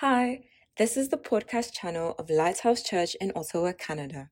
Hi, 0.00 0.44
this 0.78 0.96
is 0.96 1.10
the 1.10 1.18
podcast 1.18 1.74
channel 1.74 2.14
of 2.18 2.30
Lighthouse 2.30 2.82
Church 2.82 3.14
in 3.20 3.32
Ottawa, 3.36 3.72
Canada. 3.78 4.30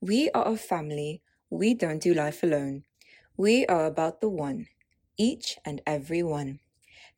We 0.00 0.30
are 0.30 0.48
a 0.48 0.56
family. 0.56 1.20
We 1.50 1.74
don't 1.74 2.00
do 2.00 2.14
life 2.14 2.42
alone. 2.42 2.84
We 3.36 3.66
are 3.66 3.84
about 3.84 4.22
the 4.22 4.30
one, 4.30 4.68
each 5.18 5.58
and 5.62 5.82
every 5.86 6.22
one. 6.22 6.60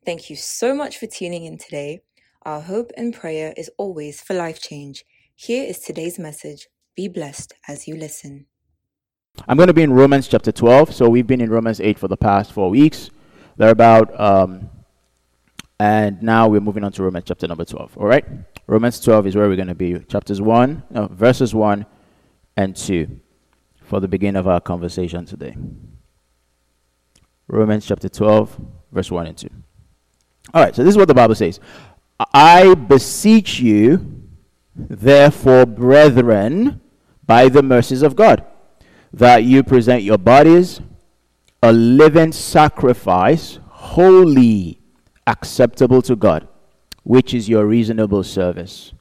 Thank 0.05 0.29
you 0.29 0.35
so 0.35 0.75
much 0.75 0.97
for 0.97 1.07
tuning 1.07 1.45
in 1.45 1.57
today. 1.57 2.01
Our 2.41 2.59
hope 2.59 2.91
and 2.97 3.13
prayer 3.13 3.53
is 3.55 3.71
always 3.77 4.19
for 4.19 4.33
life 4.33 4.61
change. 4.61 5.05
Here 5.33 5.63
is 5.63 5.79
today's 5.79 6.19
message. 6.19 6.67
Be 6.97 7.07
blessed 7.07 7.53
as 7.69 7.87
you 7.87 7.95
listen. 7.95 8.47
I'm 9.47 9.55
going 9.55 9.67
to 9.67 9.73
be 9.73 9.81
in 9.81 9.93
Romans 9.93 10.27
chapter 10.27 10.51
12. 10.51 10.93
So 10.93 11.07
we've 11.07 11.25
been 11.25 11.39
in 11.39 11.49
Romans 11.49 11.79
8 11.79 11.97
for 11.97 12.09
the 12.09 12.17
past 12.17 12.51
four 12.51 12.69
weeks. 12.69 13.11
They're 13.55 13.69
about 13.69 14.19
um, 14.19 14.69
and 15.79 16.21
now 16.21 16.47
we're 16.47 16.61
moving 16.61 16.83
on 16.83 16.91
to 16.93 17.03
Romans 17.03 17.25
chapter 17.27 17.47
number 17.47 17.65
12. 17.65 17.97
All 17.97 18.05
right? 18.05 18.25
Romans 18.67 18.99
12 18.99 19.27
is 19.27 19.35
where 19.35 19.47
we're 19.47 19.55
going 19.55 19.67
to 19.67 19.75
be. 19.75 19.99
Chapters 19.99 20.41
1, 20.41 20.83
no, 20.91 21.07
verses 21.07 21.53
1 21.53 21.85
and 22.57 22.75
2 22.75 23.19
for 23.81 23.99
the 23.99 24.07
beginning 24.07 24.39
of 24.39 24.47
our 24.47 24.61
conversation 24.61 25.25
today. 25.25 25.55
Romans 27.47 27.85
chapter 27.85 28.09
12, 28.09 28.59
verse 28.91 29.11
1 29.11 29.27
and 29.27 29.37
2. 29.37 29.49
All 30.53 30.63
right, 30.63 30.75
so 30.75 30.83
this 30.83 30.91
is 30.91 30.97
what 30.97 31.07
the 31.07 31.13
Bible 31.13 31.35
says 31.35 31.59
I 32.33 32.73
beseech 32.75 33.59
you, 33.59 34.23
therefore, 34.75 35.65
brethren, 35.65 36.81
by 37.25 37.49
the 37.49 37.63
mercies 37.63 38.01
of 38.01 38.15
God, 38.15 38.45
that 39.11 39.43
you 39.43 39.63
present 39.63 40.03
your 40.03 40.17
bodies 40.17 40.81
a 41.63 41.71
living 41.71 42.33
sacrifice, 42.33 43.57
holy 43.69 44.82
acceptable 45.27 46.01
to 46.03 46.15
God, 46.15 46.47
which 47.03 47.33
is 47.33 47.49
your 47.49 47.65
reasonable 47.65 48.23
service. 48.23 48.93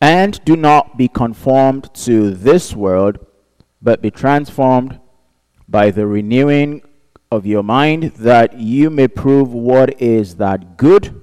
And 0.00 0.44
do 0.44 0.56
not 0.56 0.96
be 0.96 1.08
conformed 1.08 1.92
to 1.94 2.30
this 2.30 2.74
world, 2.74 3.24
but 3.80 4.02
be 4.02 4.10
transformed 4.10 4.98
by 5.68 5.90
the 5.90 6.06
renewing 6.06 6.82
of 7.30 7.46
your 7.46 7.62
mind, 7.62 8.12
that 8.16 8.58
you 8.58 8.90
may 8.90 9.08
prove 9.08 9.52
what 9.52 10.00
is 10.02 10.36
that 10.36 10.76
good 10.76 11.22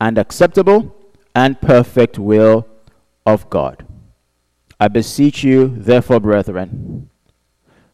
and 0.00 0.18
acceptable 0.18 0.96
and 1.34 1.60
perfect 1.60 2.18
will 2.18 2.66
of 3.24 3.48
God. 3.48 3.86
I 4.80 4.88
beseech 4.88 5.44
you, 5.44 5.68
therefore, 5.68 6.18
brethren, 6.18 7.08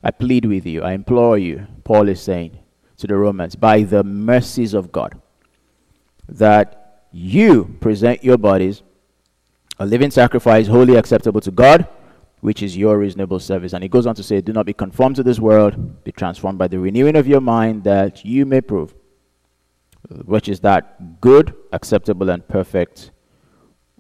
I 0.03 0.11
plead 0.11 0.47
with 0.47 0.65
you, 0.65 0.83
I 0.83 0.93
implore 0.93 1.37
you, 1.37 1.67
Paul 1.85 2.09
is 2.09 2.21
saying 2.21 2.59
to 2.97 3.07
the 3.07 3.17
Romans, 3.17 3.57
by 3.57 3.83
the 3.83 4.03
mercies 4.03 4.73
of 4.73 4.91
God 4.91 5.21
that 6.29 7.07
you 7.13 7.77
present 7.81 8.23
your 8.23 8.37
bodies 8.37 8.83
a 9.81 9.87
living 9.87 10.11
sacrifice, 10.11 10.67
wholly 10.67 10.97
acceptable 10.97 11.41
to 11.41 11.53
God, 11.53 11.87
which 12.41 12.63
is 12.63 12.77
your 12.77 12.99
reasonable 12.99 13.39
service. 13.39 13.73
And 13.73 13.83
he 13.83 13.89
goes 13.89 14.07
on 14.07 14.15
to 14.17 14.23
say, 14.23 14.41
Do 14.41 14.53
not 14.53 14.67
be 14.67 14.73
conformed 14.73 15.17
to 15.17 15.23
this 15.23 15.39
world, 15.39 16.03
be 16.05 16.11
transformed 16.11 16.59
by 16.59 16.67
the 16.67 16.79
renewing 16.79 17.15
of 17.15 17.29
your 17.29 17.41
mind, 17.41 17.85
that 17.85 18.25
you 18.25 18.45
may 18.45 18.61
prove 18.61 18.95
which 20.25 20.49
is 20.49 20.61
that 20.61 21.21
good, 21.21 21.55
acceptable, 21.73 22.31
and 22.31 22.47
perfect 22.49 23.11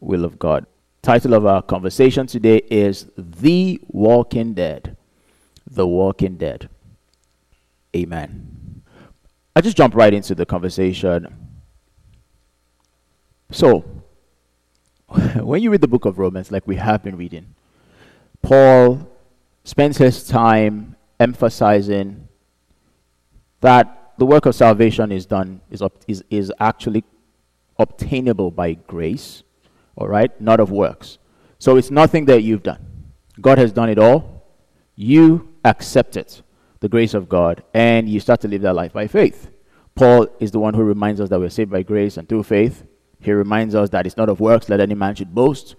will 0.00 0.24
of 0.24 0.38
God. 0.38 0.66
Title 1.02 1.34
of 1.34 1.44
our 1.44 1.62
conversation 1.62 2.26
today 2.26 2.62
is 2.70 3.08
The 3.16 3.80
Walking 3.88 4.54
Dead. 4.54 4.96
The 5.70 5.86
Walking 5.86 6.36
Dead. 6.36 6.68
Amen. 7.94 8.82
I 9.54 9.60
just 9.60 9.76
jump 9.76 9.94
right 9.94 10.14
into 10.14 10.34
the 10.34 10.46
conversation 10.46 11.47
so, 13.50 13.84
when 15.36 15.62
you 15.62 15.70
read 15.70 15.80
the 15.80 15.88
book 15.88 16.04
of 16.04 16.18
Romans, 16.18 16.50
like 16.50 16.66
we 16.66 16.77
have 16.77 17.02
been 17.02 17.16
reading, 17.16 17.54
Paul 18.42 19.08
spends 19.64 19.98
his 19.98 20.27
time 20.27 20.96
emphasizing 21.20 22.28
that 23.60 24.12
the 24.19 24.26
work 24.26 24.47
of 24.47 24.54
salvation 24.54 25.12
is 25.12 25.26
done, 25.26 25.60
is, 25.70 25.82
is, 26.06 26.25
is 26.31 26.53
actually 26.60 27.04
obtainable 27.78 28.50
by 28.50 28.75
grace, 28.75 29.42
all 29.97 30.09
right, 30.09 30.38
not 30.41 30.60
of 30.60 30.70
works. 30.70 31.19
So 31.59 31.76
it's 31.76 31.91
nothing 31.91 32.25
that 32.26 32.42
you've 32.42 32.62
done. 32.62 32.84
God 33.41 33.59
has 33.59 33.72
done 33.72 33.88
it 33.88 33.98
all. 33.98 34.44
You 34.97 35.54
accept 35.65 36.16
it, 36.16 36.42
the 36.80 36.88
grace 36.88 37.15
of 37.15 37.28
God, 37.28 37.62
and 37.72 38.09
you 38.09 38.20
start 38.20 38.41
to 38.42 38.48
live 38.48 38.62
that 38.62 38.75
life 38.75 38.92
by 38.92 39.06
faith. 39.06 39.50
Paul 39.94 40.28
is 40.41 40.50
the 40.50 40.60
one 40.60 40.75
who 40.75 40.82
reminds 40.82 41.20
us 41.20 41.28
that 41.28 41.38
we're 41.38 41.48
saved 41.48 41.70
by 41.70 41.82
grace 41.82 42.16
and 42.16 42.28
through 42.28 42.44
faith. 42.44 42.84
He 43.20 43.32
reminds 43.32 43.74
us 43.74 43.90
that 43.90 44.06
it's 44.06 44.16
not 44.16 44.28
of 44.28 44.40
works, 44.40 44.66
that 44.66 44.80
any 44.80 44.94
man 44.94 45.14
should 45.14 45.34
boast. 45.34 45.76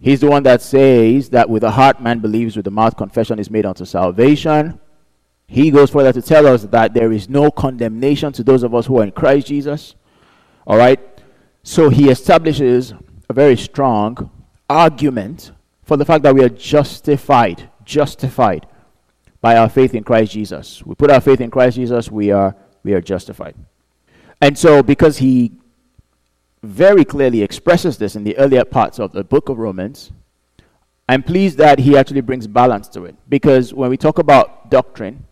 He's 0.00 0.20
the 0.20 0.26
one 0.26 0.42
that 0.42 0.60
says 0.60 1.30
that 1.30 1.48
with 1.48 1.62
the 1.62 1.70
heart 1.70 2.02
man 2.02 2.18
believes, 2.18 2.56
with 2.56 2.64
the 2.64 2.70
mouth 2.70 2.96
confession 2.96 3.38
is 3.38 3.50
made 3.50 3.64
unto 3.64 3.84
salvation. 3.84 4.80
He 5.46 5.70
goes 5.70 5.90
further 5.90 6.12
to 6.12 6.22
tell 6.22 6.46
us 6.46 6.64
that 6.64 6.94
there 6.94 7.12
is 7.12 7.28
no 7.28 7.50
condemnation 7.50 8.32
to 8.32 8.42
those 8.42 8.62
of 8.62 8.74
us 8.74 8.86
who 8.86 8.98
are 8.98 9.04
in 9.04 9.12
Christ 9.12 9.46
Jesus. 9.46 9.94
All 10.66 10.76
right? 10.76 11.00
So 11.62 11.88
he 11.88 12.10
establishes 12.10 12.92
a 13.28 13.32
very 13.32 13.56
strong 13.56 14.30
argument 14.68 15.52
for 15.82 15.96
the 15.96 16.04
fact 16.04 16.22
that 16.24 16.34
we 16.34 16.42
are 16.42 16.48
justified, 16.48 17.70
justified 17.84 18.66
by 19.40 19.56
our 19.56 19.68
faith 19.68 19.94
in 19.94 20.04
Christ 20.04 20.32
Jesus. 20.32 20.82
We 20.84 20.94
put 20.94 21.10
our 21.10 21.20
faith 21.20 21.40
in 21.40 21.50
Christ 21.50 21.76
Jesus, 21.76 22.10
we 22.10 22.30
are 22.30 22.56
we 22.82 22.92
are 22.92 23.00
justified. 23.00 23.54
And 24.40 24.58
so 24.58 24.82
because 24.82 25.18
he 25.18 25.52
very 26.64 27.04
clearly 27.04 27.42
expresses 27.42 27.98
this 27.98 28.16
in 28.16 28.24
the 28.24 28.36
earlier 28.38 28.64
parts 28.64 28.98
of 28.98 29.12
the 29.12 29.22
book 29.22 29.48
of 29.48 29.58
Romans. 29.58 30.12
I'm 31.08 31.22
pleased 31.22 31.58
that 31.58 31.78
he 31.78 31.96
actually 31.96 32.22
brings 32.22 32.46
balance 32.46 32.88
to 32.88 33.04
it 33.04 33.14
because 33.28 33.74
when 33.74 33.90
we 33.90 33.96
talk 33.96 34.18
about 34.18 34.70
doctrine, 34.70 35.26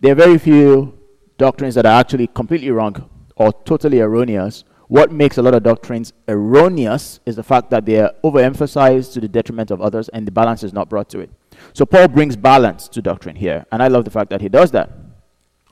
there 0.00 0.12
are 0.12 0.14
very 0.14 0.38
few 0.38 0.98
doctrines 1.38 1.74
that 1.76 1.86
are 1.86 1.98
actually 1.98 2.26
completely 2.26 2.70
wrong 2.70 3.08
or 3.36 3.52
totally 3.64 4.00
erroneous. 4.00 4.64
What 4.88 5.10
makes 5.12 5.38
a 5.38 5.42
lot 5.42 5.54
of 5.54 5.62
doctrines 5.62 6.12
erroneous 6.28 7.20
is 7.24 7.36
the 7.36 7.42
fact 7.42 7.70
that 7.70 7.86
they 7.86 8.00
are 8.00 8.12
overemphasized 8.22 9.12
to 9.14 9.20
the 9.20 9.28
detriment 9.28 9.70
of 9.70 9.80
others 9.80 10.08
and 10.10 10.26
the 10.26 10.30
balance 10.30 10.62
is 10.62 10.72
not 10.72 10.88
brought 10.88 11.08
to 11.10 11.20
it. 11.20 11.30
So 11.72 11.86
Paul 11.86 12.08
brings 12.08 12.36
balance 12.36 12.88
to 12.88 13.02
doctrine 13.02 13.36
here, 13.36 13.66
and 13.72 13.82
I 13.82 13.88
love 13.88 14.04
the 14.04 14.10
fact 14.10 14.30
that 14.30 14.40
he 14.40 14.48
does 14.48 14.70
that. 14.72 14.90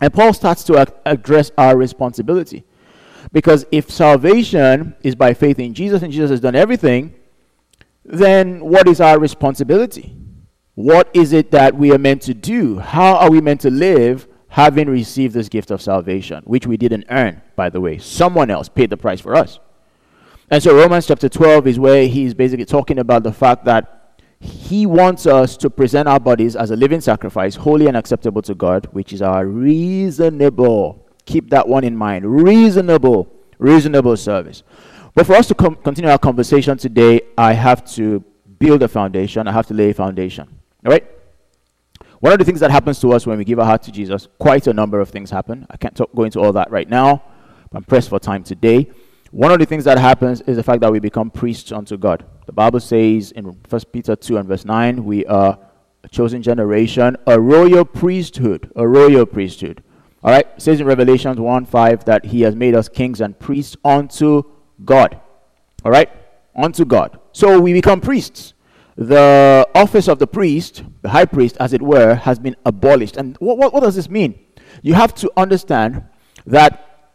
And 0.01 0.13
Paul 0.13 0.33
starts 0.33 0.65
to 0.65 0.93
address 1.07 1.51
our 1.57 1.77
responsibility. 1.77 2.65
Because 3.33 3.67
if 3.73 3.91
salvation 3.91 4.95
is 5.03 5.15
by 5.15 5.35
faith 5.35 5.59
in 5.59 5.75
Jesus 5.75 6.03
and 6.03 6.13
Jesus 6.13 6.31
has 6.31 6.41
done 6.41 6.55
everything, 6.55 7.15
then 8.05 8.61
what 8.61 8.89
is 8.89 9.01
our 9.01 9.19
responsibility? 9.19 10.17
What 10.75 11.11
is 11.15 11.33
it 11.33 11.51
that 11.51 11.75
we 11.75 11.93
are 11.93 11.99
meant 11.99 12.23
to 12.23 12.35
do? 12.35 12.79
How 12.79 13.17
are 13.17 13.31
we 13.31 13.41
meant 13.41 13.63
to 13.63 13.71
live 13.71 14.29
having 14.49 14.89
received 14.89 15.35
this 15.35 15.49
gift 15.49 15.71
of 15.71 15.83
salvation, 15.83 16.43
which 16.45 16.67
we 16.67 16.77
didn't 16.77 17.07
earn, 17.11 17.43
by 17.57 17.71
the 17.71 17.81
way? 17.81 17.99
Someone 17.99 18.51
else 18.51 18.69
paid 18.69 18.91
the 18.91 18.97
price 18.97 19.21
for 19.21 19.35
us. 19.35 19.59
And 20.51 20.63
so 20.63 20.77
Romans 20.77 21.07
chapter 21.07 21.29
12 21.29 21.67
is 21.67 21.79
where 21.79 22.07
he's 22.07 22.35
basically 22.35 22.67
talking 22.67 22.99
about 22.99 23.25
the 23.25 23.33
fact 23.33 23.65
that 23.65 24.21
he 24.39 24.87
wants 24.87 25.27
us 25.27 25.57
to 25.57 25.71
present 25.71 26.07
our 26.09 26.21
bodies 26.21 26.55
as 26.55 26.71
a 26.71 26.77
living 26.77 27.01
sacrifice, 27.01 27.57
holy 27.57 27.87
and 27.87 27.97
acceptable 27.97 28.43
to 28.43 28.55
God, 28.55 28.87
which 28.93 29.13
is 29.13 29.23
our 29.23 29.47
reasonable 29.47 31.06
Keep 31.27 31.51
that 31.51 31.69
one 31.69 31.85
in 31.85 31.97
mind. 31.97 32.25
Reasonable, 32.25 33.31
reasonable 33.59 34.17
service. 34.17 34.63
But 35.15 35.27
for 35.27 35.35
us 35.35 35.49
to 35.49 35.55
com- 35.55 35.77
continue 35.77 36.11
our 36.11 36.19
conversation 36.19 36.79
today, 36.79 37.21
I 37.37 37.53
have 37.53 37.85
to 37.95 38.25
build 38.59 38.83
a 38.83 38.89
foundation. 38.89 39.49
I 39.49 39.53
have 39.53 39.67
to 39.67 39.75
lay 39.75 39.91
a 39.91 39.95
foundation. 39.95 40.49
All 40.85 40.93
right? 40.93 41.07
One 42.21 42.33
of 42.33 42.39
the 42.39 42.45
things 42.45 42.61
that 42.61 42.71
happens 42.71 43.01
to 43.01 43.13
us 43.13 43.27
when 43.27 43.39
we 43.39 43.45
give 43.45 43.59
our 43.59 43.67
heart 43.67 43.83
to 43.83 43.93
Jesus, 43.93 44.29
quite 44.39 44.67
a 44.67 44.73
number 44.73 45.01
of 45.01 45.11
things 45.11 45.31
happen. 45.31 45.67
I 45.71 45.77
can't 45.77 45.95
talk, 45.95 46.15
go 46.15 46.25
into 46.25 46.41
all 46.41 46.53
that 46.53 46.71
right 46.71 46.89
now. 46.89 47.23
I'm 47.73 47.85
pressed 47.85 48.09
for 48.09 48.19
time 48.19 48.43
today. 48.43 48.91
One 49.33 49.53
of 49.53 49.59
the 49.59 49.67
things 49.67 49.85
that 49.85 49.99
happens 49.99 50.41
is 50.43 50.57
the 50.57 50.63
fact 50.63 50.81
that 50.81 50.91
we 50.91 50.99
become 50.99 51.31
priests 51.31 51.73
unto 51.73 51.99
God. 51.99 52.25
The 52.47 52.53
Bible 52.53 52.81
says 52.81 53.33
in 53.33 53.45
1 53.45 53.83
Peter 53.93 54.17
2 54.17 54.39
and 54.39 54.49
verse 54.49 54.65
9, 54.65 55.05
we 55.05 55.27
are 55.27 55.59
a 56.05 56.09
chosen 56.09 56.43
generation, 56.43 57.17
a 57.27 57.39
royal 57.39 57.85
priesthood, 57.85 58.71
a 58.77 58.87
royal 58.87 59.27
priesthood. 59.27 59.83
All 60.27 60.33
right, 60.33 60.49
it 60.57 60.61
says 60.61 60.81
in 60.81 60.89
Revelations 60.89 61.39
1 61.39 61.67
5 61.67 62.05
that 62.07 62.25
he 62.25 62.41
has 62.41 62.57
made 62.57 62.75
us 62.75 62.89
kings 62.89 63.21
and 63.21 63.39
priests 63.39 63.77
unto 63.85 64.43
God. 64.85 65.21
All 65.85 65.93
right, 65.93 66.11
unto 66.57 66.85
God. 66.85 67.21
So 67.31 67.61
we 67.61 67.73
become 67.73 68.01
priests. 68.01 68.55
The 68.97 69.69
office 69.73 70.09
of 70.09 70.19
the 70.19 70.27
priest, 70.27 70.83
the 71.03 71.11
high 71.11 71.27
priest, 71.27 71.57
as 71.61 71.73
it 71.73 71.81
were, 71.81 72.17
has 72.17 72.41
been 72.41 72.57
abolished. 72.67 73.17
And 73.17 73.37
what, 73.37 73.57
what, 73.57 73.73
what 73.73 73.85
does 73.85 73.95
this 73.95 74.11
mean? 74.11 74.37
You 74.83 74.95
have 74.95 75.15
to 75.15 75.31
understand 75.37 76.03
that 76.45 77.13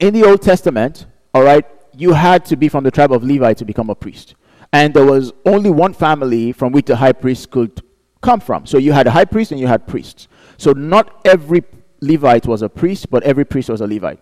in 0.00 0.12
the 0.12 0.24
Old 0.24 0.42
Testament, 0.42 1.06
all 1.34 1.44
right, 1.44 1.64
you 1.96 2.12
had 2.12 2.44
to 2.46 2.56
be 2.56 2.68
from 2.68 2.82
the 2.82 2.90
tribe 2.90 3.12
of 3.12 3.22
Levi 3.22 3.52
to 3.52 3.64
become 3.64 3.88
a 3.88 3.94
priest. 3.94 4.34
And 4.72 4.92
there 4.92 5.06
was 5.06 5.32
only 5.46 5.70
one 5.70 5.92
family 5.92 6.50
from 6.50 6.72
which 6.72 6.86
the 6.86 6.96
high 6.96 7.12
priest 7.12 7.50
could 7.52 7.82
come 8.20 8.40
from. 8.40 8.66
So 8.66 8.78
you 8.78 8.90
had 8.90 9.06
a 9.06 9.12
high 9.12 9.26
priest 9.26 9.52
and 9.52 9.60
you 9.60 9.68
had 9.68 9.86
priests. 9.86 10.26
So 10.56 10.72
not 10.72 11.20
every 11.24 11.62
Levite 12.00 12.46
was 12.46 12.62
a 12.62 12.68
priest, 12.68 13.10
but 13.10 13.22
every 13.22 13.44
priest 13.44 13.68
was 13.68 13.80
a 13.80 13.86
Levite. 13.86 14.20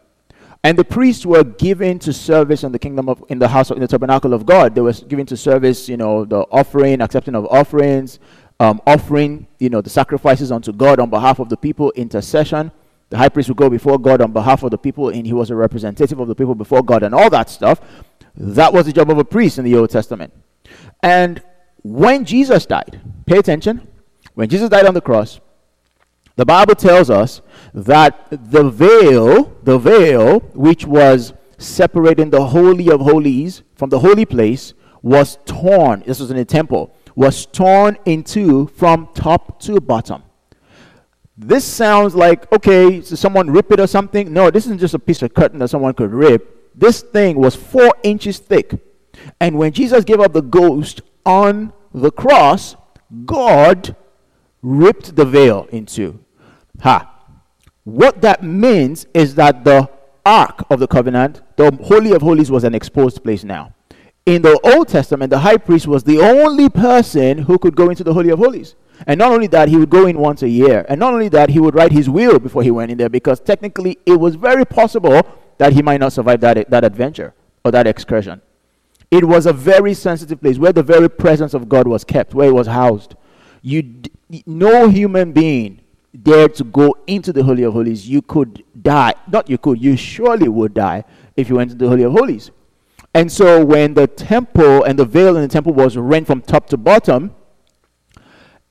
And 0.65 0.77
the 0.77 0.85
priests 0.85 1.25
were 1.25 1.45
given 1.45 1.99
to 2.01 2.13
service 2.13 2.65
in 2.65 2.73
the 2.73 2.79
kingdom 2.79 3.09
of, 3.09 3.23
in 3.29 3.39
the 3.39 3.49
house, 3.49 3.71
of, 3.71 3.77
in 3.77 3.83
the 3.83 3.89
tabernacle 3.89 4.35
of 4.35 4.47
God. 4.47 4.75
They 4.75 4.81
were 4.81 4.93
given 4.93 5.27
to 5.27 5.37
service, 5.37 5.89
you 5.89 5.97
know, 5.97 6.25
the 6.25 6.41
offering, 6.51 7.01
accepting 7.01 7.35
of 7.35 7.47
offerings, 7.47 8.19
um, 8.59 8.81
offering, 8.87 9.47
you 9.59 9.69
know, 9.69 9.81
the 9.81 9.91
sacrifices 9.91 10.51
unto 10.51 10.73
God 10.73 10.99
on 10.99 11.11
behalf 11.11 11.39
of 11.39 11.49
the 11.49 11.57
people, 11.57 11.93
intercession. 11.93 12.73
The 13.11 13.19
high 13.19 13.29
priest 13.29 13.49
would 13.49 13.59
go 13.59 13.71
before 13.71 13.99
God 13.99 14.21
on 14.21 14.33
behalf 14.33 14.65
of 14.65 14.71
the 14.71 14.79
people, 14.79 15.11
and 15.11 15.25
he 15.27 15.33
was 15.33 15.51
a 15.51 15.55
representative 15.55 16.19
of 16.19 16.27
the 16.27 16.35
people 16.35 16.55
before 16.55 16.83
God, 16.83 17.03
and 17.05 17.15
all 17.15 17.31
that 17.31 17.49
stuff. 17.49 17.81
That 18.35 18.73
was 18.73 18.87
the 18.87 18.93
job 18.93 19.11
of 19.11 19.19
a 19.19 19.25
priest 19.25 19.59
in 19.59 19.65
the 19.65 19.77
Old 19.77 19.91
Testament. 19.91 20.33
And 21.03 21.43
when 21.83 22.25
Jesus 22.25 22.67
died, 22.67 23.01
pay 23.27 23.39
attention, 23.39 23.87
when 24.35 24.49
Jesus 24.49 24.69
died 24.69 24.87
on 24.87 24.95
the 24.95 25.01
cross, 25.01 25.41
the 26.37 26.45
Bible 26.45 26.75
tells 26.75 27.09
us 27.09 27.41
that 27.73 28.29
the 28.31 28.69
veil, 28.69 29.57
the 29.65 29.79
veil 29.79 30.41
which 30.55 30.87
was 30.87 31.33
separating 31.59 32.29
the 32.29 32.47
Holy 32.47 32.91
of 32.91 33.01
Holies 33.01 33.63
from 33.75 33.89
the 33.89 33.99
holy 33.99 34.27
place, 34.27 34.75
was 35.01 35.39
torn. 35.47 36.03
This 36.07 36.21
was 36.21 36.31
in 36.31 36.37
the 36.37 36.45
temple, 36.45 36.95
was 37.15 37.47
torn 37.47 37.97
in 38.05 38.23
two 38.23 38.67
from 38.69 39.09
top 39.15 39.61
to 39.61 39.81
bottom. 39.81 40.23
This 41.39 41.65
sounds 41.65 42.15
like, 42.15 42.51
okay, 42.53 43.01
so 43.01 43.15
someone 43.15 43.51
rip 43.51 43.73
it 43.73 43.81
or 43.81 43.87
something. 43.87 44.33
No, 44.33 44.51
this 44.51 44.67
isn't 44.67 44.79
just 44.79 44.95
a 44.95 44.99
piece 44.99 45.23
of 45.23 45.33
curtain 45.33 45.59
that 45.61 45.69
someone 45.69 45.95
could 45.95 46.13
rip. 46.13 46.75
This 46.75 47.03
thing 47.03 47.37
was 47.37 47.57
four 47.57 47.95
inches 48.03 48.39
thick. 48.39 48.79
And 49.41 49.57
when 49.57 49.73
Jesus 49.73 50.05
gave 50.05 50.21
up 50.21 50.33
the 50.35 50.43
ghost 50.43 51.01
on 51.25 51.73
the 51.95 52.11
cross, 52.11 52.77
God 53.25 53.97
ripped 54.63 55.17
the 55.17 55.25
veil 55.25 55.67
in 55.71 55.87
two. 55.87 56.21
Ha. 56.83 57.13
What 57.85 58.21
that 58.23 58.43
means 58.43 59.07
is 59.15 59.35
that 59.37 59.65
the 59.65 59.89
Ark 60.25 60.65
of 60.71 60.81
the 60.81 60.89
Covenant, 60.89 61.43
the 61.57 61.71
Holy 61.85 62.13
of 62.13 62.23
Holies, 62.23 62.51
was 62.51 62.65
an 62.65 62.75
exposed 62.75 63.23
place 63.23 63.45
now. 63.45 63.73
In 64.27 64.43
the 64.43 64.59
Old 64.75 64.89
Testament, 64.89 65.31
the 65.31 65.39
high 65.39 65.57
priest 65.57 65.87
was 65.87 66.03
the 66.03 66.19
only 66.19 66.69
person 66.69 67.39
who 67.39 67.59
could 67.59 67.77
go 67.77 67.91
into 67.91 68.03
the 68.03 68.13
Holy 68.13 68.31
of 68.31 68.41
Holies. 68.41 68.75
And 69.07 69.19
not 69.19 69.31
only 69.31 69.47
that, 69.49 69.69
he 69.69 69.77
would 69.77 69.91
go 69.91 70.07
in 70.07 70.19
once 70.19 70.43
a 70.43 70.49
year. 70.49 70.85
And 70.89 70.99
not 70.99 71.13
only 71.15 71.29
that, 71.29 71.51
he 71.51 71.61
would 71.61 71.77
write 71.77 71.93
his 71.93 72.11
will 72.11 72.41
before 72.41 72.65
he 72.65 72.73
went 72.73 72.91
in 72.91 72.99
there 72.99 73.09
because 73.09 73.39
technically 73.39 73.99
it 74.05 74.19
was 74.19 74.35
very 74.35 74.65
possible 74.65 75.23
that 75.59 75.75
he 75.75 75.83
might 75.83 76.01
not 76.01 76.13
survive 76.13 76.41
that, 76.41 76.69
that 76.71 76.85
adventure 76.85 77.35
or 77.65 77.71
that 77.71 77.87
excursion. 77.87 78.43
It 79.11 79.25
was 79.25 79.47
a 79.47 79.53
very 79.53 79.95
sensitive 79.95 80.41
place 80.41 80.59
where 80.59 80.73
the 80.73 80.83
very 80.83 81.09
presence 81.09 81.55
of 81.55 81.69
God 81.69 81.87
was 81.87 82.03
kept, 82.03 82.35
where 82.35 82.49
it 82.49 82.55
was 82.55 82.67
housed. 82.67 83.15
You 83.63 83.83
d- 83.83 84.11
no 84.45 84.89
human 84.89 85.33
being 85.33 85.83
dared 86.23 86.55
to 86.57 86.65
go 86.65 86.97
into 87.07 87.33
the 87.33 87.43
Holy 87.43 87.63
of 87.63 87.73
Holies, 87.73 88.09
you 88.09 88.23
could 88.23 88.65
die. 88.81 89.15
Not 89.31 89.49
you 89.49 89.59
could, 89.59 89.83
you 89.83 89.97
surely 89.97 90.49
would 90.49 90.75
die 90.75 91.05
if 91.37 91.49
you 91.49 91.57
went 91.57 91.73
into 91.73 91.85
the 91.85 91.91
Holy 91.91 92.03
of 92.03 92.13
Holies. 92.13 92.51
And 93.15 93.31
so 93.33 93.65
when 93.65 93.95
the 93.95 94.07
temple 94.07 94.85
and 94.85 94.99
the 94.99 95.05
veil 95.05 95.37
in 95.37 95.43
the 95.43 95.49
temple 95.49 95.73
was 95.73 95.97
rent 95.97 96.27
from 96.27 96.43
top 96.43 96.67
to 96.69 96.77
bottom, 96.77 97.35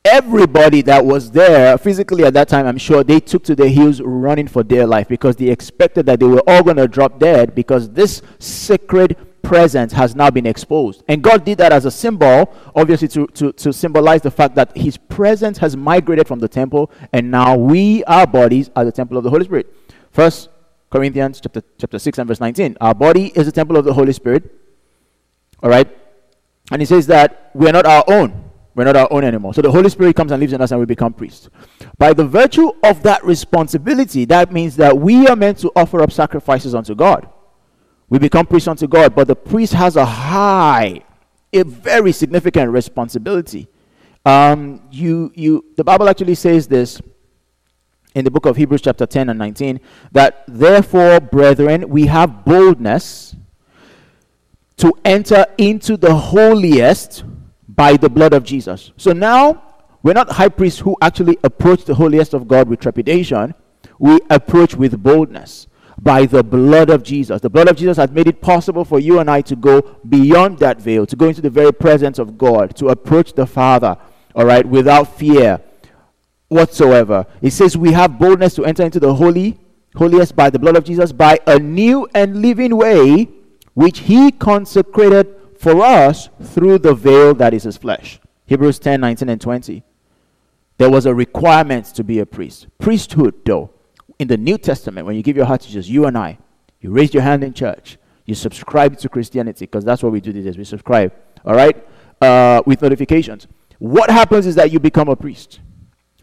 everybody 0.06 0.84
that 0.84 1.04
was 1.04 1.32
there 1.32 1.78
physically 1.78 2.24
at 2.24 2.34
that 2.36 2.48
time, 2.48 2.68
I'm 2.68 2.78
sure 2.78 3.04
they 3.04 3.20
took 3.20 3.44
to 3.46 3.56
their 3.56 3.70
heels 3.70 4.02
running 4.02 4.48
for 4.48 4.62
their 4.64 4.86
life 4.86 5.08
because 5.08 5.36
they 5.36 5.48
expected 5.48 6.06
that 6.06 6.20
they 6.20 6.28
were 6.28 6.44
all 6.48 6.62
going 6.62 6.78
to 6.78 6.88
drop 6.88 7.20
dead 7.20 7.56
because 7.56 7.90
this 7.90 8.22
sacred 8.38 9.18
presence 9.46 9.94
has 9.94 10.16
now 10.16 10.30
been 10.30 10.46
exposed. 10.46 11.04
And 11.08 11.22
God 11.22 11.46
did 11.46 11.58
that 11.60 11.72
as 11.72 11.86
a 11.86 11.92
symbol, 11.92 12.54
obviously, 12.76 13.08
to, 13.10 13.28
to, 13.28 13.52
to 13.54 13.72
symbolize 13.72 14.22
the 14.22 14.32
fact 14.32 14.56
that 14.56 14.76
His 14.76 14.98
presence 14.98 15.58
has 15.60 15.78
migrated 15.78 16.28
from 16.28 16.40
the 16.40 16.48
temple, 16.48 16.92
and 17.14 17.32
now 17.32 17.56
we, 17.56 18.04
our 18.06 18.28
bodies, 18.28 18.70
are 18.76 18.84
the 18.84 18.92
temple 18.92 19.18
of 19.18 19.24
the 19.24 19.30
Holy 19.30 19.46
Spirit. 19.46 19.74
First 20.12 20.50
Corinthians 20.90 21.40
chapter, 21.42 21.62
chapter 21.78 22.00
6 22.00 22.18
and 22.20 22.28
verse 22.28 22.40
19. 22.40 22.78
Our 22.82 22.96
body 22.96 23.28
is 23.36 23.46
the 23.46 23.52
temple 23.52 23.78
of 23.78 23.86
the 23.86 23.94
Holy 23.94 24.14
Spirit. 24.14 24.52
All 25.62 25.70
right? 25.70 25.88
And 26.72 26.82
he 26.82 26.86
says 26.86 27.08
that 27.08 27.52
we 27.54 27.68
are 27.68 27.74
not 27.74 27.86
our 27.86 28.04
own. 28.08 28.44
We're 28.76 28.84
not 28.84 28.98
our 28.98 29.08
own 29.12 29.24
anymore. 29.24 29.54
So 29.54 29.62
the 29.62 29.72
Holy 29.72 29.90
Spirit 29.90 30.16
comes 30.16 30.32
and 30.32 30.42
lives 30.42 30.52
in 30.52 30.62
us 30.62 30.72
and 30.72 30.80
we 30.80 30.86
become 30.86 31.14
priests. 31.14 31.50
By 31.98 32.14
the 32.14 32.26
virtue 32.26 32.72
of 32.84 33.04
that 33.04 33.24
responsibility, 33.24 34.26
that 34.26 34.52
means 34.52 34.76
that 34.76 34.98
we 34.98 35.28
are 35.28 35.36
meant 35.36 35.60
to 35.60 35.72
offer 35.76 36.02
up 36.02 36.12
sacrifices 36.12 36.76
unto 36.76 36.94
God. 36.94 37.30
We 38.10 38.20
become 38.20 38.46
priests 38.46 38.68
unto 38.68 38.88
God, 38.88 39.16
but 39.16 39.28
the 39.28 39.36
priest 39.36 39.74
has 39.74 39.96
a 39.96 40.06
high, 40.06 41.02
a 41.52 41.64
very 41.64 42.12
significant 42.12 42.72
responsibility. 42.72 43.68
Um, 44.26 44.82
you, 44.92 45.32
you, 45.36 45.66
the 45.76 45.84
Bible 45.84 46.10
actually 46.10 46.36
says 46.36 46.68
this 46.68 47.02
in 48.14 48.24
the 48.24 48.32
book 48.32 48.46
of 48.46 48.56
Hebrews, 48.56 48.82
chapter 48.82 49.06
10 49.06 49.30
and 49.30 49.40
19, 49.40 49.80
that 50.12 50.46
therefore, 50.48 51.20
brethren, 51.20 51.90
we 51.90 52.06
have 52.06 52.46
boldness 52.46 53.36
to 54.78 54.94
enter 55.04 55.46
into 55.58 55.98
the 55.98 56.14
holiest 56.14 57.24
by 57.68 57.98
the 57.98 58.10
blood 58.10 58.34
of 58.34 58.44
Jesus. 58.44 58.92
So 58.98 59.12
now, 59.12 59.64
we're 60.02 60.14
not 60.14 60.30
high 60.32 60.50
priests 60.50 60.80
who 60.80 60.96
actually 61.02 61.38
approach 61.44 61.86
the 61.86 61.96
holiest 61.96 62.34
of 62.34 62.48
God 62.48 62.70
with 62.70 62.80
trepidation, 62.80 63.54
we 63.98 64.20
approach 64.30 64.76
with 64.76 65.02
boldness 65.02 65.68
by 66.02 66.26
the 66.26 66.44
blood 66.44 66.90
of 66.90 67.04
Jesus. 67.04 67.42
The 67.42 67.50
blood 67.50 67.68
of 67.68 67.78
Jesus 67.78 67.98
has 67.98 68.12
made 68.12 68.28
it 68.28 68.42
possible 68.42 68.84
for 68.84 69.00
you 69.00 69.20
and 69.20 69.30
I 69.30 69.42
to 69.42 69.56
go 69.56 69.98
beyond 70.08 70.60
that 70.60 70.80
veil, 70.80 71.06
to 71.06 71.16
go 71.16 71.28
into 71.28 71.42
the 71.42 71.50
very 71.50 71.72
presence 71.72 72.20
of 72.20 72.38
God, 72.38 72.76
to 72.78 72.90
approach 72.90 73.34
the 73.34 73.46
Father, 73.46 73.98
all 74.36 74.46
right, 74.46 74.66
without 74.66 75.18
fear 75.18 75.62
whatsoever. 76.48 77.26
It 77.42 77.52
says 77.52 77.78
we 77.78 77.92
have 77.94 78.20
boldness 78.20 78.56
to 78.56 78.66
enter 78.66 78.84
into 78.84 79.00
the 79.00 79.14
holy, 79.14 79.60
holiest 79.96 80.36
by 80.36 80.50
the 80.50 80.60
blood 80.60 80.76
of 80.76 80.84
Jesus, 80.84 81.12
by 81.12 81.40
a 81.48 81.60
new 81.60 82.08
and 82.14 82.42
living 82.42 82.76
way 82.76 83.30
which 83.74 84.00
he 84.00 84.32
consecrated 84.32 85.36
for 85.58 85.82
us 85.82 86.30
through 86.42 86.80
the 86.80 86.94
veil 86.94 87.34
that 87.36 87.54
is 87.54 87.64
his 87.64 87.78
flesh. 87.78 88.20
Hebrews 88.46 88.80
10 88.80 89.02
19 89.02 89.30
and 89.30 89.42
20. 89.42 89.84
There 90.78 90.90
was 90.90 91.06
a 91.06 91.16
requirement 91.16 91.86
to 91.96 92.04
be 92.04 92.20
a 92.20 92.26
priest. 92.26 92.68
Priesthood, 92.80 93.34
though, 93.46 93.72
in 94.20 94.28
the 94.28 94.38
New 94.38 94.58
Testament, 94.58 95.06
when 95.06 95.16
you 95.16 95.24
give 95.24 95.36
your 95.36 95.46
heart 95.46 95.62
to 95.62 95.68
Jesus, 95.68 95.88
you 95.88 96.06
and 96.06 96.18
I, 96.18 96.38
you 96.80 96.92
raised 96.92 97.14
your 97.14 97.24
hand 97.24 97.44
in 97.44 97.54
church, 97.54 97.98
you 98.26 98.36
subscribe 98.36 98.98
to 98.98 99.10
Christianity, 99.10 99.66
because 99.66 99.84
that's 99.86 100.02
what 100.02 100.12
we 100.12 100.22
do 100.22 100.32
these 100.32 100.46
days. 100.46 100.58
We 100.58 100.64
subscribe, 100.64 101.14
all 101.46 101.56
right, 101.56 101.76
uh, 102.22 102.62
with 102.66 102.82
notifications. 102.82 103.48
What 103.80 104.10
happens 104.10 104.46
is 104.46 104.56
that 104.56 104.72
you 104.72 104.80
become 104.80 105.10
a 105.10 105.16
priest. 105.16 105.60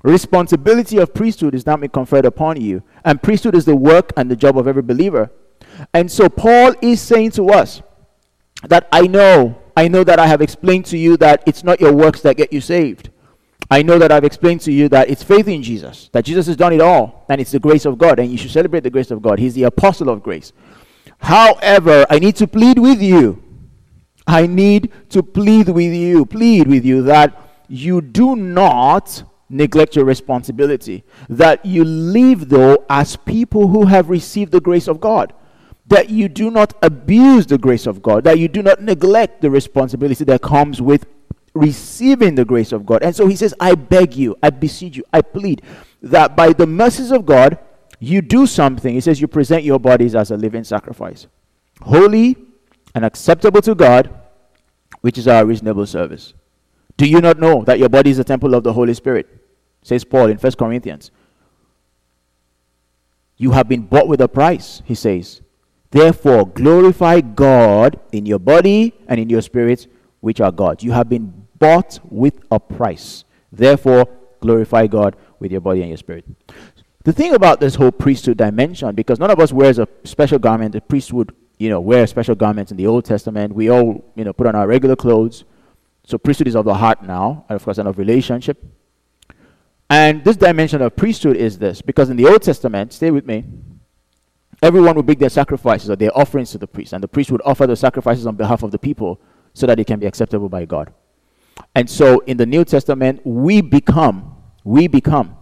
Responsibility 0.03 0.99
of 0.99 1.15
priesthood 1.15 1.55
is 1.55 1.65
now 1.65 1.77
being 1.77 1.91
conferred 1.91 2.25
upon 2.25 2.61
you, 2.61 2.83
and 3.05 3.23
priesthood 3.23 3.55
is 3.55 3.65
the 3.65 3.77
work 3.77 4.13
and 4.17 4.31
the 4.31 4.37
job 4.37 4.59
of 4.59 4.67
every 4.67 4.83
believer. 4.83 5.31
And 5.95 6.11
so 6.11 6.29
Paul 6.29 6.75
is 6.83 7.01
saying 7.01 7.31
to 7.33 7.51
us 7.51 7.83
that 8.65 8.89
I 8.91 9.07
know, 9.07 9.61
I 9.77 9.89
know 9.89 10.03
that 10.05 10.19
I 10.19 10.27
have 10.27 10.41
explained 10.41 10.87
to 10.87 10.99
you 10.99 11.17
that 11.19 11.43
it's 11.47 11.63
not 11.63 11.81
your 11.81 11.93
works 11.93 12.21
that 12.23 12.37
get 12.37 12.53
you 12.53 12.61
saved. 12.61 13.11
I 13.73 13.81
know 13.81 13.99
that 13.99 14.13
I've 14.13 14.25
explained 14.25 14.61
to 14.63 14.71
you 14.71 14.91
that 14.91 15.09
it's 15.09 15.23
faith 15.23 15.49
in 15.49 15.63
Jesus, 15.63 16.11
that 16.13 16.27
Jesus 16.27 16.47
has 16.47 16.57
done 16.57 16.75
it 16.75 16.83
all, 16.83 17.25
and 17.31 17.41
it's 17.41 17.53
the 17.53 17.59
grace 17.59 17.87
of 17.87 17.97
God, 17.97 18.19
and 18.19 18.31
you 18.31 18.37
should 18.37 18.51
celebrate 18.51 18.81
the 18.81 18.91
grace 18.91 19.11
of 19.11 19.23
God. 19.23 19.39
He's 19.39 19.55
the 19.55 19.63
apostle 19.63 20.11
of 20.11 20.23
grace. 20.23 20.53
However, 21.17 22.05
I 22.11 22.19
need 22.19 22.37
to 22.37 22.47
plead 22.47 22.79
with 22.79 23.01
you. 23.01 23.43
I 24.27 24.47
need 24.47 24.93
to 25.09 25.23
plead 25.23 25.71
with 25.71 25.91
you, 25.91 26.27
plead 26.27 26.69
with 26.69 26.85
you 26.85 27.01
that 27.05 27.49
you 27.67 28.03
do 28.03 28.37
not 28.37 29.23
neglect 29.49 29.97
your 29.97 30.05
responsibility, 30.05 31.03
that 31.31 31.65
you 31.65 31.83
live, 31.83 32.51
though, 32.51 32.85
as 32.91 33.17
people 33.17 33.69
who 33.69 33.87
have 33.87 34.11
received 34.11 34.53
the 34.53 34.61
grace 34.61 34.87
of 34.87 35.01
God 35.01 35.33
that 35.87 36.09
you 36.09 36.29
do 36.29 36.51
not 36.51 36.73
abuse 36.83 37.45
the 37.45 37.59
grace 37.59 37.87
of 37.87 38.01
God, 38.03 38.25
that 38.25 38.39
you 38.39 38.49
do 38.49 38.63
not 38.63 38.81
neglect 38.81 39.43
the 39.43 39.51
responsibility 39.51 40.25
that 40.25 40.41
comes 40.41 40.81
with 40.81 41.07
receiving 41.55 42.35
the 42.35 42.45
grace 42.45 42.73
of 42.73 42.87
God. 42.87 43.03
And 43.03 43.15
so 43.15 43.27
he 43.27 43.37
says, 43.37 43.55
I 43.61 43.75
beg 43.75 44.15
you, 44.15 44.37
I 44.43 44.51
beseech 44.51 44.97
you, 44.97 45.05
I 45.13 45.23
plead 45.23 45.63
that 46.03 46.37
by 46.37 46.53
the 46.53 46.67
mercies 46.67 47.11
of 47.11 47.27
God, 47.27 47.59
you 47.99 48.21
do 48.23 48.47
something. 48.47 48.95
He 48.95 49.01
says, 49.01 49.21
you 49.21 49.29
present 49.29 49.63
your 49.63 49.79
bodies 49.79 50.15
as 50.15 50.31
a 50.31 50.37
living 50.37 50.65
sacrifice, 50.65 51.27
holy 51.83 52.37
and 52.95 53.05
acceptable 53.05 53.63
to 53.63 53.75
God, 53.75 54.11
which 55.03 55.19
is 55.19 55.29
our 55.29 55.45
reasonable 55.45 55.87
service. 55.87 56.35
Do 56.97 57.07
you 57.07 57.21
not 57.21 57.39
know 57.39 57.65
that 57.65 57.79
your 57.79 57.89
body 57.89 58.11
is 58.11 58.19
a 58.19 58.25
temple 58.25 58.55
of 58.55 58.65
the 58.65 58.73
Holy 58.73 58.95
Spirit? 58.95 59.29
Says 59.83 60.05
Paul 60.05 60.27
in 60.27 60.39
1 60.39 60.53
Corinthians. 60.53 61.11
You 63.37 63.53
have 63.53 63.69
been 63.69 63.83
bought 63.83 64.09
with 64.09 64.21
a 64.21 64.29
price, 64.29 64.83
he 64.85 64.95
says. 64.95 65.41
Therefore, 65.91 66.47
glorify 66.47 67.21
God 67.21 67.99
in 68.13 68.25
your 68.25 68.39
body 68.39 68.95
and 69.09 69.19
in 69.19 69.29
your 69.29 69.43
spirit, 69.43 69.87
which 70.21 70.41
are 70.41 70.53
God. 70.53 70.83
You 70.83 70.93
have 70.93 71.09
been 71.09 71.42
bought 71.63 72.01
with 72.11 72.41
a 72.51 72.59
price. 72.59 73.25
Therefore, 73.53 74.09
glorify 74.41 74.89
God 74.89 75.15
with 75.39 75.53
your 75.53 75.61
body 75.61 75.81
and 75.81 75.91
your 75.91 75.97
spirit. 75.97 76.25
The 77.05 77.13
thing 77.13 77.35
about 77.35 77.61
this 77.61 77.77
whole 77.77 77.93
priesthood 77.93 78.39
dimension, 78.39 78.95
because 78.97 79.21
none 79.21 79.31
of 79.31 79.39
us 79.39 79.53
wears 79.53 79.79
a 79.79 79.87
special 80.03 80.41
garment, 80.41 80.73
the 80.73 80.81
priest 80.81 81.13
would, 81.13 81.33
you 81.59 81.69
know, 81.69 81.81
wear 81.81 82.07
special 82.09 82.35
garments 82.35 82.73
in 82.73 82.77
the 82.77 82.89
Old 82.89 83.05
Testament. 83.05 83.55
We 83.55 83.71
all, 83.71 84.13
you 84.17 84.25
know, 84.25 84.33
put 84.33 84.49
on 84.49 84.57
our 84.57 84.67
regular 84.67 84.97
clothes. 84.97 85.45
So 86.05 86.19
priesthood 86.19 86.49
is 86.49 86.57
of 86.57 86.65
the 86.65 86.75
heart 86.75 87.05
now, 87.05 87.45
and 87.49 87.55
of 87.55 87.65
course, 87.65 87.79
and 87.79 87.87
of 87.87 87.97
relationship. 87.97 88.65
And 89.89 90.25
this 90.25 90.37
dimension 90.37 90.83
of 90.83 90.97
priesthood 90.97 91.37
is 91.37 91.59
this, 91.59 91.81
because 91.81 92.11
in 92.11 92.17
the 92.17 92.27
Old 92.27 92.43
Testament, 92.43 92.93
stay 92.93 93.13
with 93.13 93.27
me, 93.27 93.45
everyone 94.63 94.97
would 94.97 95.07
bring 95.07 95.19
their 95.19 95.29
sacrifices 95.29 95.91
or 95.91 95.97
their 95.97 96.17
offerings 96.19 96.51
to 96.53 96.59
the 96.59 96.67
priest, 96.67 96.93
and 96.93 97.03
the 97.03 97.09
priest 97.09 97.31
would 97.31 97.43
offer 97.45 97.69
the 97.69 97.77
sacrifices 97.77 98.27
on 98.27 98.35
behalf 98.35 98.65
of 98.65 98.73
the 98.73 98.79
people 98.79 99.21
so 99.55 99.67
that 99.67 99.79
it 99.79 99.87
can 99.87 100.01
be 100.01 100.07
acceptable 100.07 100.49
by 100.49 100.65
God. 100.65 100.93
And 101.75 101.89
so 101.89 102.21
in 102.21 102.37
the 102.37 102.47
New 102.47 102.65
Testament, 102.65 103.21
we 103.25 103.61
become, 103.61 104.37
we 104.65 104.87
become, 104.89 105.37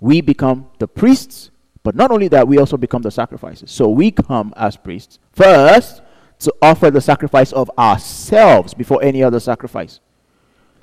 we 0.00 0.20
become 0.20 0.66
the 0.78 0.88
priests, 0.88 1.50
but 1.82 1.94
not 1.94 2.10
only 2.10 2.28
that, 2.28 2.48
we 2.48 2.58
also 2.58 2.76
become 2.76 3.02
the 3.02 3.10
sacrifices. 3.10 3.70
So 3.70 3.88
we 3.88 4.10
come 4.10 4.52
as 4.56 4.76
priests 4.76 5.18
first 5.32 6.02
to 6.40 6.54
offer 6.60 6.90
the 6.90 7.00
sacrifice 7.00 7.52
of 7.52 7.70
ourselves 7.78 8.74
before 8.74 9.02
any 9.02 9.22
other 9.22 9.40
sacrifice. 9.40 10.00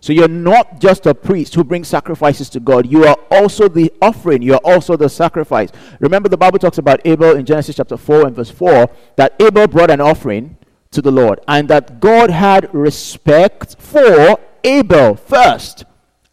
So 0.04 0.12
you're 0.12 0.28
not 0.28 0.82
just 0.82 1.06
a 1.06 1.16
priest 1.16 1.56
who 1.56 1.64
brings 1.64 1.88
sacrifices 1.88 2.50
to 2.50 2.60
God. 2.60 2.86
You 2.86 3.06
are 3.06 3.16
also 3.32 3.70
the 3.70 3.90
offering. 4.02 4.42
You 4.42 4.56
are 4.56 4.62
also 4.66 4.98
the 4.98 5.08
sacrifice. 5.08 5.70
Remember, 6.02 6.28
the 6.28 6.36
Bible 6.36 6.60
talks 6.60 6.78
about 6.78 7.00
Abel 7.06 7.38
in 7.38 7.46
Genesis 7.46 7.78
chapter 7.78 7.96
4 7.96 8.28
and 8.28 8.36
verse 8.36 8.50
4 8.50 8.90
that 9.16 9.34
Abel 9.40 9.66
brought 9.68 9.90
an 9.90 10.02
offering 10.02 10.58
to 10.92 11.02
the 11.02 11.12
Lord 11.12 11.40
and 11.48 11.70
that 11.70 12.02
God 12.02 12.30
had 12.32 12.74
respect 12.74 13.80
for 13.80 14.40
Abel 14.64 15.16
first 15.16 15.86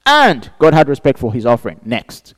and 0.07 0.51
God 0.59 0.75
had 0.75 0.89
respect 0.89 1.19
for 1.19 1.33
his 1.33 1.47
offering 1.47 1.81
next. 1.85 2.35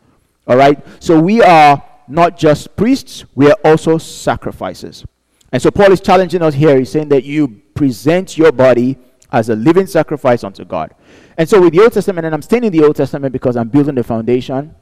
All 0.46 0.56
right? 0.56 0.84
So 1.00 1.20
we 1.20 1.42
are 1.42 1.82
not 2.08 2.36
just 2.36 2.76
priests, 2.76 3.24
we 3.34 3.50
are 3.50 3.56
also 3.64 3.98
sacrifices. 3.98 5.04
And 5.52 5.60
so 5.60 5.70
Paul 5.70 5.92
is 5.92 6.00
challenging 6.00 6.42
us 6.42 6.54
here. 6.54 6.78
He's 6.78 6.90
saying 6.90 7.08
that 7.10 7.24
you 7.24 7.62
present 7.74 8.36
your 8.36 8.52
body 8.52 8.98
as 9.30 9.48
a 9.48 9.56
living 9.56 9.86
sacrifice 9.86 10.44
unto 10.44 10.64
God. 10.64 10.94
And 11.38 11.48
so 11.48 11.60
with 11.60 11.72
the 11.72 11.80
Old 11.80 11.92
Testament, 11.92 12.26
and 12.26 12.34
I'm 12.34 12.42
staying 12.42 12.64
in 12.64 12.72
the 12.72 12.84
Old 12.84 12.96
Testament 12.96 13.32
because 13.32 13.56
I'm 13.56 13.68
building 13.68 13.94
the 13.94 14.04
foundation, 14.04 14.74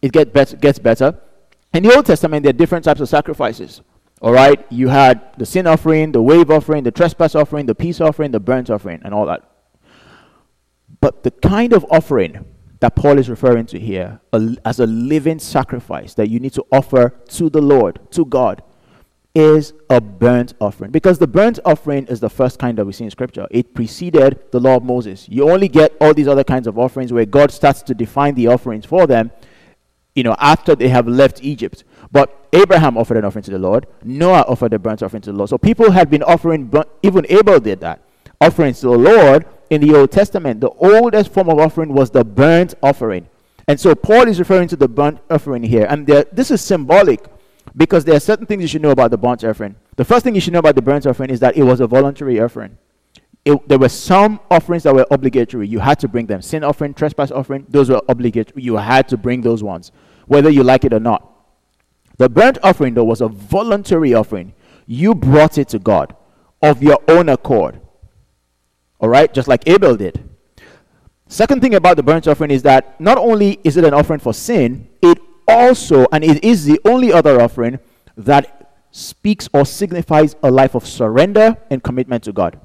it 0.00 0.12
get 0.12 0.32
better, 0.32 0.56
gets 0.56 0.78
better. 0.78 1.18
In 1.72 1.82
the 1.82 1.94
Old 1.94 2.06
Testament, 2.06 2.42
there 2.42 2.50
are 2.50 2.54
different 2.54 2.84
types 2.84 3.00
of 3.00 3.08
sacrifices. 3.08 3.80
All 4.20 4.32
right, 4.32 4.64
you 4.70 4.88
had 4.88 5.32
the 5.38 5.46
sin 5.46 5.66
offering, 5.66 6.12
the 6.12 6.22
wave 6.22 6.50
offering, 6.50 6.84
the 6.84 6.90
trespass 6.90 7.34
offering, 7.34 7.66
the 7.66 7.74
peace 7.74 8.00
offering, 8.00 8.30
the 8.30 8.40
burnt 8.40 8.70
offering, 8.70 9.00
and 9.04 9.14
all 9.14 9.26
that. 9.26 9.51
But 11.02 11.24
the 11.24 11.32
kind 11.32 11.72
of 11.72 11.84
offering 11.90 12.46
that 12.78 12.94
Paul 12.94 13.18
is 13.18 13.28
referring 13.28 13.66
to 13.66 13.78
here 13.78 14.20
a, 14.32 14.56
as 14.64 14.78
a 14.78 14.86
living 14.86 15.40
sacrifice 15.40 16.14
that 16.14 16.30
you 16.30 16.38
need 16.38 16.52
to 16.54 16.64
offer 16.70 17.10
to 17.30 17.50
the 17.50 17.60
Lord, 17.60 17.98
to 18.12 18.24
God, 18.24 18.62
is 19.34 19.72
a 19.90 20.00
burnt 20.00 20.54
offering. 20.60 20.92
Because 20.92 21.18
the 21.18 21.26
burnt 21.26 21.58
offering 21.64 22.06
is 22.06 22.20
the 22.20 22.30
first 22.30 22.60
kind 22.60 22.78
that 22.78 22.84
we 22.84 22.92
see 22.92 23.02
in 23.02 23.10
Scripture. 23.10 23.48
It 23.50 23.74
preceded 23.74 24.38
the 24.52 24.60
law 24.60 24.76
of 24.76 24.84
Moses. 24.84 25.28
You 25.28 25.50
only 25.50 25.66
get 25.66 25.92
all 26.00 26.14
these 26.14 26.28
other 26.28 26.44
kinds 26.44 26.68
of 26.68 26.78
offerings 26.78 27.12
where 27.12 27.26
God 27.26 27.50
starts 27.50 27.82
to 27.82 27.94
define 27.94 28.36
the 28.36 28.46
offerings 28.46 28.86
for 28.86 29.08
them, 29.08 29.32
you 30.14 30.22
know, 30.22 30.36
after 30.38 30.76
they 30.76 30.88
have 30.88 31.08
left 31.08 31.42
Egypt. 31.42 31.82
But 32.12 32.46
Abraham 32.52 32.96
offered 32.96 33.16
an 33.16 33.24
offering 33.24 33.42
to 33.44 33.50
the 33.50 33.58
Lord. 33.58 33.88
Noah 34.04 34.42
offered 34.42 34.72
a 34.72 34.78
burnt 34.78 35.02
offering 35.02 35.22
to 35.22 35.32
the 35.32 35.36
Lord. 35.36 35.50
So 35.50 35.58
people 35.58 35.90
had 35.90 36.10
been 36.10 36.22
offering, 36.22 36.72
even 37.02 37.26
Abel 37.28 37.58
did 37.58 37.80
that, 37.80 38.04
offerings 38.40 38.78
to 38.80 38.86
the 38.86 38.98
Lord 38.98 39.46
in 39.72 39.80
the 39.80 39.94
Old 39.96 40.12
Testament. 40.12 40.60
The 40.60 40.68
oldest 40.68 41.32
form 41.32 41.48
of 41.48 41.58
offering 41.58 41.94
was 41.94 42.10
the 42.10 42.22
burnt 42.22 42.74
offering. 42.82 43.26
And 43.66 43.80
so 43.80 43.94
Paul 43.94 44.28
is 44.28 44.38
referring 44.38 44.68
to 44.68 44.76
the 44.76 44.86
burnt 44.86 45.18
offering 45.30 45.62
here. 45.62 45.86
And 45.88 46.06
this 46.06 46.50
is 46.50 46.60
symbolic 46.60 47.24
because 47.74 48.04
there 48.04 48.14
are 48.14 48.20
certain 48.20 48.44
things 48.44 48.60
you 48.60 48.68
should 48.68 48.82
know 48.82 48.90
about 48.90 49.10
the 49.10 49.16
burnt 49.16 49.42
offering. 49.44 49.76
The 49.96 50.04
first 50.04 50.24
thing 50.24 50.34
you 50.34 50.42
should 50.42 50.52
know 50.52 50.58
about 50.58 50.74
the 50.74 50.82
burnt 50.82 51.06
offering 51.06 51.30
is 51.30 51.40
that 51.40 51.56
it 51.56 51.62
was 51.62 51.80
a 51.80 51.86
voluntary 51.86 52.38
offering. 52.38 52.76
It, 53.46 53.66
there 53.66 53.78
were 53.78 53.88
some 53.88 54.40
offerings 54.50 54.82
that 54.82 54.94
were 54.94 55.06
obligatory. 55.10 55.66
You 55.66 55.78
had 55.78 55.98
to 56.00 56.08
bring 56.08 56.26
them. 56.26 56.42
Sin 56.42 56.62
offering, 56.62 56.92
trespass 56.92 57.30
offering, 57.30 57.64
those 57.70 57.88
were 57.88 58.02
obligatory. 58.10 58.62
You 58.62 58.76
had 58.76 59.08
to 59.08 59.16
bring 59.16 59.40
those 59.40 59.62
ones, 59.62 59.90
whether 60.26 60.50
you 60.50 60.62
like 60.62 60.84
it 60.84 60.92
or 60.92 61.00
not. 61.00 61.28
The 62.18 62.28
burnt 62.28 62.58
offering, 62.62 62.92
though, 62.92 63.04
was 63.04 63.22
a 63.22 63.28
voluntary 63.28 64.12
offering. 64.12 64.52
You 64.86 65.14
brought 65.14 65.56
it 65.56 65.68
to 65.70 65.78
God 65.78 66.14
of 66.60 66.82
your 66.82 66.98
own 67.08 67.30
accord. 67.30 67.80
All 69.02 69.08
right? 69.08 69.32
Just 69.34 69.48
like 69.48 69.68
Abel 69.68 69.96
did. 69.96 70.26
Second 71.26 71.60
thing 71.60 71.74
about 71.74 71.96
the 71.96 72.02
burnt 72.02 72.28
offering 72.28 72.50
is 72.50 72.62
that 72.62 72.98
not 73.00 73.18
only 73.18 73.58
is 73.64 73.76
it 73.76 73.84
an 73.84 73.92
offering 73.92 74.20
for 74.20 74.32
sin, 74.32 74.88
it 75.02 75.18
also, 75.48 76.06
and 76.12 76.22
it 76.22 76.44
is 76.44 76.64
the 76.64 76.80
only 76.84 77.12
other 77.12 77.40
offering 77.40 77.78
that 78.16 78.76
speaks 78.90 79.48
or 79.52 79.64
signifies 79.64 80.36
a 80.42 80.50
life 80.50 80.74
of 80.74 80.86
surrender 80.86 81.56
and 81.70 81.82
commitment 81.82 82.22
to 82.24 82.32
God. 82.32 82.60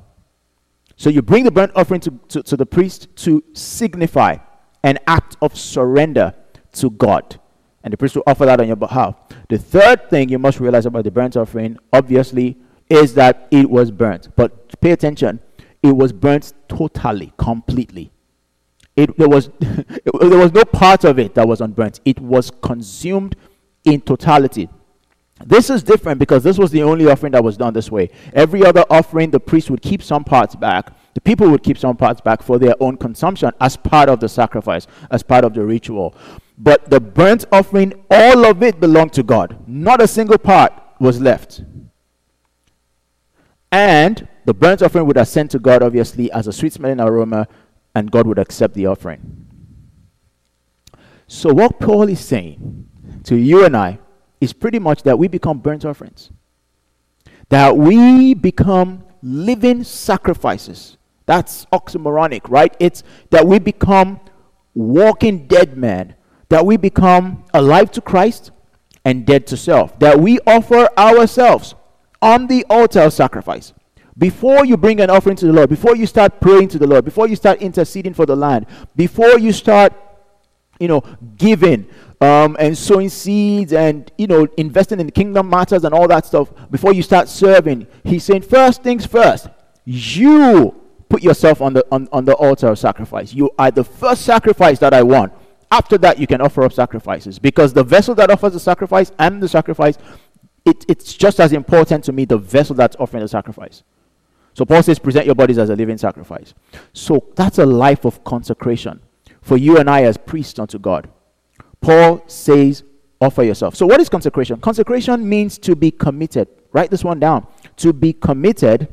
So 0.98 1.10
you 1.10 1.22
bring 1.22 1.44
the 1.44 1.52
burnt 1.52 1.72
offering 1.76 2.02
to, 2.02 2.20
to, 2.30 2.44
to 2.44 2.58
the 2.58 2.66
priest 2.66 3.08
to 3.18 3.44
signify 3.54 4.38
an 4.84 5.00
act 5.08 5.38
of 5.42 5.58
surrender 5.58 6.34
to 6.74 6.90
God. 6.92 7.40
And 7.84 7.94
the 7.94 7.98
priest 7.98 8.16
will 8.16 8.24
offer 8.28 8.46
that 8.46 8.60
on 8.60 8.68
your 8.68 8.76
behalf. 8.76 9.16
The 9.48 9.58
third 9.58 10.10
thing 10.10 10.30
you 10.30 10.40
must 10.40 10.60
realize 10.60 10.86
about 10.86 11.04
the 11.06 11.12
burnt 11.12 11.38
offering, 11.38 11.78
obviously, 11.94 12.58
is 12.90 13.14
that 13.14 13.48
it 13.52 13.70
was 13.70 13.92
burnt. 13.92 14.36
But 14.36 14.80
pay 14.82 14.92
attention, 14.92 15.40
it 15.90 15.96
was 15.96 16.14
burnt 16.14 16.54
totally, 16.68 17.34
completely. 17.38 18.12
It, 18.96 19.16
there, 19.18 19.30
was, 19.30 19.50
there 19.60 20.40
was 20.40 20.52
no 20.52 20.66
part 20.66 21.04
of 21.04 21.20
it 21.20 21.36
that 21.36 21.48
was 21.48 21.62
unburnt. 21.62 22.02
It 22.04 22.20
was 22.20 22.52
consumed 22.62 23.36
in 23.86 24.02
totality. 24.02 24.70
This 25.46 25.70
is 25.70 25.84
different 25.84 26.20
because 26.20 26.44
this 26.44 26.58
was 26.58 26.72
the 26.72 26.82
only 26.82 27.08
offering 27.08 27.32
that 27.34 27.44
was 27.44 27.58
done 27.58 27.74
this 27.74 27.92
way. 27.92 28.10
Every 28.34 28.66
other 28.66 28.84
offering, 28.90 29.30
the 29.30 29.40
priest 29.40 29.70
would 29.70 29.82
keep 29.82 30.02
some 30.02 30.24
parts 30.24 30.56
back. 30.56 30.92
The 31.14 31.22
people 31.22 31.50
would 31.52 31.64
keep 31.64 31.78
some 31.78 31.96
parts 31.96 32.22
back 32.22 32.42
for 32.42 32.58
their 32.58 32.76
own 32.80 32.98
consumption 32.98 33.52
as 33.62 33.78
part 33.78 34.10
of 34.10 34.20
the 34.20 34.30
sacrifice, 34.30 34.88
as 35.12 35.22
part 35.22 35.46
of 35.46 35.54
the 35.54 35.64
ritual. 35.64 36.16
But 36.58 36.90
the 36.90 37.00
burnt 37.00 37.46
offering, 37.52 37.94
all 38.10 38.46
of 38.46 38.64
it 38.64 38.80
belonged 38.80 39.14
to 39.14 39.24
God. 39.24 39.58
Not 39.68 40.02
a 40.02 40.08
single 40.08 40.40
part 40.40 40.74
was 41.00 41.22
left. 41.22 41.62
And 43.72 44.28
the 44.48 44.54
burnt 44.54 44.82
offering 44.82 45.06
would 45.06 45.18
ascend 45.18 45.52
to 45.52 45.60
God, 45.60 45.84
obviously, 45.84 46.32
as 46.32 46.48
a 46.48 46.54
sweet 46.54 46.72
smelling 46.72 47.02
aroma 47.02 47.50
and 47.94 48.10
God 48.10 48.26
would 48.28 48.40
accept 48.40 48.76
the 48.76 48.86
offering. 48.86 49.46
So, 51.28 51.54
what 51.54 51.82
Paul 51.82 52.08
is 52.08 52.22
saying 52.22 52.88
to 53.26 53.36
you 53.36 53.66
and 53.66 53.76
I 53.76 54.00
is 54.40 54.54
pretty 54.54 54.80
much 54.80 55.04
that 55.04 55.20
we 55.20 55.28
become 55.28 55.60
burnt 55.60 55.84
offerings, 55.84 56.32
that 57.50 57.76
we 57.76 58.34
become 58.36 59.04
living 59.22 59.84
sacrifices. 59.84 60.96
That's 61.26 61.66
oxymoronic, 61.74 62.44
right? 62.48 62.74
It's 62.80 63.04
that 63.32 63.46
we 63.46 63.60
become 63.60 64.22
walking 64.74 65.48
dead 65.48 65.76
men, 65.76 66.16
that 66.48 66.66
we 66.66 66.78
become 66.78 67.44
alive 67.54 67.92
to 67.92 68.02
Christ 68.02 68.52
and 69.04 69.26
dead 69.26 69.46
to 69.48 69.58
self, 69.58 70.00
that 70.00 70.22
we 70.22 70.40
offer 70.48 70.88
ourselves 70.98 71.76
on 72.22 72.48
the 72.48 72.66
altar 72.70 73.02
of 73.02 73.12
sacrifice. 73.12 73.74
Before 74.18 74.66
you 74.66 74.78
bring 74.78 75.00
an 75.00 75.10
offering 75.10 75.36
to 75.36 75.46
the 75.46 75.54
Lord, 75.54 75.70
before 75.70 75.96
you 75.96 76.08
start 76.08 76.42
praying 76.42 76.70
to 76.70 76.80
the 76.80 76.88
Lord, 76.88 77.06
before 77.06 77.28
you 77.28 77.36
start 77.36 77.62
interceding 77.62 78.14
for 78.14 78.26
the 78.26 78.36
land, 78.36 78.66
before 78.96 79.38
you 79.38 79.52
start, 79.52 79.94
you 80.80 80.88
know, 80.88 81.04
giving 81.38 81.88
um, 82.20 82.58
and 82.60 82.76
sowing 82.76 83.10
seeds 83.10 83.74
and, 83.74 84.12
you 84.18 84.26
know, 84.26 84.48
investing 84.58 85.00
in 85.00 85.12
kingdom 85.12 85.50
matters 85.50 85.84
and 85.84 85.94
all 85.94 86.08
that 86.08 86.26
stuff, 86.26 86.52
before 86.72 86.94
you 86.94 87.04
start 87.04 87.30
serving, 87.30 87.86
he's 88.04 88.24
saying, 88.24 88.42
first 88.42 88.82
things 88.82 89.06
first, 89.06 89.50
you 89.86 90.76
put 91.10 91.22
yourself 91.22 91.62
on 91.62 91.74
the, 91.74 91.86
on, 91.92 92.10
on 92.12 92.26
the 92.26 92.34
altar 92.34 92.68
of 92.70 92.80
sacrifice. 92.80 93.34
You 93.34 93.52
are 93.60 93.70
the 93.70 93.84
first 93.84 94.24
sacrifice 94.24 94.80
that 94.80 94.96
I 94.96 95.04
want. 95.04 95.32
After 95.72 95.98
that, 96.00 96.18
you 96.18 96.26
can 96.26 96.42
offer 96.42 96.64
up 96.64 96.74
sacrifices 96.74 97.38
because 97.38 97.72
the 97.72 97.84
vessel 97.84 98.16
that 98.16 98.32
offers 98.32 98.54
the 98.54 98.60
sacrifice 98.60 99.12
and 99.20 99.44
the 99.44 99.48
sacrifice, 99.48 99.98
it, 100.66 100.86
it's 100.88 101.14
just 101.14 101.40
as 101.40 101.54
important 101.54 102.04
to 102.06 102.12
me, 102.12 102.26
the 102.26 102.38
vessel 102.38 102.76
that's 102.76 102.96
offering 103.00 103.22
the 103.22 103.28
sacrifice. 103.28 103.84
So 104.58 104.66
Paul 104.66 104.82
says, 104.82 104.98
present 104.98 105.28
your 105.28 105.36
bodies 105.36 105.60
as 105.60 105.70
a 105.70 105.76
living 105.76 106.00
sacrifice. 106.00 106.56
So 106.92 107.28
that's 107.36 107.60
a 107.60 107.66
life 107.66 108.06
of 108.06 108.24
consecration 108.24 109.00
for 109.40 109.56
you 109.56 109.78
and 109.78 109.88
I 109.88 110.02
as 110.02 110.18
priests 110.18 110.58
unto 110.58 110.80
God. 110.80 111.08
Paul 111.80 112.24
says, 112.26 112.84
offer 113.22 113.44
yourself. 113.44 113.76
So 113.76 113.86
what 113.86 114.02
is 114.02 114.10
consecration? 114.10 114.60
Consecration 114.60 115.30
means 115.30 115.60
to 115.60 115.76
be 115.76 115.92
committed. 115.92 116.48
Write 116.72 116.90
this 116.90 117.04
one 117.04 117.20
down. 117.20 117.46
To 117.76 117.94
be 117.94 118.14
committed 118.14 118.88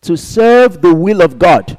to 0.00 0.16
serve 0.16 0.80
the 0.80 0.94
will 0.94 1.20
of 1.20 1.38
God 1.38 1.76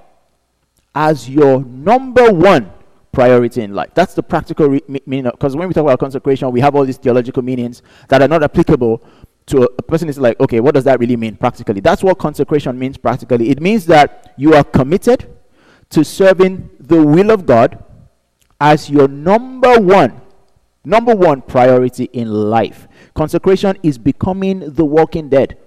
as 0.94 1.28
your 1.28 1.66
number 1.66 2.32
one 2.32 2.72
priority 3.12 3.64
in 3.64 3.74
life. 3.74 3.90
That's 3.96 4.14
the 4.14 4.22
practical 4.22 4.68
re- 4.68 5.02
meaning. 5.08 5.32
Because 5.32 5.56
when 5.56 5.68
we 5.68 5.74
talk 5.74 5.86
about 5.86 6.00
consecration, 6.00 6.52
we 6.52 6.60
have 6.60 6.76
all 6.76 6.86
these 6.86 6.98
theological 6.98 7.42
meanings 7.42 7.82
that 8.10 8.22
are 8.22 8.28
not 8.28 8.44
applicable 8.44 9.04
to 9.48 9.64
a, 9.64 9.82
person 9.84 10.10
is 10.10 10.18
like, 10.18 10.40
okay, 10.40 10.60
what 10.60 10.74
does 10.74 10.84
that 10.86 11.00
really 11.00 11.16
mean 11.16 11.36
practically? 11.36 11.80
That's 11.80 12.04
what 12.04 12.18
consecration 12.18 12.78
means 12.78 12.98
practically. 12.98 13.50
It 13.50 13.62
means 13.62 13.86
that 13.86 14.34
you 14.38 14.54
are 14.54 14.64
committed 14.64 15.32
to 15.92 16.04
serving 16.04 16.70
the 16.80 17.04
will 17.04 17.32
of 17.32 17.46
God 17.46 17.84
as 18.60 18.90
your 18.90 19.08
number 19.08 19.80
one, 19.80 20.22
number 20.84 21.16
one 21.16 21.42
priority 21.42 22.06
in 22.06 22.32
life. 22.32 22.88
Consecration 23.14 23.78
is 23.84 23.98
becoming 23.98 24.74
the 24.74 24.86
walking 24.86 25.30
dead, 25.30 25.58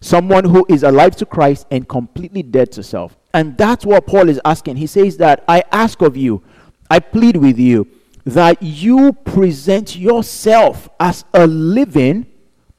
someone 0.00 0.44
who 0.44 0.66
is 0.68 0.82
alive 0.82 1.14
to 1.16 1.26
Christ 1.26 1.66
and 1.70 1.88
completely 1.88 2.42
dead 2.42 2.72
to 2.72 2.82
self. 2.82 3.16
And 3.32 3.56
that's 3.56 3.86
what 3.86 4.06
Paul 4.06 4.28
is 4.28 4.40
asking. 4.44 4.76
He 4.76 4.86
says 4.88 5.16
that 5.18 5.44
I 5.46 5.62
ask 5.70 6.02
of 6.02 6.16
you, 6.16 6.42
I 6.90 6.98
plead 6.98 7.36
with 7.36 7.58
you 7.58 7.86
that 8.24 8.62
you 8.62 9.12
present 9.12 9.96
yourself 9.96 10.88
as 10.98 11.24
a 11.32 11.46
living 11.46 12.26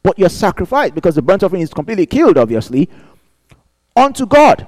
but 0.03 0.17
your 0.17 0.29
sacrifice, 0.29 0.91
because 0.91 1.15
the 1.15 1.21
burnt 1.21 1.43
offering 1.43 1.61
is 1.61 1.73
completely 1.73 2.05
killed, 2.05 2.37
obviously, 2.37 2.89
unto 3.95 4.25
God. 4.25 4.67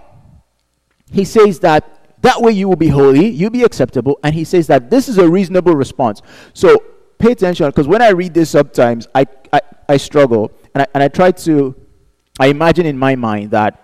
He 1.11 1.25
says 1.25 1.59
that 1.59 2.21
that 2.21 2.41
way 2.41 2.51
you 2.51 2.69
will 2.69 2.75
be 2.75 2.87
holy, 2.87 3.27
you'll 3.27 3.49
be 3.49 3.63
acceptable, 3.63 4.19
and 4.23 4.33
he 4.33 4.43
says 4.43 4.67
that 4.67 4.89
this 4.89 5.09
is 5.09 5.17
a 5.17 5.27
reasonable 5.27 5.75
response. 5.75 6.21
So 6.53 6.83
pay 7.17 7.31
attention, 7.31 7.67
because 7.67 7.87
when 7.87 8.01
I 8.01 8.09
read 8.09 8.33
this 8.33 8.51
sometimes, 8.51 9.07
I, 9.13 9.25
I, 9.51 9.61
I 9.89 9.97
struggle, 9.97 10.51
and 10.73 10.83
I, 10.83 10.87
and 10.93 11.03
I 11.03 11.07
try 11.07 11.31
to, 11.31 11.75
I 12.39 12.47
imagine 12.47 12.85
in 12.85 12.97
my 12.97 13.15
mind 13.15 13.51
that 13.51 13.79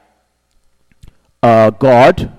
uh, 1.43 1.69
God, 1.71 2.31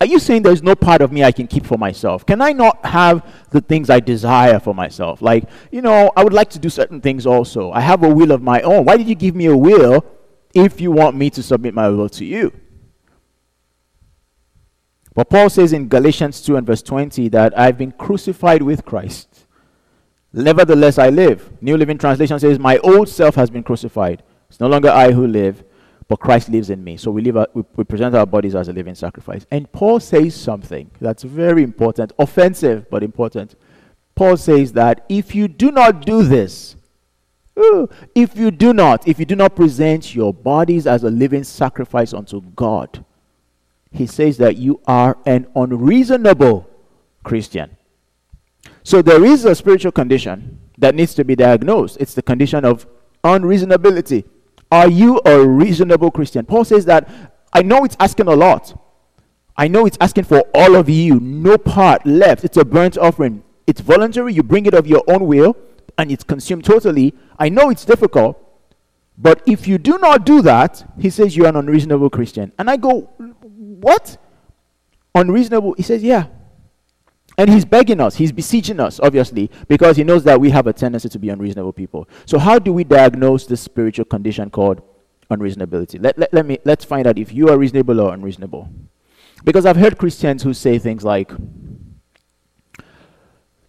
are 0.00 0.06
you 0.06 0.18
saying 0.18 0.42
there's 0.42 0.62
no 0.62 0.74
part 0.74 1.02
of 1.02 1.12
me 1.12 1.22
I 1.22 1.30
can 1.30 1.46
keep 1.46 1.66
for 1.66 1.76
myself? 1.76 2.24
Can 2.24 2.40
I 2.40 2.52
not 2.52 2.84
have 2.86 3.22
the 3.50 3.60
things 3.60 3.90
I 3.90 4.00
desire 4.00 4.58
for 4.58 4.74
myself? 4.74 5.20
Like, 5.20 5.44
you 5.70 5.82
know, 5.82 6.10
I 6.16 6.24
would 6.24 6.32
like 6.32 6.48
to 6.50 6.58
do 6.58 6.70
certain 6.70 7.02
things 7.02 7.26
also. 7.26 7.70
I 7.70 7.80
have 7.80 8.02
a 8.02 8.08
will 8.08 8.32
of 8.32 8.40
my 8.40 8.62
own. 8.62 8.86
Why 8.86 8.96
did 8.96 9.08
you 9.08 9.14
give 9.14 9.34
me 9.36 9.46
a 9.46 9.56
will 9.56 10.04
if 10.54 10.80
you 10.80 10.90
want 10.90 11.16
me 11.16 11.28
to 11.30 11.42
submit 11.42 11.74
my 11.74 11.90
will 11.90 12.08
to 12.10 12.24
you? 12.24 12.50
But 15.14 15.28
Paul 15.28 15.50
says 15.50 15.74
in 15.74 15.88
Galatians 15.88 16.40
2 16.40 16.56
and 16.56 16.66
verse 16.66 16.82
20 16.82 17.28
that 17.28 17.58
I've 17.58 17.76
been 17.76 17.92
crucified 17.92 18.62
with 18.62 18.86
Christ. 18.86 19.46
Nevertheless, 20.32 20.96
I 20.96 21.10
live. 21.10 21.50
New 21.60 21.76
Living 21.76 21.98
Translation 21.98 22.38
says, 22.38 22.58
My 22.58 22.78
old 22.78 23.08
self 23.08 23.34
has 23.34 23.50
been 23.50 23.64
crucified. 23.64 24.22
It's 24.48 24.60
no 24.60 24.68
longer 24.68 24.88
I 24.88 25.12
who 25.12 25.26
live, 25.26 25.62
but 26.10 26.18
Christ 26.18 26.48
lives 26.48 26.70
in 26.70 26.82
me. 26.82 26.96
So 26.96 27.12
we, 27.12 27.22
live 27.22 27.46
we, 27.54 27.62
we 27.76 27.84
present 27.84 28.16
our 28.16 28.26
bodies 28.26 28.56
as 28.56 28.66
a 28.66 28.72
living 28.72 28.96
sacrifice. 28.96 29.46
And 29.52 29.70
Paul 29.70 30.00
says 30.00 30.34
something 30.34 30.90
that's 31.00 31.22
very 31.22 31.62
important, 31.62 32.12
offensive, 32.18 32.90
but 32.90 33.04
important. 33.04 33.54
Paul 34.16 34.36
says 34.36 34.72
that 34.72 35.06
if 35.08 35.36
you 35.36 35.46
do 35.46 35.70
not 35.70 36.04
do 36.04 36.24
this, 36.24 36.74
if 38.16 38.36
you 38.36 38.50
do 38.50 38.72
not, 38.72 39.06
if 39.06 39.20
you 39.20 39.24
do 39.24 39.36
not 39.36 39.54
present 39.54 40.12
your 40.12 40.34
bodies 40.34 40.84
as 40.84 41.04
a 41.04 41.10
living 41.10 41.44
sacrifice 41.44 42.12
unto 42.12 42.40
God, 42.56 43.04
he 43.92 44.08
says 44.08 44.36
that 44.38 44.56
you 44.56 44.80
are 44.88 45.16
an 45.26 45.46
unreasonable 45.54 46.68
Christian. 47.22 47.76
So 48.82 49.00
there 49.00 49.24
is 49.24 49.44
a 49.44 49.54
spiritual 49.54 49.92
condition 49.92 50.58
that 50.76 50.96
needs 50.96 51.14
to 51.14 51.24
be 51.24 51.36
diagnosed. 51.36 51.98
It's 52.00 52.14
the 52.14 52.22
condition 52.22 52.64
of 52.64 52.84
unreasonability. 53.22 54.24
Are 54.70 54.88
you 54.88 55.20
a 55.24 55.46
reasonable 55.46 56.10
Christian? 56.10 56.46
Paul 56.46 56.64
says 56.64 56.84
that 56.86 57.08
I 57.52 57.62
know 57.62 57.84
it's 57.84 57.96
asking 57.98 58.28
a 58.28 58.34
lot. 58.34 58.80
I 59.56 59.68
know 59.68 59.84
it's 59.84 59.98
asking 60.00 60.24
for 60.24 60.40
all 60.54 60.76
of 60.76 60.88
you, 60.88 61.18
no 61.20 61.58
part 61.58 62.06
left. 62.06 62.44
It's 62.44 62.56
a 62.56 62.64
burnt 62.64 62.96
offering. 62.96 63.42
It's 63.66 63.80
voluntary. 63.80 64.32
You 64.32 64.42
bring 64.42 64.66
it 64.66 64.74
of 64.74 64.86
your 64.86 65.02
own 65.08 65.26
will 65.26 65.56
and 65.98 66.10
it's 66.10 66.24
consumed 66.24 66.64
totally. 66.64 67.14
I 67.38 67.48
know 67.48 67.68
it's 67.68 67.84
difficult, 67.84 68.38
but 69.18 69.42
if 69.46 69.68
you 69.68 69.76
do 69.76 69.98
not 69.98 70.24
do 70.24 70.40
that, 70.42 70.90
he 70.98 71.10
says 71.10 71.36
you're 71.36 71.48
an 71.48 71.56
unreasonable 71.56 72.08
Christian. 72.08 72.52
And 72.58 72.70
I 72.70 72.76
go, 72.76 73.02
what? 73.80 74.16
Unreasonable? 75.14 75.74
He 75.74 75.82
says, 75.82 76.02
yeah. 76.02 76.26
And 77.40 77.48
he's 77.48 77.64
begging 77.64 78.02
us, 78.02 78.16
he's 78.16 78.32
beseeching 78.32 78.78
us, 78.80 79.00
obviously, 79.00 79.50
because 79.66 79.96
he 79.96 80.04
knows 80.04 80.24
that 80.24 80.38
we 80.38 80.50
have 80.50 80.66
a 80.66 80.74
tendency 80.74 81.08
to 81.08 81.18
be 81.18 81.30
unreasonable 81.30 81.72
people. 81.72 82.06
So, 82.26 82.38
how 82.38 82.58
do 82.58 82.70
we 82.70 82.84
diagnose 82.84 83.46
this 83.46 83.62
spiritual 83.62 84.04
condition 84.04 84.50
called 84.50 84.82
unreasonability? 85.30 86.04
Let, 86.04 86.18
let, 86.18 86.34
let 86.34 86.44
me, 86.44 86.58
let's 86.66 86.84
find 86.84 87.06
out 87.06 87.16
if 87.16 87.32
you 87.32 87.48
are 87.48 87.56
reasonable 87.56 87.98
or 87.98 88.12
unreasonable. 88.12 88.68
Because 89.42 89.64
I've 89.64 89.76
heard 89.76 89.96
Christians 89.96 90.42
who 90.42 90.52
say 90.52 90.78
things 90.78 91.02
like, 91.02 91.32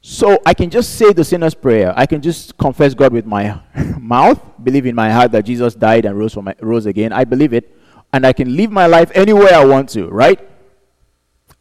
so 0.02 0.38
I 0.46 0.54
can 0.54 0.70
just 0.70 0.96
say 0.96 1.14
the 1.14 1.24
sinner's 1.24 1.54
prayer. 1.54 1.94
I 1.96 2.06
can 2.08 2.22
just 2.22 2.58
confess 2.58 2.94
God 2.94 3.14
with 3.14 3.26
my 3.26 3.58
mouth, 3.98 4.42
believe 4.62 4.86
in 4.86 4.96
my 4.96 5.10
heart 5.10 5.32
that 5.32 5.46
Jesus 5.46 5.76
died 5.76 6.04
and 6.04 6.20
rose, 6.20 6.36
my, 6.36 6.54
rose 6.60 6.88
again. 6.88 7.14
I 7.14 7.24
believe 7.24 7.54
it. 7.54 7.74
And 8.12 8.26
I 8.26 8.34
can 8.34 8.54
live 8.58 8.70
my 8.70 8.88
life 8.88 9.12
anywhere 9.16 9.54
I 9.54 9.64
want 9.64 9.88
to, 9.92 10.10
right? 10.10 10.51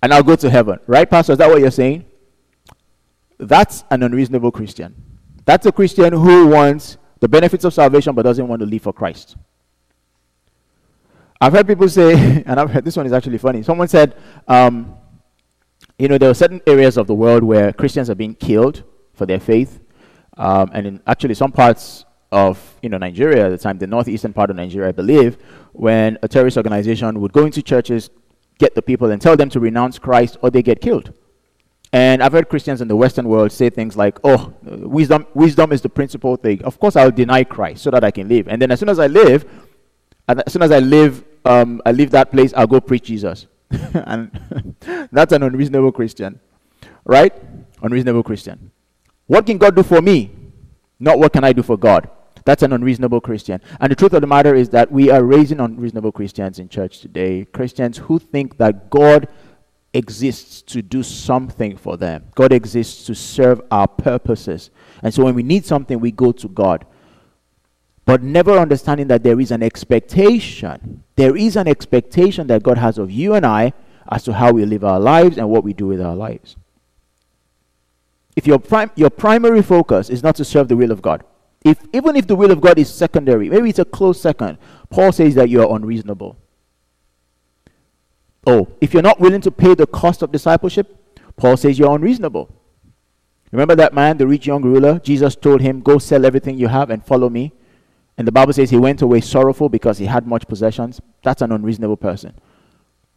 And 0.02 0.12
I'll 0.12 0.23
go 0.23 0.37
to 0.37 0.50
heaven. 0.50 0.78
Right, 0.87 1.09
Pastor? 1.09 1.32
Is 1.32 1.39
that 1.39 1.49
what 1.49 1.60
you're 1.60 1.71
saying? 1.71 2.04
That's 3.39 3.84
an 3.91 4.02
unreasonable 4.02 4.50
Christian. 4.50 4.95
That's 5.45 5.67
a 5.67 5.73
Christian 5.73 6.13
who 6.13 6.49
wants 6.49 6.99
the 7.21 7.28
benefits 7.28 7.65
of 7.65 7.75
salvation 7.75 8.15
but 8.15 8.23
doesn't 8.23 8.47
want 8.47 8.60
to 8.60 8.67
live 8.67 8.82
for 8.82 8.93
Christ. 8.93 9.36
I've 11.41 11.52
heard 11.52 11.67
people 11.67 11.89
say, 11.89 12.43
and 12.47 12.60
I've 12.60 12.71
heard 12.71 12.84
this 12.84 12.97
one 12.97 13.06
is 13.06 13.13
actually 13.13 13.39
funny. 13.39 13.63
Someone 13.63 13.89
said, 13.89 14.17
um, 14.47 14.95
you 15.99 16.08
know, 16.08 16.19
there 16.19 16.30
are 16.30 16.34
certain 16.34 16.60
areas 16.67 16.97
of 16.97 17.06
the 17.06 17.15
world 17.15 17.43
where 17.43 17.73
Christians 17.73 18.10
are 18.10 18.15
being 18.15 18.34
killed 18.34 18.84
for 19.15 19.26
their 19.26 19.41
faith. 19.41 19.80
Um, 20.36 20.71
and 20.73 20.86
in 20.86 21.00
actually 21.06 21.34
some 21.34 21.52
parts 21.52 22.04
of 22.32 22.78
you 22.80 22.89
know 22.89 22.97
Nigeria 22.97 23.47
at 23.47 23.49
the 23.50 23.58
time, 23.58 23.78
the 23.78 23.86
northeastern 23.86 24.32
part 24.32 24.50
of 24.50 24.56
Nigeria, 24.56 24.89
I 24.89 24.93
believe, 24.93 25.36
when 25.73 26.17
a 26.23 26.28
terrorist 26.28 26.56
organization 26.56 27.21
would 27.21 27.32
go 27.32 27.45
into 27.45 27.63
churches, 27.63 28.10
get 28.60 28.75
the 28.76 28.82
people 28.82 29.10
and 29.10 29.20
tell 29.20 29.36
them 29.36 29.49
to 29.50 29.58
renounce 29.58 29.99
Christ 29.99 30.36
or 30.42 30.50
they 30.50 30.62
get 30.62 30.80
killed. 30.80 31.12
And 31.92 32.23
I've 32.23 32.32
heard 32.32 32.49
Christians 32.49 32.80
in 32.80 32.86
the 32.86 32.94
Western 32.94 33.26
world 33.26 33.50
say 33.50 33.68
things 33.68 33.96
like, 33.96 34.20
"Oh, 34.23 34.54
wisdom, 34.62 35.26
wisdom 35.34 35.73
is 35.73 35.80
the 35.80 35.88
principal 35.88 36.36
thing. 36.36 36.62
Of 36.62 36.78
course, 36.78 36.94
I'll 36.94 37.10
deny 37.10 37.42
Christ 37.42 37.82
so 37.82 37.90
that 37.90 38.04
I 38.04 38.12
can 38.12 38.28
live. 38.28 38.46
And 38.46 38.62
then 38.62 38.70
as 38.70 38.78
soon 38.78 38.90
as 38.90 39.00
I 39.00 39.08
live, 39.08 39.44
as 40.28 40.52
soon 40.52 40.62
as 40.62 40.70
I 40.70 40.78
live, 40.78 41.25
um, 41.44 41.82
I 41.84 41.90
leave 41.90 42.12
that 42.12 42.30
place, 42.30 42.54
I'll 42.56 42.68
go 42.68 42.80
preach 42.80 43.04
Jesus." 43.04 43.49
and 43.94 44.30
that's 45.12 45.32
an 45.32 45.42
unreasonable 45.42 45.90
Christian, 45.90 46.38
right? 47.04 47.34
Unreasonable 47.82 48.23
Christian. 48.23 48.70
What 49.26 49.46
can 49.46 49.58
God 49.58 49.75
do 49.75 49.82
for 49.82 50.00
me? 50.00 50.30
Not 51.00 51.18
what 51.18 51.32
can 51.32 51.44
I 51.44 51.52
do 51.52 51.62
for 51.62 51.76
God. 51.76 52.08
That's 52.44 52.62
an 52.62 52.72
unreasonable 52.72 53.20
Christian. 53.20 53.60
And 53.80 53.90
the 53.90 53.96
truth 53.96 54.12
of 54.12 54.20
the 54.20 54.26
matter 54.26 54.54
is 54.54 54.70
that 54.70 54.90
we 54.90 55.10
are 55.10 55.22
raising 55.22 55.60
unreasonable 55.60 56.12
Christians 56.12 56.58
in 56.58 56.68
church 56.68 57.00
today. 57.00 57.44
Christians 57.44 57.98
who 57.98 58.18
think 58.18 58.58
that 58.58 58.90
God 58.90 59.28
exists 59.92 60.62
to 60.62 60.82
do 60.82 61.02
something 61.02 61.76
for 61.76 61.96
them, 61.96 62.26
God 62.34 62.52
exists 62.52 63.04
to 63.06 63.14
serve 63.14 63.60
our 63.70 63.88
purposes. 63.88 64.70
And 65.02 65.12
so 65.12 65.24
when 65.24 65.34
we 65.34 65.42
need 65.42 65.64
something, 65.66 65.98
we 65.98 66.12
go 66.12 66.32
to 66.32 66.48
God. 66.48 66.86
But 68.04 68.22
never 68.22 68.58
understanding 68.58 69.08
that 69.08 69.22
there 69.22 69.38
is 69.38 69.50
an 69.50 69.62
expectation. 69.62 71.04
There 71.16 71.36
is 71.36 71.56
an 71.56 71.68
expectation 71.68 72.46
that 72.48 72.62
God 72.62 72.78
has 72.78 72.98
of 72.98 73.10
you 73.10 73.34
and 73.34 73.46
I 73.46 73.72
as 74.10 74.24
to 74.24 74.32
how 74.32 74.52
we 74.52 74.64
live 74.64 74.84
our 74.84 74.98
lives 74.98 75.38
and 75.38 75.48
what 75.48 75.64
we 75.64 75.72
do 75.72 75.86
with 75.86 76.00
our 76.00 76.16
lives. 76.16 76.56
If 78.36 78.46
your, 78.46 78.58
prim- 78.58 78.90
your 78.96 79.10
primary 79.10 79.62
focus 79.62 80.08
is 80.08 80.22
not 80.22 80.36
to 80.36 80.44
serve 80.44 80.68
the 80.68 80.76
will 80.76 80.90
of 80.90 81.02
God, 81.02 81.24
if 81.64 81.78
even 81.92 82.16
if 82.16 82.26
the 82.26 82.36
will 82.36 82.50
of 82.50 82.60
God 82.60 82.78
is 82.78 82.92
secondary, 82.92 83.50
maybe 83.50 83.70
it's 83.70 83.78
a 83.78 83.84
close 83.84 84.20
second, 84.20 84.58
Paul 84.88 85.12
says 85.12 85.34
that 85.34 85.49
you 85.49 85.62
are 85.62 85.76
unreasonable. 85.76 86.36
Oh, 88.46 88.68
if 88.80 88.94
you're 88.94 89.02
not 89.02 89.20
willing 89.20 89.42
to 89.42 89.50
pay 89.50 89.75
the 89.75 89.86
cost 89.86 90.23
of 90.23 90.32
discipleship, 90.32 90.96
Paul 91.36 91.56
says 91.56 91.78
you're 91.78 91.94
unreasonable. 91.94 92.54
Remember 93.52 93.75
that 93.76 93.92
man, 93.92 94.16
the 94.16 94.26
rich 94.26 94.46
young 94.46 94.62
ruler? 94.62 94.99
Jesus 95.00 95.36
told 95.36 95.60
him, 95.60 95.80
Go 95.80 95.99
sell 95.99 96.25
everything 96.25 96.56
you 96.56 96.68
have 96.68 96.88
and 96.90 97.04
follow 97.04 97.28
me. 97.28 97.52
And 98.16 98.26
the 98.26 98.32
Bible 98.32 98.52
says 98.52 98.70
he 98.70 98.76
went 98.76 99.02
away 99.02 99.20
sorrowful 99.20 99.68
because 99.68 99.99
he 99.99 100.06
had 100.06 100.26
much 100.26 100.46
possessions. 100.46 101.00
That's 101.23 101.42
an 101.42 101.52
unreasonable 101.52 101.96
person. 101.96 102.34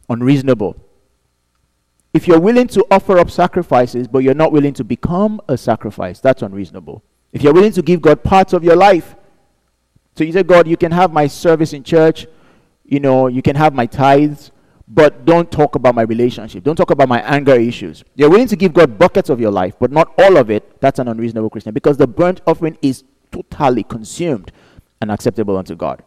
Unreasonable. 0.10 0.76
If 2.14 2.28
you're 2.28 2.40
willing 2.40 2.68
to 2.68 2.86
offer 2.92 3.18
up 3.18 3.30
sacrifices, 3.30 4.08
but 4.08 4.20
you're 4.20 4.34
not 4.34 4.52
willing 4.52 4.74
to 4.76 4.84
become 4.84 5.42
a 5.48 5.58
sacrifice, 5.58 6.20
that's 6.20 6.42
unreasonable. 6.42 7.04
If 7.34 7.42
you're 7.42 7.54
willing 7.54 7.74
to 7.74 7.82
give 7.82 8.02
God 8.02 8.24
parts 8.24 8.54
of 8.54 8.64
your 8.64 8.76
life, 8.76 9.16
so 10.16 10.24
you 10.24 10.32
say, 10.32 10.44
God, 10.44 10.68
you 10.68 10.78
can 10.78 10.92
have 10.92 11.12
my 11.12 11.28
service 11.28 11.74
in 11.74 11.84
church, 11.84 12.28
you 12.86 13.00
know, 13.00 13.28
you 13.28 13.42
can 13.42 13.56
have 13.56 13.74
my 13.74 13.88
tithes, 13.88 14.52
but 14.88 15.26
don't 15.26 15.52
talk 15.52 15.74
about 15.74 15.96
my 15.96 16.04
relationship. 16.04 16.64
Don't 16.64 16.76
talk 16.76 16.92
about 16.92 17.10
my 17.10 17.22
anger 17.22 17.56
issues. 17.56 18.04
You're 18.16 18.30
willing 18.30 18.48
to 18.48 18.56
give 18.56 18.74
God 18.74 19.00
buckets 19.00 19.30
of 19.30 19.40
your 19.40 19.50
life, 19.50 19.74
but 19.80 19.92
not 19.92 20.14
all 20.20 20.38
of 20.38 20.52
it. 20.52 20.80
That's 20.80 21.00
an 21.00 21.08
unreasonable 21.08 21.50
Christian 21.50 21.74
because 21.74 21.98
the 21.98 22.06
burnt 22.06 22.42
offering 22.46 22.78
is 22.84 23.04
totally 23.32 23.84
consumed 23.84 24.52
and 25.02 25.10
acceptable 25.10 25.58
unto 25.58 25.76
God. 25.76 26.04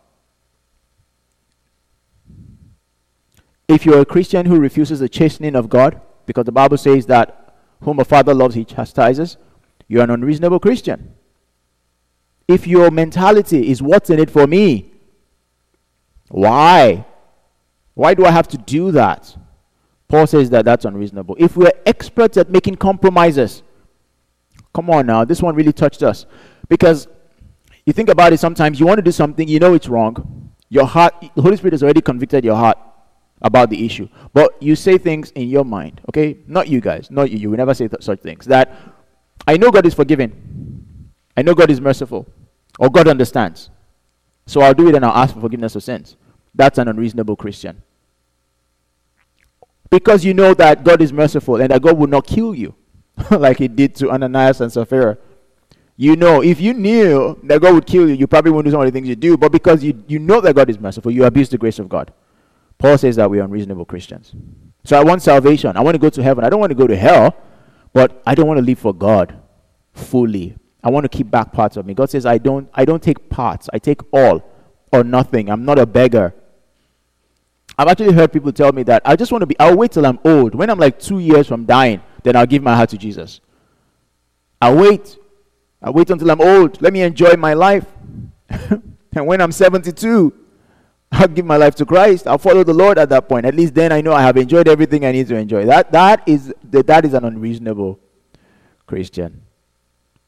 If 3.66 3.84
you're 3.84 4.00
a 4.00 4.04
Christian 4.04 4.46
who 4.46 4.60
refuses 4.60 5.00
the 5.00 5.08
chastening 5.08 5.56
of 5.56 5.68
God, 5.68 6.00
because 6.24 6.44
the 6.44 6.52
Bible 6.52 6.76
says 6.76 7.06
that 7.06 7.56
whom 7.82 7.98
a 7.98 8.04
father 8.04 8.32
loves, 8.32 8.54
he 8.54 8.64
chastises, 8.64 9.38
you're 9.88 10.04
an 10.04 10.10
unreasonable 10.10 10.60
Christian. 10.60 11.15
If 12.48 12.66
your 12.66 12.90
mentality 12.90 13.70
is 13.70 13.82
what's 13.82 14.10
in 14.10 14.18
it 14.18 14.30
for 14.30 14.46
me, 14.46 14.92
why? 16.28 17.04
Why 17.94 18.14
do 18.14 18.24
I 18.24 18.30
have 18.30 18.48
to 18.48 18.58
do 18.58 18.92
that? 18.92 19.36
Paul 20.08 20.26
says 20.26 20.50
that 20.50 20.64
that's 20.64 20.84
unreasonable. 20.84 21.36
If 21.38 21.56
we're 21.56 21.72
experts 21.84 22.36
at 22.36 22.50
making 22.50 22.76
compromises, 22.76 23.62
come 24.74 24.90
on 24.90 25.06
now, 25.06 25.24
this 25.24 25.42
one 25.42 25.54
really 25.54 25.72
touched 25.72 26.02
us. 26.02 26.26
Because 26.68 27.08
you 27.84 27.92
think 27.92 28.08
about 28.08 28.32
it 28.32 28.38
sometimes, 28.38 28.78
you 28.78 28.86
want 28.86 28.98
to 28.98 29.02
do 29.02 29.12
something, 29.12 29.48
you 29.48 29.58
know 29.58 29.74
it's 29.74 29.88
wrong. 29.88 30.52
Your 30.68 30.86
heart, 30.86 31.14
the 31.34 31.42
Holy 31.42 31.56
Spirit 31.56 31.72
has 31.72 31.82
already 31.82 32.00
convicted 32.00 32.44
your 32.44 32.56
heart 32.56 32.78
about 33.42 33.70
the 33.70 33.84
issue. 33.84 34.08
But 34.32 34.60
you 34.62 34.76
say 34.76 34.98
things 34.98 35.30
in 35.32 35.48
your 35.48 35.64
mind, 35.64 36.00
okay? 36.08 36.38
Not 36.46 36.68
you 36.68 36.80
guys, 36.80 37.10
not 37.10 37.30
you. 37.30 37.38
You 37.38 37.50
will 37.50 37.56
never 37.56 37.74
say 37.74 37.88
th- 37.88 38.02
such 38.02 38.20
things. 38.20 38.46
That 38.46 38.76
I 39.46 39.56
know 39.56 39.70
God 39.70 39.86
is 39.86 39.94
forgiving. 39.94 41.12
I 41.36 41.42
know 41.42 41.54
God 41.54 41.70
is 41.70 41.80
merciful. 41.80 42.26
Or 42.78 42.90
God 42.90 43.08
understands. 43.08 43.70
So 44.46 44.60
I'll 44.60 44.74
do 44.74 44.88
it 44.88 44.94
and 44.94 45.04
I'll 45.04 45.16
ask 45.16 45.34
for 45.34 45.40
forgiveness 45.40 45.74
of 45.74 45.82
sins. 45.82 46.16
That's 46.54 46.78
an 46.78 46.88
unreasonable 46.88 47.36
Christian. 47.36 47.82
Because 49.90 50.24
you 50.24 50.34
know 50.34 50.54
that 50.54 50.84
God 50.84 51.00
is 51.00 51.12
merciful 51.12 51.56
and 51.56 51.70
that 51.70 51.82
God 51.82 51.98
will 51.98 52.06
not 52.06 52.26
kill 52.26 52.54
you 52.54 52.74
like 53.30 53.58
he 53.58 53.68
did 53.68 53.94
to 53.96 54.10
Ananias 54.10 54.60
and 54.60 54.72
Sapphira. 54.72 55.18
You 55.96 56.14
know, 56.16 56.42
if 56.42 56.60
you 56.60 56.74
knew 56.74 57.38
that 57.44 57.60
God 57.62 57.74
would 57.74 57.86
kill 57.86 58.08
you, 58.08 58.14
you 58.14 58.26
probably 58.26 58.50
wouldn't 58.50 58.66
do 58.66 58.70
some 58.72 58.80
of 58.80 58.86
the 58.86 58.92
things 58.92 59.08
you 59.08 59.16
do. 59.16 59.36
But 59.36 59.52
because 59.52 59.82
you, 59.82 60.04
you 60.06 60.18
know 60.18 60.40
that 60.40 60.54
God 60.54 60.68
is 60.68 60.78
merciful, 60.78 61.10
you 61.10 61.24
abuse 61.24 61.48
the 61.48 61.56
grace 61.56 61.78
of 61.78 61.88
God. 61.88 62.12
Paul 62.78 62.98
says 62.98 63.16
that 63.16 63.30
we 63.30 63.40
are 63.40 63.44
unreasonable 63.44 63.86
Christians. 63.86 64.34
So 64.84 64.98
I 64.98 65.02
want 65.02 65.22
salvation. 65.22 65.76
I 65.76 65.80
want 65.80 65.94
to 65.94 65.98
go 65.98 66.10
to 66.10 66.22
heaven. 66.22 66.44
I 66.44 66.50
don't 66.50 66.60
want 66.60 66.70
to 66.70 66.76
go 66.76 66.86
to 66.86 66.96
hell, 66.96 67.34
but 67.92 68.22
I 68.26 68.34
don't 68.34 68.46
want 68.46 68.58
to 68.58 68.64
live 68.64 68.78
for 68.78 68.92
God 68.92 69.38
fully. 69.94 70.56
I 70.86 70.88
want 70.88 71.02
to 71.02 71.08
keep 71.08 71.28
back 71.28 71.52
parts 71.52 71.76
of 71.76 71.84
me. 71.84 71.94
God 71.94 72.10
says 72.10 72.24
I 72.24 72.38
don't 72.38 72.70
I 72.72 72.84
don't 72.84 73.02
take 73.02 73.28
parts. 73.28 73.68
I 73.72 73.78
take 73.80 74.02
all 74.12 74.48
or 74.92 75.02
nothing. 75.02 75.50
I'm 75.50 75.64
not 75.64 75.80
a 75.80 75.84
beggar. 75.84 76.32
I've 77.76 77.88
actually 77.88 78.12
heard 78.12 78.32
people 78.32 78.52
tell 78.52 78.70
me 78.70 78.84
that 78.84 79.02
I 79.04 79.16
just 79.16 79.32
want 79.32 79.42
to 79.42 79.46
be 79.46 79.58
I'll 79.58 79.76
wait 79.76 79.90
till 79.90 80.06
I'm 80.06 80.20
old. 80.24 80.54
When 80.54 80.70
I'm 80.70 80.78
like 80.78 81.00
2 81.00 81.18
years 81.18 81.48
from 81.48 81.64
dying, 81.64 82.02
then 82.22 82.36
I'll 82.36 82.46
give 82.46 82.62
my 82.62 82.76
heart 82.76 82.90
to 82.90 82.98
Jesus. 82.98 83.40
I'll 84.62 84.76
wait 84.76 85.18
I'll 85.82 85.92
wait 85.92 86.08
until 86.08 86.30
I'm 86.30 86.40
old. 86.40 86.80
Let 86.80 86.92
me 86.92 87.02
enjoy 87.02 87.34
my 87.34 87.54
life. 87.54 87.86
and 88.48 89.26
when 89.26 89.40
I'm 89.40 89.50
72, 89.50 90.32
I'll 91.10 91.26
give 91.26 91.46
my 91.46 91.56
life 91.56 91.74
to 91.76 91.84
Christ. 91.84 92.28
I'll 92.28 92.38
follow 92.38 92.62
the 92.62 92.74
Lord 92.74 92.96
at 92.96 93.08
that 93.08 93.28
point. 93.28 93.44
At 93.44 93.56
least 93.56 93.74
then 93.74 93.90
I 93.90 94.02
know 94.02 94.12
I 94.12 94.22
have 94.22 94.36
enjoyed 94.36 94.68
everything 94.68 95.04
I 95.04 95.10
need 95.10 95.26
to 95.26 95.34
enjoy. 95.36 95.66
That, 95.66 95.90
that, 95.90 96.22
is, 96.26 96.54
that 96.62 97.04
is 97.04 97.12
an 97.12 97.24
unreasonable 97.24 97.98
Christian. 98.86 99.45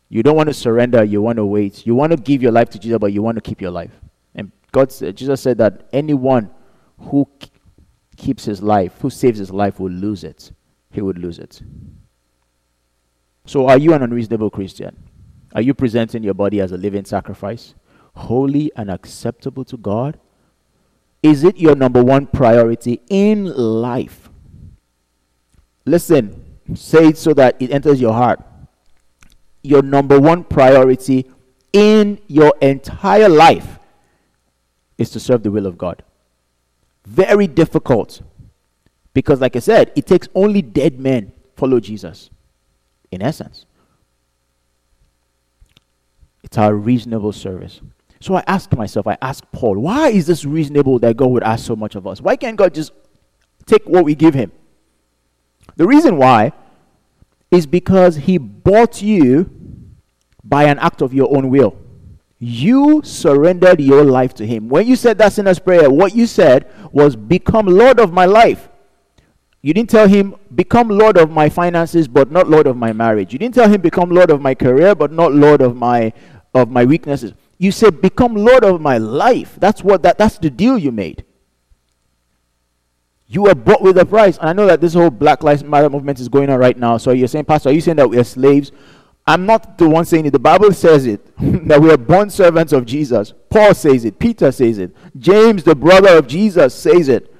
You 0.08 0.22
don't 0.22 0.36
want 0.36 0.48
to 0.48 0.54
surrender, 0.54 1.04
you 1.04 1.20
want 1.20 1.36
to 1.36 1.44
wait. 1.44 1.86
You 1.86 1.94
want 1.94 2.12
to 2.12 2.16
give 2.16 2.42
your 2.42 2.52
life 2.52 2.70
to 2.70 2.78
Jesus, 2.78 2.98
but 2.98 3.12
you 3.12 3.22
want 3.22 3.36
to 3.36 3.42
keep 3.42 3.60
your 3.60 3.70
life. 3.70 3.92
And 4.34 4.50
God 4.72 4.90
Jesus 4.90 5.40
said 5.40 5.58
that 5.58 5.88
anyone 5.92 6.50
who 6.98 7.28
keeps 8.16 8.44
his 8.44 8.62
life, 8.62 8.94
who 9.00 9.10
saves 9.10 9.38
his 9.38 9.50
life, 9.50 9.78
will 9.78 9.90
lose 9.90 10.24
it. 10.24 10.52
He 10.90 11.02
would 11.02 11.18
lose 11.18 11.38
it. 11.38 11.60
So, 13.46 13.68
are 13.68 13.78
you 13.78 13.92
an 13.94 14.02
unreasonable 14.02 14.50
Christian? 14.50 14.96
Are 15.54 15.62
you 15.62 15.74
presenting 15.74 16.22
your 16.22 16.34
body 16.34 16.60
as 16.60 16.72
a 16.72 16.76
living 16.76 17.04
sacrifice, 17.04 17.74
holy 18.14 18.70
and 18.76 18.90
acceptable 18.90 19.64
to 19.66 19.76
God? 19.76 20.18
Is 21.22 21.44
it 21.44 21.56
your 21.56 21.74
number 21.74 22.02
one 22.02 22.26
priority 22.26 23.00
in 23.08 23.46
life? 23.46 24.30
Listen, 25.84 26.44
say 26.74 27.08
it 27.08 27.18
so 27.18 27.32
that 27.34 27.56
it 27.60 27.70
enters 27.70 28.00
your 28.00 28.12
heart. 28.12 28.40
Your 29.68 29.82
number 29.82 30.18
one 30.18 30.44
priority 30.44 31.26
in 31.74 32.18
your 32.26 32.54
entire 32.62 33.28
life 33.28 33.78
is 34.96 35.10
to 35.10 35.20
serve 35.20 35.42
the 35.42 35.50
will 35.50 35.66
of 35.66 35.76
God. 35.76 36.02
Very 37.04 37.46
difficult. 37.46 38.22
Because, 39.12 39.42
like 39.42 39.56
I 39.56 39.58
said, 39.58 39.92
it 39.94 40.06
takes 40.06 40.26
only 40.34 40.62
dead 40.62 40.98
men 40.98 41.32
follow 41.54 41.80
Jesus, 41.80 42.30
in 43.12 43.20
essence. 43.20 43.66
It's 46.42 46.56
our 46.56 46.74
reasonable 46.74 47.32
service. 47.32 47.82
So 48.20 48.36
I 48.36 48.44
ask 48.46 48.72
myself, 48.72 49.06
I 49.06 49.18
ask 49.20 49.44
Paul, 49.52 49.80
why 49.80 50.08
is 50.08 50.26
this 50.26 50.46
reasonable 50.46 50.98
that 51.00 51.18
God 51.18 51.26
would 51.26 51.44
ask 51.44 51.66
so 51.66 51.76
much 51.76 51.94
of 51.94 52.06
us? 52.06 52.22
Why 52.22 52.36
can't 52.36 52.56
God 52.56 52.72
just 52.72 52.92
take 53.66 53.84
what 53.84 54.06
we 54.06 54.14
give 54.14 54.32
him? 54.32 54.50
The 55.76 55.86
reason 55.86 56.16
why 56.16 56.52
is 57.50 57.66
because 57.66 58.16
he 58.16 58.38
bought 58.38 59.02
you 59.02 59.57
by 60.48 60.64
an 60.64 60.78
act 60.78 61.02
of 61.02 61.12
your 61.12 61.34
own 61.36 61.50
will. 61.50 61.76
You 62.38 63.02
surrendered 63.04 63.80
your 63.80 64.04
life 64.04 64.32
to 64.34 64.46
him. 64.46 64.68
When 64.68 64.86
you 64.86 64.96
said 64.96 65.18
that 65.18 65.32
sinner's 65.32 65.58
prayer, 65.58 65.90
what 65.90 66.14
you 66.14 66.26
said 66.26 66.70
was, 66.92 67.16
Become 67.16 67.66
Lord 67.66 67.98
of 67.98 68.12
my 68.12 68.26
life. 68.26 68.68
You 69.60 69.74
didn't 69.74 69.90
tell 69.90 70.06
him, 70.06 70.36
Become 70.54 70.88
Lord 70.88 71.16
of 71.16 71.30
my 71.30 71.48
finances, 71.48 72.06
but 72.06 72.30
not 72.30 72.48
Lord 72.48 72.68
of 72.68 72.76
my 72.76 72.92
marriage. 72.92 73.32
You 73.32 73.40
didn't 73.40 73.56
tell 73.56 73.68
him, 73.68 73.80
Become 73.80 74.10
Lord 74.10 74.30
of 74.30 74.40
my 74.40 74.54
career, 74.54 74.94
but 74.94 75.10
not 75.10 75.32
Lord 75.32 75.60
of 75.60 75.76
my 75.76 76.12
of 76.54 76.70
my 76.70 76.84
weaknesses. 76.84 77.34
You 77.58 77.72
said, 77.72 78.00
Become 78.00 78.36
Lord 78.36 78.64
of 78.64 78.80
my 78.80 78.98
life. 78.98 79.56
That's 79.58 79.82
what 79.82 80.02
that, 80.04 80.16
that's 80.16 80.38
the 80.38 80.48
deal 80.48 80.78
you 80.78 80.92
made. 80.92 81.24
You 83.26 83.42
were 83.42 83.54
bought 83.54 83.82
with 83.82 83.98
a 83.98 84.06
price. 84.06 84.38
And 84.38 84.48
I 84.48 84.52
know 84.54 84.66
that 84.66 84.80
this 84.80 84.94
whole 84.94 85.10
Black 85.10 85.42
Lives 85.42 85.62
Matter 85.62 85.90
movement 85.90 86.18
is 86.18 86.28
going 86.28 86.48
on 86.48 86.58
right 86.58 86.78
now. 86.78 86.96
So 86.96 87.10
you're 87.10 87.28
saying, 87.28 87.44
Pastor, 87.44 87.68
are 87.68 87.72
you 87.72 87.80
saying 87.80 87.98
that 87.98 88.08
we 88.08 88.18
are 88.18 88.24
slaves? 88.24 88.72
I'm 89.28 89.44
not 89.44 89.76
the 89.76 89.86
one 89.86 90.06
saying 90.06 90.24
it. 90.24 90.30
The 90.30 90.38
Bible 90.38 90.72
says 90.72 91.04
it 91.04 91.20
that 91.68 91.78
we 91.78 91.90
are 91.90 91.98
bond 91.98 92.32
servants 92.32 92.72
of 92.72 92.86
Jesus. 92.86 93.34
Paul 93.50 93.74
says 93.74 94.06
it. 94.06 94.18
Peter 94.18 94.50
says 94.50 94.78
it. 94.78 94.96
James, 95.18 95.64
the 95.64 95.74
brother 95.74 96.16
of 96.16 96.26
Jesus, 96.26 96.74
says 96.74 97.10
it. 97.10 97.34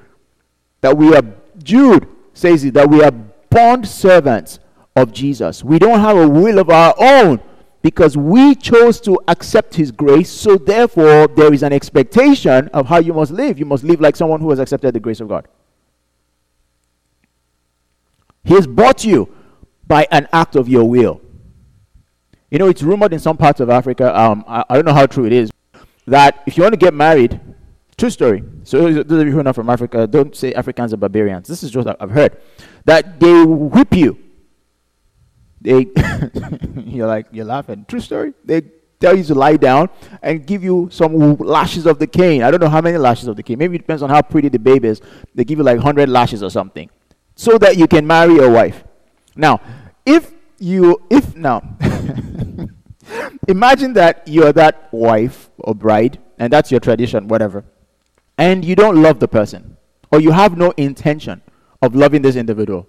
That 0.83 0.99
we 0.99 1.17
are, 1.17 1.23
Jude 1.63 2.07
says 2.35 2.63
it, 2.65 2.75
that 2.75 2.91
we 2.91 3.03
are 3.03 3.11
bond 3.11 3.89
servants 3.89 4.59
of 4.97 5.13
Jesus. 5.15 5.65
We 5.65 5.79
don't 5.79 5.99
have 6.01 6.19
a 6.19 6.29
will 6.29 6.59
of 6.59 6.69
our 6.69 6.95
own 6.99 7.41
because 7.81 8.19
we 8.19 8.55
chose 8.55 9.01
to 9.01 9.19
accept 9.27 9.75
his 9.75 9.91
grace 9.91 10.31
so 10.31 10.59
therefore 10.59 11.27
there 11.29 11.55
is 11.55 11.63
an 11.63 11.73
expectation 11.73 12.69
of 12.69 12.87
how 12.87 12.99
you 12.99 13.15
must 13.15 13.31
live 13.31 13.57
you 13.57 13.65
must 13.65 13.85
live 13.85 14.01
like 14.01 14.17
someone 14.17 14.41
who 14.41 14.51
has 14.51 14.59
accepted 14.59 14.93
the 14.93 14.99
grace 14.99 15.21
of 15.21 15.29
god 15.29 15.47
he 18.43 18.55
has 18.55 18.67
bought 18.67 19.05
you 19.05 19.33
by 19.87 20.05
an 20.11 20.27
act 20.33 20.57
of 20.57 20.69
your 20.69 20.89
will 20.89 21.21
you 22.51 22.59
know 22.59 22.69
it's 22.69 22.83
rumored 22.83 23.13
in 23.13 23.19
some 23.19 23.37
parts 23.37 23.61
of 23.61 23.71
africa 23.71 24.19
um, 24.19 24.45
I, 24.47 24.65
I, 24.69 24.75
don't 24.75 24.85
know 24.85 24.95
how 24.95 25.07
true 25.07 25.27
it 25.27 25.33
is 25.33 25.51
that 26.07 26.43
if 26.47 26.57
you 26.57 26.63
want 26.63 26.73
to 26.73 26.79
get 26.79 26.95
married 26.95 27.41
true 27.97 28.11
story 28.11 28.43
so 28.65 28.93
those 29.03 29.21
of 29.21 29.27
you 29.27 29.33
who 29.33 29.41
are 29.41 29.45
not 29.45 29.55
from 29.55 29.69
africa 29.71 30.07
don't 30.07 30.35
say 30.35 30.53
africans 30.55 30.93
are 30.93 30.97
barbarians 30.97 31.49
this 31.49 31.63
is 31.63 31.71
just 31.71 31.87
what 31.87 32.01
i've 32.01 32.11
heard 32.11 32.37
that 32.85 33.21
they 33.21 33.45
whip 33.45 33.95
you 33.95 34.19
they, 35.61 35.87
you're 36.85 37.07
like, 37.07 37.27
you're 37.33 37.45
laughing. 37.45 37.85
True 37.89 38.01
story. 38.01 38.35
They 38.45 38.63
tell 39.01 39.17
you 39.17 39.25
to 39.25 39.35
lie 39.35 39.57
down 39.57 39.89
and 40.23 40.47
give 40.47 40.63
you 40.65 40.89
some 40.91 41.37
lashes 41.37 41.87
of 41.87 41.99
the 41.99 42.07
cane. 42.07 42.43
I 42.43 42.51
don't 42.51 42.61
know 42.61 42.69
how 42.69 42.81
many 42.81 42.99
lashes 42.99 43.29
of 43.29 43.37
the 43.37 43.43
cane. 43.43 43.59
Maybe 43.59 43.77
it 43.77 43.79
depends 43.81 44.03
on 44.03 44.11
how 44.11 44.23
pretty 44.23 44.49
the 44.49 44.59
baby 44.59 44.89
is. 44.89 45.01
They 45.35 45.45
give 45.45 45.59
you 45.59 45.65
like 45.65 45.77
100 45.77 46.09
lashes 46.09 46.43
or 46.43 46.51
something 46.51 46.91
so 47.35 47.59
that 47.59 47.77
you 47.77 47.87
can 47.87 48.07
marry 48.07 48.35
your 48.35 48.51
wife. 48.51 48.85
Now, 49.37 49.61
if 50.05 50.33
you, 50.59 51.03
if 51.11 51.37
now, 51.37 51.77
imagine 53.47 53.93
that 53.95 54.23
you're 54.27 54.53
that 54.53 54.89
wife 54.93 55.51
or 55.59 55.75
bride 55.75 56.19
and 56.39 56.53
that's 56.53 56.71
your 56.71 56.81
tradition, 56.81 57.29
whatever, 57.29 57.65
and 58.37 58.65
you 58.65 58.77
don't 58.77 59.03
love 59.03 59.21
the 59.21 59.29
person 59.29 59.77
or 60.13 60.21
you 60.21 60.31
have 60.31 60.57
no 60.57 60.73
intention 60.77 61.43
of 61.83 61.95
loving 61.95 62.23
this 62.23 62.37
individual 62.37 62.89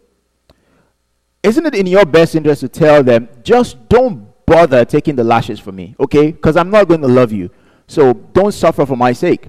isn't 1.43 1.65
it 1.65 1.75
in 1.75 1.87
your 1.87 2.05
best 2.05 2.35
interest 2.35 2.61
to 2.61 2.69
tell 2.69 3.03
them, 3.03 3.29
just 3.43 3.87
don't 3.87 4.27
bother 4.45 4.83
taking 4.83 5.15
the 5.15 5.23
lashes 5.23 5.59
for 5.59 5.71
me, 5.71 5.95
okay? 5.99 6.31
Because 6.31 6.57
I'm 6.57 6.69
not 6.69 6.87
going 6.87 7.01
to 7.01 7.07
love 7.07 7.31
you. 7.31 7.49
So 7.87 8.13
don't 8.13 8.51
suffer 8.51 8.85
for 8.85 8.97
my 8.97 9.13
sake. 9.13 9.47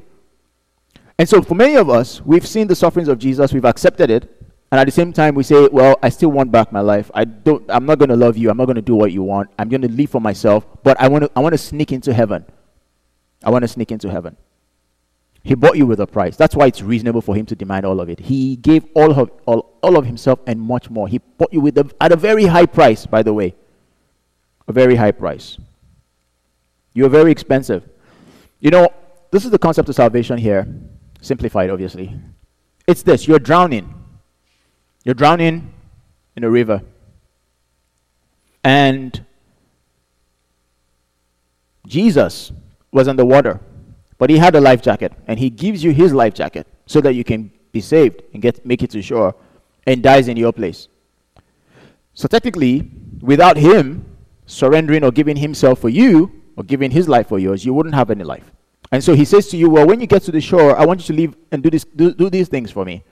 And 1.19 1.29
so 1.29 1.43
for 1.43 1.55
many 1.55 1.77
of 1.77 1.91
us, 1.91 2.21
we've 2.23 2.47
seen 2.47 2.67
the 2.67 2.77
sufferings 2.77 3.09
of 3.09 3.19
Jesus, 3.19 3.53
we've 3.53 3.65
accepted 3.65 4.11
it, 4.11 4.40
and 4.71 4.81
at 4.81 4.85
the 4.85 4.93
same 4.93 5.13
time 5.13 5.35
we 5.35 5.43
say, 5.43 5.69
well, 5.69 5.99
I 6.03 6.11
still 6.11 6.31
want 6.31 6.53
back 6.53 6.73
my 6.73 6.81
life. 6.81 7.11
I 7.15 7.25
don't 7.25 7.65
I'm 7.69 7.87
not 7.87 7.99
going 7.99 8.11
to 8.11 8.17
love 8.17 8.37
you. 8.37 8.51
I'm 8.51 8.57
not 8.57 8.67
going 8.67 8.77
to 8.77 8.83
do 8.83 8.95
what 8.95 9.13
you 9.13 9.23
want. 9.23 9.51
I'm 9.59 9.69
going 9.69 9.83
to 9.83 9.91
live 9.91 10.11
for 10.11 10.21
myself, 10.21 10.67
but 10.83 11.01
I 11.01 11.09
want 11.09 11.25
to 11.25 11.31
I 11.35 11.41
want 11.41 11.55
to 11.55 11.59
sneak 11.59 11.93
into 11.93 12.13
heaven. 12.13 12.45
I 13.43 13.51
want 13.51 13.63
to 13.63 13.69
sneak 13.69 13.91
into 13.91 14.11
heaven. 14.11 14.37
He 15.43 15.55
bought 15.55 15.77
you 15.77 15.87
with 15.87 16.01
a 16.01 16.07
price. 16.07 16.37
That's 16.37 16.55
why 16.55 16.67
it's 16.67 16.83
reasonable 16.83 17.23
for 17.23 17.35
him 17.35 17.47
to 17.47 17.57
demand 17.57 17.87
all 17.87 18.01
of 18.01 18.11
it. 18.11 18.21
He 18.21 18.57
gave 18.57 18.85
all 18.95 19.19
of, 19.19 19.31
all, 19.47 19.79
all 19.83 19.97
of 19.97 20.05
himself 20.05 20.39
and 20.47 20.61
much 20.61 20.91
more. 20.91 21.09
He 21.09 21.19
bought 21.19 21.53
you 21.53 21.63
with 21.63 21.79
a, 21.79 21.91
at 22.01 22.13
a 22.13 22.17
very 22.17 22.45
high 22.45 22.67
price, 22.67 23.07
by 23.07 23.23
the 23.23 23.33
way. 23.33 23.55
A 24.69 24.73
very 24.73 24.97
high 24.97 25.13
price. 25.13 25.59
You're 26.93 27.09
very 27.09 27.33
expensive. 27.33 27.89
You 28.61 28.71
know, 28.71 28.93
this 29.31 29.47
is 29.47 29.51
the 29.51 29.59
concept 29.59 29.89
of 29.89 29.95
salvation 29.95 30.37
here, 30.37 30.69
simplified, 31.23 31.71
obviously. 31.71 32.15
It's 32.87 33.03
this 33.03 33.27
you're 33.27 33.39
drowning. 33.39 33.95
You're 35.05 35.15
drowning 35.15 35.73
in 36.37 36.45
a 36.45 36.51
river. 36.51 36.83
And 38.63 39.25
Jesus 41.87 42.53
was 42.93 43.09
in 43.09 43.17
the 43.17 43.27
water. 43.27 43.61
But 44.19 44.29
he 44.29 44.37
had 44.37 44.55
a 44.55 44.61
life 44.61 44.83
jacket, 44.83 45.13
and 45.27 45.39
he 45.39 45.49
gives 45.49 45.83
you 45.83 45.93
his 45.93 46.13
life 46.13 46.35
jacket 46.35 46.67
so 46.85 47.01
that 47.01 47.15
you 47.15 47.25
can 47.25 47.51
be 47.73 47.81
saved 47.81 48.23
and 48.35 48.43
get 48.43 48.65
make 48.67 48.83
it 48.83 48.91
to 48.91 49.01
shore 49.01 49.35
and 49.87 50.03
dies 50.03 50.29
in 50.29 50.37
your 50.37 50.53
place. 50.53 50.89
So 52.13 52.29
technically, 52.29 52.91
without 53.23 53.57
him 53.57 54.05
surrendering 54.45 55.05
or 55.05 55.11
giving 55.11 55.37
himself 55.37 55.79
for 55.79 55.89
you 55.89 56.43
or 56.57 56.65
giving 56.65 56.91
his 56.91 57.09
life 57.09 57.29
for 57.29 57.39
yours, 57.39 57.65
you 57.65 57.73
wouldn't 57.73 57.95
have 57.95 58.11
any 58.11 58.25
life. 58.25 58.53
And 58.93 59.03
so 59.03 59.15
he 59.15 59.25
says 59.25 59.49
to 59.49 59.57
you, 59.57 59.71
Well, 59.71 59.87
when 59.87 60.01
you 60.01 60.07
get 60.07 60.23
to 60.25 60.33
the 60.33 60.41
shore, 60.41 60.79
I 60.79 60.85
want 60.85 61.01
you 61.01 61.07
to 61.15 61.21
leave 61.21 61.37
and 61.51 61.63
do 61.63 61.71
this 61.71 61.85
do, 61.85 62.13
do 62.13 62.29
these 62.29 62.49
things 62.49 62.71
for 62.71 62.85
me. 62.85 63.03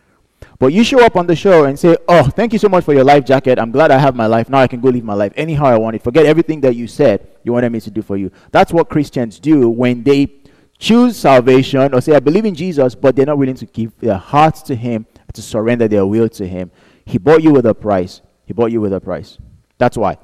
But 0.59 0.73
you 0.73 0.83
show 0.83 1.05
up 1.05 1.15
on 1.15 1.27
the 1.29 1.37
show 1.37 1.65
and 1.65 1.79
say, 1.79 1.97
Oh, 2.09 2.25
thank 2.25 2.53
you 2.53 2.59
so 2.59 2.69
much 2.69 2.85
for 2.85 2.93
your 2.93 3.05
life 3.05 3.25
jacket. 3.25 3.59
I'm 3.59 3.71
glad 3.71 3.91
I 3.91 3.99
have 3.99 4.17
my 4.17 4.27
life. 4.27 4.49
Now 4.49 4.59
I 4.59 4.67
can 4.67 4.81
go 4.81 4.89
live 4.89 5.05
my 5.05 5.15
life 5.15 5.33
anyhow 5.37 5.67
I 5.67 5.79
want 5.79 5.97
it. 5.97 6.03
Forget 6.03 6.27
everything 6.27 6.61
that 6.63 6.75
you 6.75 6.89
said 6.89 7.29
you 7.45 7.53
wanted 7.53 7.71
me 7.71 7.81
to 7.81 7.91
do 7.91 8.03
for 8.03 8.17
you. 8.17 8.33
That's 8.51 8.73
what 8.73 8.89
Christians 8.89 9.39
do 9.39 9.69
when 9.69 10.03
they 10.03 10.33
choose 10.79 11.17
salvation 11.17 11.95
or 11.95 12.01
say, 12.01 12.15
I 12.15 12.21
believe 12.21 12.45
in 12.45 12.57
Jesus, 12.57 12.97
but 12.97 13.15
they're 13.15 13.27
not 13.27 13.39
willing 13.39 13.55
to 13.57 13.67
give 13.67 13.97
their 14.01 14.17
hearts 14.17 14.63
to 14.63 14.75
Him, 14.75 15.07
to 15.33 15.43
surrender 15.43 15.87
their 15.87 16.07
will 16.07 16.29
to 16.31 16.47
Him. 16.47 16.73
He 17.05 17.19
bought 17.19 17.43
you 17.43 17.53
with 17.53 17.67
a 17.67 17.75
price. 17.75 18.21
He 18.45 18.53
bought 18.53 18.73
you 18.73 18.81
with 18.81 18.93
a 18.93 19.01
price. 19.01 19.39
That's 19.79 19.97
why. 19.97 20.19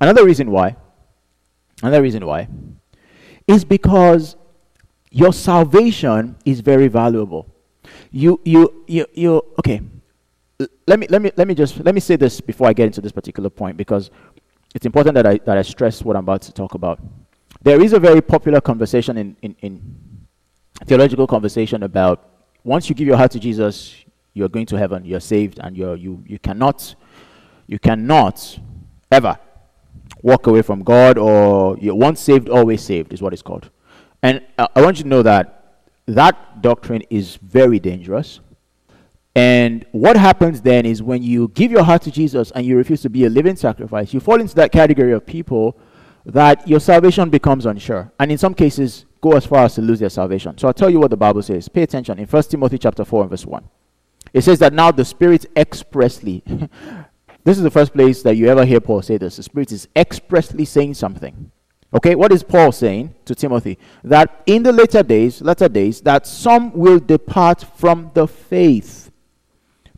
Another 0.00 0.24
reason 0.24 0.50
why, 0.50 0.76
another 1.82 2.02
reason 2.02 2.26
why, 2.26 2.48
is 3.46 3.64
because 3.64 4.36
your 5.10 5.32
salvation 5.32 6.36
is 6.44 6.60
very 6.60 6.88
valuable 6.88 7.53
you 8.14 8.40
you 8.44 8.84
you 8.86 9.06
you 9.12 9.42
okay. 9.58 9.80
Let 10.86 11.00
me 11.00 11.08
let 11.08 11.20
me 11.20 11.32
let 11.36 11.48
me 11.48 11.54
just 11.54 11.84
let 11.84 11.94
me 11.94 12.00
say 12.00 12.14
this 12.14 12.40
before 12.40 12.68
i 12.68 12.72
get 12.72 12.86
into 12.86 13.00
this 13.00 13.10
particular 13.10 13.50
point 13.50 13.76
because 13.76 14.10
it's 14.72 14.86
important 14.86 15.14
that 15.16 15.26
i 15.26 15.36
that 15.38 15.58
i 15.58 15.62
stress 15.62 16.02
what 16.02 16.14
i'm 16.16 16.22
about 16.22 16.42
to 16.42 16.52
talk 16.52 16.74
about. 16.74 17.00
There 17.62 17.82
is 17.82 17.92
a 17.92 17.98
very 17.98 18.22
popular 18.22 18.60
conversation 18.60 19.18
in 19.18 19.36
in, 19.42 19.56
in 19.62 19.82
theological 20.84 21.26
conversation 21.26 21.82
about 21.82 22.24
once 22.62 22.88
you 22.88 22.94
give 22.94 23.08
your 23.08 23.16
heart 23.16 23.32
to 23.32 23.40
jesus 23.40 24.04
you're 24.32 24.48
going 24.48 24.66
to 24.66 24.76
heaven 24.76 25.04
you're 25.04 25.20
saved 25.20 25.58
and 25.62 25.76
you're 25.76 25.96
you 25.96 26.22
you 26.26 26.38
cannot 26.38 26.94
you 27.66 27.78
cannot 27.78 28.58
ever 29.10 29.36
walk 30.22 30.46
away 30.46 30.62
from 30.62 30.82
god 30.82 31.18
or 31.18 31.76
you're 31.78 31.94
once 31.94 32.20
saved 32.20 32.48
always 32.48 32.82
saved 32.82 33.12
is 33.12 33.20
what 33.20 33.32
it's 33.32 33.42
called. 33.42 33.70
And 34.22 34.40
uh, 34.56 34.68
i 34.76 34.82
want 34.82 34.98
you 34.98 35.02
to 35.02 35.08
know 35.08 35.22
that 35.22 35.63
that 36.06 36.62
doctrine 36.62 37.02
is 37.10 37.36
very 37.36 37.78
dangerous. 37.78 38.40
And 39.34 39.84
what 39.90 40.16
happens 40.16 40.60
then 40.60 40.86
is 40.86 41.02
when 41.02 41.22
you 41.22 41.48
give 41.48 41.72
your 41.72 41.82
heart 41.82 42.02
to 42.02 42.10
Jesus 42.10 42.52
and 42.52 42.64
you 42.64 42.76
refuse 42.76 43.02
to 43.02 43.10
be 43.10 43.24
a 43.24 43.30
living 43.30 43.56
sacrifice, 43.56 44.14
you 44.14 44.20
fall 44.20 44.40
into 44.40 44.54
that 44.56 44.70
category 44.70 45.12
of 45.12 45.26
people 45.26 45.76
that 46.26 46.66
your 46.68 46.80
salvation 46.80 47.30
becomes 47.30 47.66
unsure. 47.66 48.12
And 48.20 48.30
in 48.30 48.38
some 48.38 48.54
cases, 48.54 49.06
go 49.20 49.32
as 49.32 49.44
far 49.44 49.64
as 49.64 49.74
to 49.74 49.82
lose 49.82 49.98
their 49.98 50.10
salvation. 50.10 50.56
So 50.58 50.68
I'll 50.68 50.74
tell 50.74 50.90
you 50.90 51.00
what 51.00 51.10
the 51.10 51.16
Bible 51.16 51.42
says. 51.42 51.68
Pay 51.68 51.82
attention. 51.82 52.18
In 52.18 52.26
1 52.26 52.42
Timothy 52.44 52.78
chapter 52.78 53.04
4 53.04 53.22
and 53.22 53.30
verse 53.30 53.44
1. 53.44 53.68
It 54.32 54.42
says 54.42 54.58
that 54.60 54.72
now 54.72 54.90
the 54.90 55.04
Spirit 55.04 55.46
expressly, 55.56 56.42
this 57.44 57.56
is 57.56 57.62
the 57.62 57.70
first 57.70 57.92
place 57.92 58.22
that 58.22 58.36
you 58.36 58.48
ever 58.48 58.64
hear 58.64 58.80
Paul 58.80 59.02
say 59.02 59.16
this. 59.16 59.36
The 59.36 59.42
Spirit 59.42 59.72
is 59.72 59.88
expressly 59.96 60.64
saying 60.64 60.94
something. 60.94 61.50
Okay, 61.94 62.16
what 62.16 62.32
is 62.32 62.42
Paul 62.42 62.72
saying 62.72 63.14
to 63.24 63.34
Timothy? 63.36 63.78
That 64.02 64.42
in 64.46 64.64
the 64.64 64.72
later 64.72 65.02
days, 65.02 65.40
latter 65.40 65.68
days, 65.68 66.00
that 66.00 66.26
some 66.26 66.72
will 66.72 66.98
depart 66.98 67.64
from 67.76 68.10
the 68.14 68.26
faith. 68.26 69.12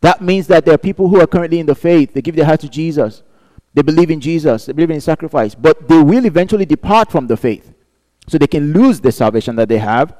That 0.01 0.21
means 0.21 0.45
that 0.47 0.63
there 0.63 0.75
are 0.75 0.77
people 0.79 1.07
who 1.07 1.19
are 1.19 1.25
currently 1.25 1.59
in 1.59 1.65
the 1.65 1.73
faith, 1.73 2.13
they 2.13 2.21
give 2.21 2.35
their 2.35 2.45
heart 2.45 2.59
to 2.59 2.69
Jesus, 2.69 3.23
they 3.73 3.81
believe 3.81 4.11
in 4.11 4.19
Jesus, 4.19 4.67
they 4.67 4.73
believe 4.73 4.91
in 4.91 5.01
sacrifice, 5.01 5.55
but 5.55 5.87
they 5.87 5.99
will 5.99 6.25
eventually 6.25 6.65
depart 6.65 7.11
from 7.11 7.25
the 7.25 7.37
faith. 7.37 7.73
So 8.27 8.37
they 8.37 8.47
can 8.47 8.73
lose 8.73 9.01
the 9.01 9.11
salvation 9.11 9.55
that 9.55 9.69
they 9.69 9.79
have. 9.79 10.15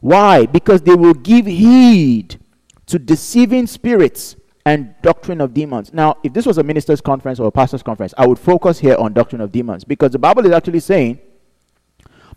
Why? 0.00 0.46
Because 0.46 0.82
they 0.82 0.94
will 0.94 1.14
give 1.14 1.46
heed 1.46 2.40
to 2.86 2.98
deceiving 2.98 3.68
spirits 3.68 4.34
and 4.64 4.94
doctrine 5.02 5.40
of 5.40 5.54
demons. 5.54 5.92
Now, 5.92 6.16
if 6.22 6.32
this 6.32 6.46
was 6.46 6.58
a 6.58 6.62
minister's 6.62 7.00
conference 7.00 7.40
or 7.40 7.48
a 7.48 7.50
pastor's 7.50 7.82
conference, 7.82 8.14
I 8.16 8.26
would 8.26 8.38
focus 8.38 8.78
here 8.78 8.96
on 8.96 9.12
doctrine 9.12 9.40
of 9.40 9.50
demons 9.50 9.84
because 9.84 10.12
the 10.12 10.18
Bible 10.18 10.46
is 10.46 10.52
actually 10.52 10.80
saying 10.80 11.18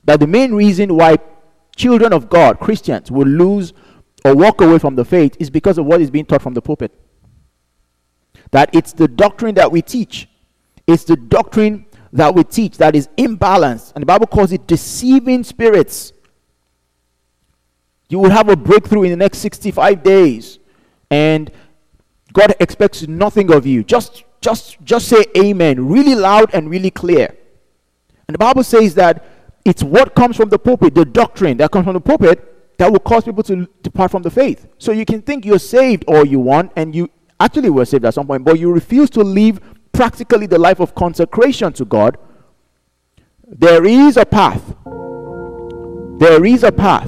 that 0.05 0.19
the 0.19 0.27
main 0.27 0.53
reason 0.53 0.95
why 0.95 1.17
children 1.75 2.13
of 2.13 2.29
God, 2.29 2.59
Christians, 2.59 3.11
will 3.11 3.27
lose 3.27 3.73
or 4.23 4.35
walk 4.35 4.61
away 4.61 4.79
from 4.79 4.95
the 4.95 5.05
faith 5.05 5.37
is 5.39 5.49
because 5.49 5.77
of 5.77 5.85
what 5.85 6.01
is 6.01 6.09
being 6.09 6.25
taught 6.25 6.41
from 6.41 6.55
the 6.55 6.61
pulpit. 6.61 6.91
That 8.51 8.73
it's 8.73 8.93
the 8.93 9.07
doctrine 9.07 9.55
that 9.55 9.71
we 9.71 9.81
teach, 9.81 10.27
it's 10.87 11.03
the 11.03 11.15
doctrine 11.15 11.85
that 12.13 12.33
we 12.33 12.43
teach 12.43 12.77
that 12.77 12.95
is 12.95 13.07
imbalanced, 13.17 13.93
and 13.93 14.01
the 14.01 14.05
Bible 14.05 14.27
calls 14.27 14.51
it 14.51 14.65
deceiving 14.65 15.43
spirits. 15.43 16.13
You 18.09 18.19
will 18.19 18.29
have 18.29 18.49
a 18.49 18.55
breakthrough 18.55 19.03
in 19.03 19.11
the 19.11 19.17
next 19.17 19.39
65 19.39 20.01
days, 20.01 20.59
and 21.11 21.51
God 22.35 22.53
expects 22.59 23.07
nothing 23.07 23.51
of 23.51 23.65
you. 23.65 23.83
Just, 23.83 24.25
just, 24.41 24.77
just 24.83 25.07
say 25.07 25.25
amen 25.37 25.87
really 25.87 26.15
loud 26.15 26.53
and 26.53 26.69
really 26.69 26.91
clear. 26.91 27.33
And 28.27 28.35
the 28.35 28.37
Bible 28.37 28.63
says 28.63 28.93
that 28.95 29.25
it's 29.63 29.81
what 29.81 30.15
comes 30.15 30.35
from 30.35 30.49
the 30.49 30.59
pulpit, 30.59 30.93
the 30.93 31.05
doctrine 31.05 31.57
that 31.57 31.71
comes 31.71 31.85
from 31.85 31.93
the 31.93 32.01
pulpit, 32.01 32.77
that 32.77 32.91
will 32.91 32.99
cause 32.99 33.23
people 33.23 33.41
to 33.43 33.67
depart 33.81 34.11
from 34.11 34.21
the 34.21 34.29
faith. 34.29 34.67
So 34.77 34.91
you 34.91 35.05
can 35.05 35.21
think 35.21 35.45
you're 35.45 35.59
saved 35.59 36.03
all 36.09 36.27
you 36.27 36.39
want, 36.41 36.73
and 36.75 36.93
you 36.93 37.09
actually 37.39 37.69
were 37.69 37.85
saved 37.85 38.03
at 38.03 38.13
some 38.13 38.27
point, 38.27 38.43
but 38.43 38.59
you 38.59 38.69
refuse 38.69 39.09
to 39.11 39.21
live 39.21 39.61
practically 39.93 40.45
the 40.45 40.59
life 40.59 40.81
of 40.81 40.93
consecration 40.93 41.71
to 41.73 41.85
God. 41.85 42.17
There 43.47 43.85
is 43.85 44.17
a 44.17 44.25
path. 44.25 44.75
There 46.19 46.43
is 46.43 46.63
a 46.63 46.71
path 46.71 47.07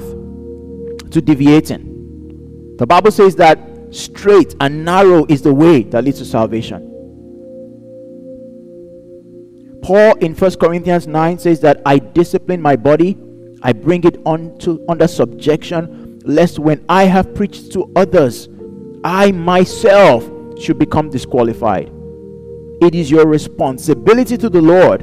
to 1.10 1.20
deviating. 1.20 2.76
The 2.78 2.86
Bible 2.86 3.10
says 3.10 3.36
that 3.36 3.58
straight 3.90 4.54
and 4.60 4.84
narrow 4.84 5.26
is 5.28 5.42
the 5.42 5.52
way 5.52 5.82
that 5.84 6.04
leads 6.04 6.18
to 6.18 6.24
salvation. 6.24 6.84
Paul 9.82 10.16
in 10.16 10.34
1 10.34 10.50
Corinthians 10.56 11.06
9 11.06 11.38
says 11.38 11.60
that 11.60 11.80
I 11.86 11.98
discipline 11.98 12.60
my 12.60 12.76
body, 12.76 13.16
I 13.62 13.72
bring 13.72 14.04
it 14.04 14.18
on 14.26 14.56
to, 14.58 14.84
under 14.88 15.08
subjection, 15.08 16.20
lest 16.24 16.58
when 16.58 16.84
I 16.88 17.04
have 17.04 17.34
preached 17.34 17.72
to 17.72 17.90
others, 17.96 18.48
I 19.04 19.32
myself 19.32 20.28
should 20.60 20.78
become 20.78 21.10
disqualified. 21.10 21.90
It 22.80 22.94
is 22.94 23.10
your 23.10 23.26
responsibility 23.26 24.36
to 24.36 24.48
the 24.48 24.60
Lord 24.60 25.00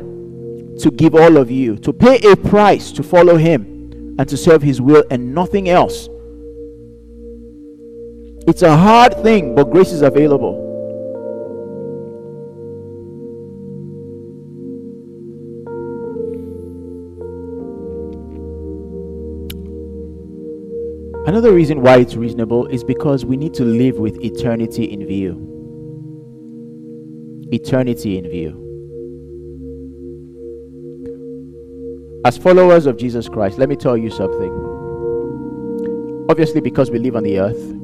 to 0.80 0.92
give 0.92 1.16
all 1.16 1.38
of 1.38 1.50
you, 1.50 1.78
to 1.78 1.94
pay 1.94 2.20
a 2.30 2.36
price 2.36 2.92
to 2.94 3.04
follow 3.04 3.38
Him 3.38 4.16
and 4.20 4.28
to 4.30 4.38
serve 4.38 4.62
His 4.62 4.82
will 4.82 5.04
and 5.10 5.34
nothing 5.34 5.70
else. 5.70 6.10
It's 8.48 8.62
a 8.62 8.78
hard 8.78 9.24
thing, 9.24 9.56
but 9.56 9.72
grace 9.72 9.92
is 9.92 10.04
available. 10.04 10.66
Another 21.28 21.52
reason 21.52 21.82
why 21.82 21.98
it's 21.98 22.16
reasonable 22.16 22.68
is 22.68 22.84
because 22.84 23.26
we 23.26 23.36
need 23.36 23.56
to 23.56 23.66
live 23.66 23.98
with 23.98 24.24
eternity 24.24 24.86
in 24.86 25.08
view. 25.08 25.42
Eternity 27.52 28.20
in 28.20 28.30
view. 28.30 28.62
As 32.26 32.38
followers 32.38 32.86
of 32.86 32.98
Jesus 32.98 33.28
Christ, 33.28 33.58
let 33.58 33.70
me 33.70 33.76
tell 33.76 33.98
you 33.98 34.12
something. 34.12 34.52
Obviously, 36.30 36.62
because 36.62 36.92
we 36.92 37.00
live 37.00 37.16
on 37.16 37.24
the 37.24 37.40
earth, 37.40 37.76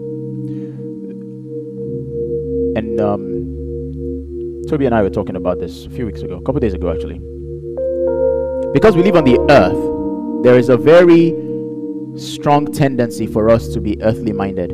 and 2.82 3.00
um, 3.00 4.64
Toby 4.68 4.86
and 4.88 4.96
I 4.96 5.04
were 5.04 5.10
talking 5.10 5.36
about 5.36 5.60
this 5.60 5.86
a 5.86 5.90
few 5.90 6.06
weeks 6.06 6.22
ago, 6.22 6.38
a 6.38 6.42
couple 6.42 6.60
days 6.60 6.74
ago 6.74 6.92
actually. 6.92 7.20
Because 8.74 8.96
we 8.96 9.04
live 9.04 9.16
on 9.16 9.24
the 9.24 9.40
earth, 9.50 10.44
there 10.44 10.58
is 10.58 10.70
a 10.70 10.78
very 10.78 11.36
strong 12.18 12.72
tendency 12.72 13.28
for 13.28 13.50
us 13.50 13.68
to 13.70 13.82
be 13.82 14.02
earthly 14.02 14.32
minded. 14.32 14.72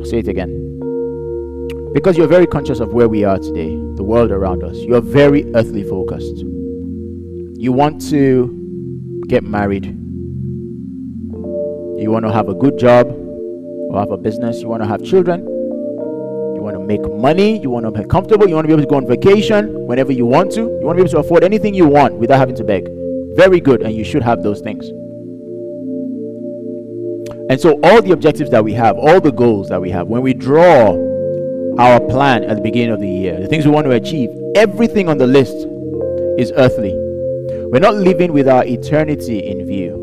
I'll 0.00 0.04
say 0.04 0.18
it 0.18 0.28
again. 0.28 0.58
Because 1.94 2.18
you're 2.18 2.26
very 2.26 2.46
conscious 2.46 2.80
of 2.80 2.92
where 2.92 3.08
we 3.08 3.24
are 3.24 3.38
today, 3.38 3.70
the 3.96 4.02
world 4.02 4.32
around 4.32 4.64
us, 4.64 4.76
you're 4.78 5.00
very 5.00 5.44
earthly 5.54 5.82
focused. 5.82 6.38
You 7.56 7.72
want 7.72 8.06
to 8.10 9.22
get 9.28 9.44
married, 9.44 9.86
you 11.96 12.10
want 12.10 12.26
to 12.26 12.32
have 12.32 12.48
a 12.48 12.54
good 12.54 12.78
job 12.78 13.06
or 13.08 14.00
have 14.00 14.10
a 14.10 14.16
business, 14.16 14.60
you 14.60 14.68
want 14.68 14.82
to 14.82 14.88
have 14.88 15.02
children, 15.04 15.51
you 16.62 16.64
want 16.64 16.76
to 16.76 16.86
make 16.86 17.02
money, 17.20 17.58
you 17.58 17.70
want 17.70 17.84
to 17.84 17.90
be 17.90 18.08
comfortable, 18.08 18.48
you 18.48 18.54
want 18.54 18.64
to 18.64 18.68
be 18.68 18.72
able 18.72 18.84
to 18.84 18.88
go 18.88 18.96
on 18.96 19.06
vacation 19.06 19.86
whenever 19.86 20.12
you 20.12 20.24
want 20.24 20.52
to, 20.52 20.60
you 20.60 20.80
want 20.82 20.96
to 20.96 21.02
be 21.04 21.08
able 21.08 21.10
to 21.10 21.18
afford 21.18 21.42
anything 21.42 21.74
you 21.74 21.86
want 21.86 22.14
without 22.14 22.38
having 22.38 22.54
to 22.54 22.64
beg. 22.64 22.88
Very 23.34 23.60
good, 23.60 23.82
and 23.82 23.94
you 23.94 24.04
should 24.04 24.22
have 24.22 24.42
those 24.42 24.60
things. 24.60 24.88
And 27.50 27.60
so, 27.60 27.80
all 27.82 28.00
the 28.00 28.12
objectives 28.12 28.50
that 28.50 28.62
we 28.62 28.72
have, 28.74 28.96
all 28.96 29.20
the 29.20 29.32
goals 29.32 29.68
that 29.70 29.80
we 29.80 29.90
have, 29.90 30.06
when 30.06 30.22
we 30.22 30.32
draw 30.34 30.92
our 31.78 31.98
plan 32.00 32.44
at 32.44 32.56
the 32.56 32.62
beginning 32.62 32.92
of 32.94 33.00
the 33.00 33.08
year, 33.08 33.40
the 33.40 33.48
things 33.48 33.64
we 33.64 33.72
want 33.72 33.86
to 33.86 33.92
achieve, 33.92 34.30
everything 34.54 35.08
on 35.08 35.18
the 35.18 35.26
list 35.26 35.66
is 36.38 36.52
earthly. 36.56 36.92
We're 37.72 37.80
not 37.80 37.96
living 37.96 38.32
with 38.32 38.46
our 38.46 38.64
eternity 38.64 39.40
in 39.40 39.66
view. 39.66 39.98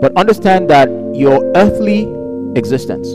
But 0.00 0.16
understand 0.16 0.70
that 0.70 0.88
your 1.14 1.44
earthly 1.54 2.08
existence, 2.56 3.08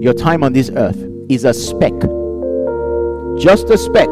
your 0.00 0.14
time 0.14 0.44
on 0.44 0.52
this 0.52 0.70
earth 0.76 1.02
is 1.28 1.44
a 1.44 1.52
speck, 1.52 1.92
just 3.38 3.68
a 3.70 3.76
speck 3.76 4.08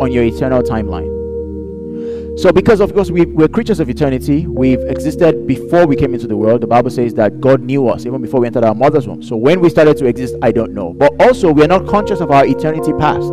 on 0.00 0.10
your 0.10 0.24
eternal 0.24 0.62
timeline. 0.62 1.18
So, 2.38 2.52
because 2.52 2.80
of 2.80 2.94
course 2.94 3.10
we, 3.10 3.26
we're 3.26 3.48
creatures 3.48 3.80
of 3.80 3.90
eternity, 3.90 4.46
we've 4.46 4.80
existed 4.80 5.46
before 5.46 5.86
we 5.86 5.94
came 5.94 6.14
into 6.14 6.26
the 6.26 6.36
world. 6.36 6.62
The 6.62 6.66
Bible 6.66 6.88
says 6.88 7.12
that 7.14 7.38
God 7.38 7.60
knew 7.60 7.86
us 7.88 8.06
even 8.06 8.22
before 8.22 8.40
we 8.40 8.46
entered 8.46 8.64
our 8.64 8.74
mother's 8.74 9.06
womb. 9.06 9.22
So, 9.22 9.36
when 9.36 9.60
we 9.60 9.68
started 9.68 9.98
to 9.98 10.06
exist, 10.06 10.36
I 10.40 10.52
don't 10.52 10.72
know. 10.72 10.94
But 10.94 11.12
also, 11.20 11.52
we 11.52 11.62
are 11.64 11.68
not 11.68 11.86
conscious 11.86 12.20
of 12.20 12.30
our 12.30 12.46
eternity 12.46 12.92
past. 12.94 13.32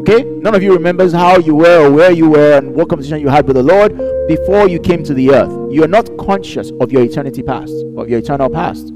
Okay? 0.00 0.24
None 0.24 0.54
of 0.54 0.62
you 0.62 0.74
remembers 0.74 1.12
how 1.12 1.38
you 1.38 1.54
were 1.54 1.86
or 1.86 1.90
where 1.90 2.10
you 2.10 2.28
were 2.28 2.58
and 2.58 2.74
what 2.74 2.90
conversation 2.90 3.20
you 3.20 3.28
had 3.28 3.46
with 3.46 3.56
the 3.56 3.62
Lord 3.62 3.96
before 4.28 4.68
you 4.68 4.78
came 4.78 5.02
to 5.04 5.14
the 5.14 5.30
earth. 5.30 5.72
You 5.72 5.84
are 5.84 5.88
not 5.88 6.10
conscious 6.18 6.70
of 6.80 6.92
your 6.92 7.02
eternity 7.02 7.42
past, 7.42 7.72
of 7.96 8.10
your 8.10 8.18
eternal 8.18 8.50
past. 8.50 8.92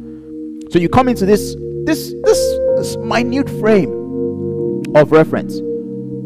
So 0.75 0.81
you 0.81 0.89
come 0.89 1.07
into 1.09 1.25
this 1.25 1.55
this 1.85 2.13
this 2.25 2.41
this 2.75 2.97
minute 2.97 3.49
frame 3.61 3.93
of 4.97 5.13
reference 5.13 5.55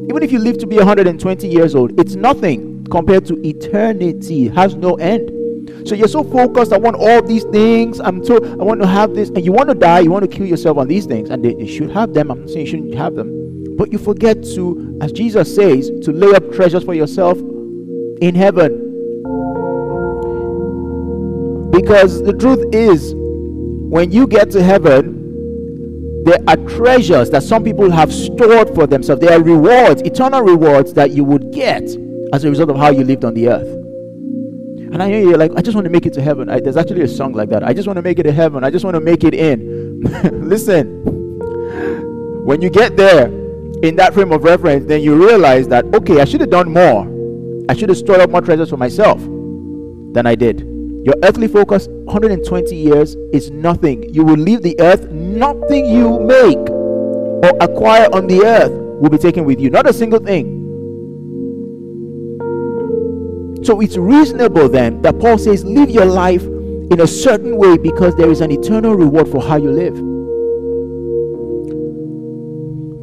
even 0.08 0.22
if 0.22 0.32
you 0.32 0.38
live 0.38 0.56
to 0.56 0.66
be 0.66 0.76
120 0.78 1.46
years 1.46 1.74
old, 1.74 2.00
it's 2.00 2.14
nothing 2.14 2.86
compared 2.90 3.26
to 3.26 3.34
eternity. 3.46 4.46
It 4.46 4.54
has 4.54 4.74
no 4.74 4.94
end. 4.94 5.86
So 5.86 5.94
you're 5.94 6.08
so 6.08 6.24
focused. 6.24 6.72
I 6.72 6.78
want 6.78 6.96
all 6.96 7.20
these 7.20 7.44
things. 7.44 8.00
I'm 8.00 8.24
so 8.24 8.42
I 8.42 8.64
want 8.64 8.80
to 8.80 8.86
have 8.86 9.14
this, 9.14 9.28
and 9.28 9.44
you 9.44 9.52
want 9.52 9.68
to 9.68 9.74
die. 9.74 10.00
You 10.00 10.10
want 10.10 10.22
to 10.22 10.34
kill 10.34 10.46
yourself 10.46 10.78
on 10.78 10.88
these 10.88 11.04
things, 11.04 11.28
and 11.28 11.44
they, 11.44 11.52
they 11.52 11.66
should 11.66 11.90
have 11.90 12.14
them. 12.14 12.30
I'm 12.30 12.40
not 12.40 12.48
saying 12.48 12.64
you 12.64 12.70
shouldn't 12.70 12.94
have 12.94 13.16
them, 13.16 13.76
but 13.76 13.92
you 13.92 13.98
forget 13.98 14.42
to, 14.54 14.98
as 15.02 15.12
Jesus 15.12 15.54
says, 15.54 15.90
to 16.04 16.10
lay 16.10 16.34
up 16.34 16.54
treasures 16.54 16.84
for 16.84 16.94
yourself 16.94 17.36
in 18.22 18.34
heaven. 18.34 18.86
Because 21.70 22.22
the 22.22 22.32
truth 22.32 22.64
is, 22.72 23.14
when 23.88 24.12
you 24.12 24.26
get 24.26 24.50
to 24.50 24.62
heaven, 24.62 25.18
there 26.24 26.38
are 26.46 26.56
treasures 26.56 27.30
that 27.30 27.42
some 27.42 27.64
people 27.64 27.90
have 27.90 28.12
stored 28.12 28.74
for 28.74 28.86
themselves. 28.86 29.22
There 29.22 29.32
are 29.32 29.42
rewards, 29.42 30.02
eternal 30.02 30.42
rewards 30.42 30.92
that 30.92 31.12
you 31.12 31.24
would 31.24 31.52
get 31.52 31.82
as 32.34 32.44
a 32.44 32.50
result 32.50 32.68
of 32.68 32.76
how 32.76 32.90
you 32.90 33.02
lived 33.02 33.24
on 33.24 33.32
the 33.32 33.48
earth. 33.48 33.68
And 34.92 35.02
I 35.02 35.10
know 35.10 35.18
you're 35.18 35.38
like, 35.38 35.52
I 35.56 35.62
just 35.62 35.74
want 35.74 35.86
to 35.86 35.90
make 35.90 36.04
it 36.04 36.12
to 36.14 36.22
heaven. 36.22 36.50
I, 36.50 36.60
there's 36.60 36.76
actually 36.76 37.00
a 37.00 37.08
song 37.08 37.32
like 37.32 37.48
that. 37.48 37.64
I 37.64 37.72
just 37.72 37.86
want 37.86 37.96
to 37.96 38.02
make 38.02 38.18
it 38.18 38.24
to 38.24 38.32
heaven. 38.32 38.62
I 38.62 38.70
just 38.70 38.84
want 38.84 38.94
to 38.94 39.00
make 39.00 39.24
it 39.24 39.32
in. 39.32 40.02
Listen, 40.48 41.04
when 42.44 42.60
you 42.60 42.68
get 42.68 42.96
there 42.96 43.28
in 43.82 43.96
that 43.96 44.12
frame 44.12 44.32
of 44.32 44.44
reference, 44.44 44.84
then 44.84 45.00
you 45.00 45.14
realize 45.16 45.66
that, 45.68 45.86
okay, 45.94 46.20
I 46.20 46.26
should 46.26 46.42
have 46.42 46.50
done 46.50 46.70
more. 46.70 47.06
I 47.70 47.74
should 47.74 47.88
have 47.88 47.98
stored 47.98 48.20
up 48.20 48.28
more 48.28 48.42
treasures 48.42 48.68
for 48.68 48.76
myself 48.76 49.18
than 50.12 50.26
I 50.26 50.34
did. 50.34 50.77
Your 51.04 51.14
earthly 51.22 51.48
focus, 51.48 51.86
120 51.88 52.74
years, 52.74 53.16
is 53.32 53.50
nothing. 53.50 54.12
You 54.12 54.24
will 54.24 54.36
leave 54.36 54.62
the 54.62 54.78
earth, 54.80 55.10
nothing 55.10 55.86
you 55.86 56.18
make 56.20 56.58
or 56.68 57.56
acquire 57.60 58.08
on 58.12 58.26
the 58.26 58.44
earth 58.44 58.72
will 58.72 59.10
be 59.10 59.18
taken 59.18 59.44
with 59.44 59.60
you. 59.60 59.70
Not 59.70 59.88
a 59.88 59.92
single 59.92 60.18
thing. 60.18 60.56
So 63.62 63.80
it's 63.80 63.96
reasonable 63.96 64.68
then 64.68 65.00
that 65.02 65.18
Paul 65.18 65.38
says, 65.38 65.64
live 65.64 65.90
your 65.90 66.04
life 66.04 66.42
in 66.42 67.00
a 67.00 67.06
certain 67.06 67.56
way 67.56 67.76
because 67.76 68.16
there 68.16 68.30
is 68.30 68.40
an 68.40 68.50
eternal 68.50 68.94
reward 68.94 69.28
for 69.28 69.40
how 69.42 69.56
you 69.56 69.70
live. 69.70 69.96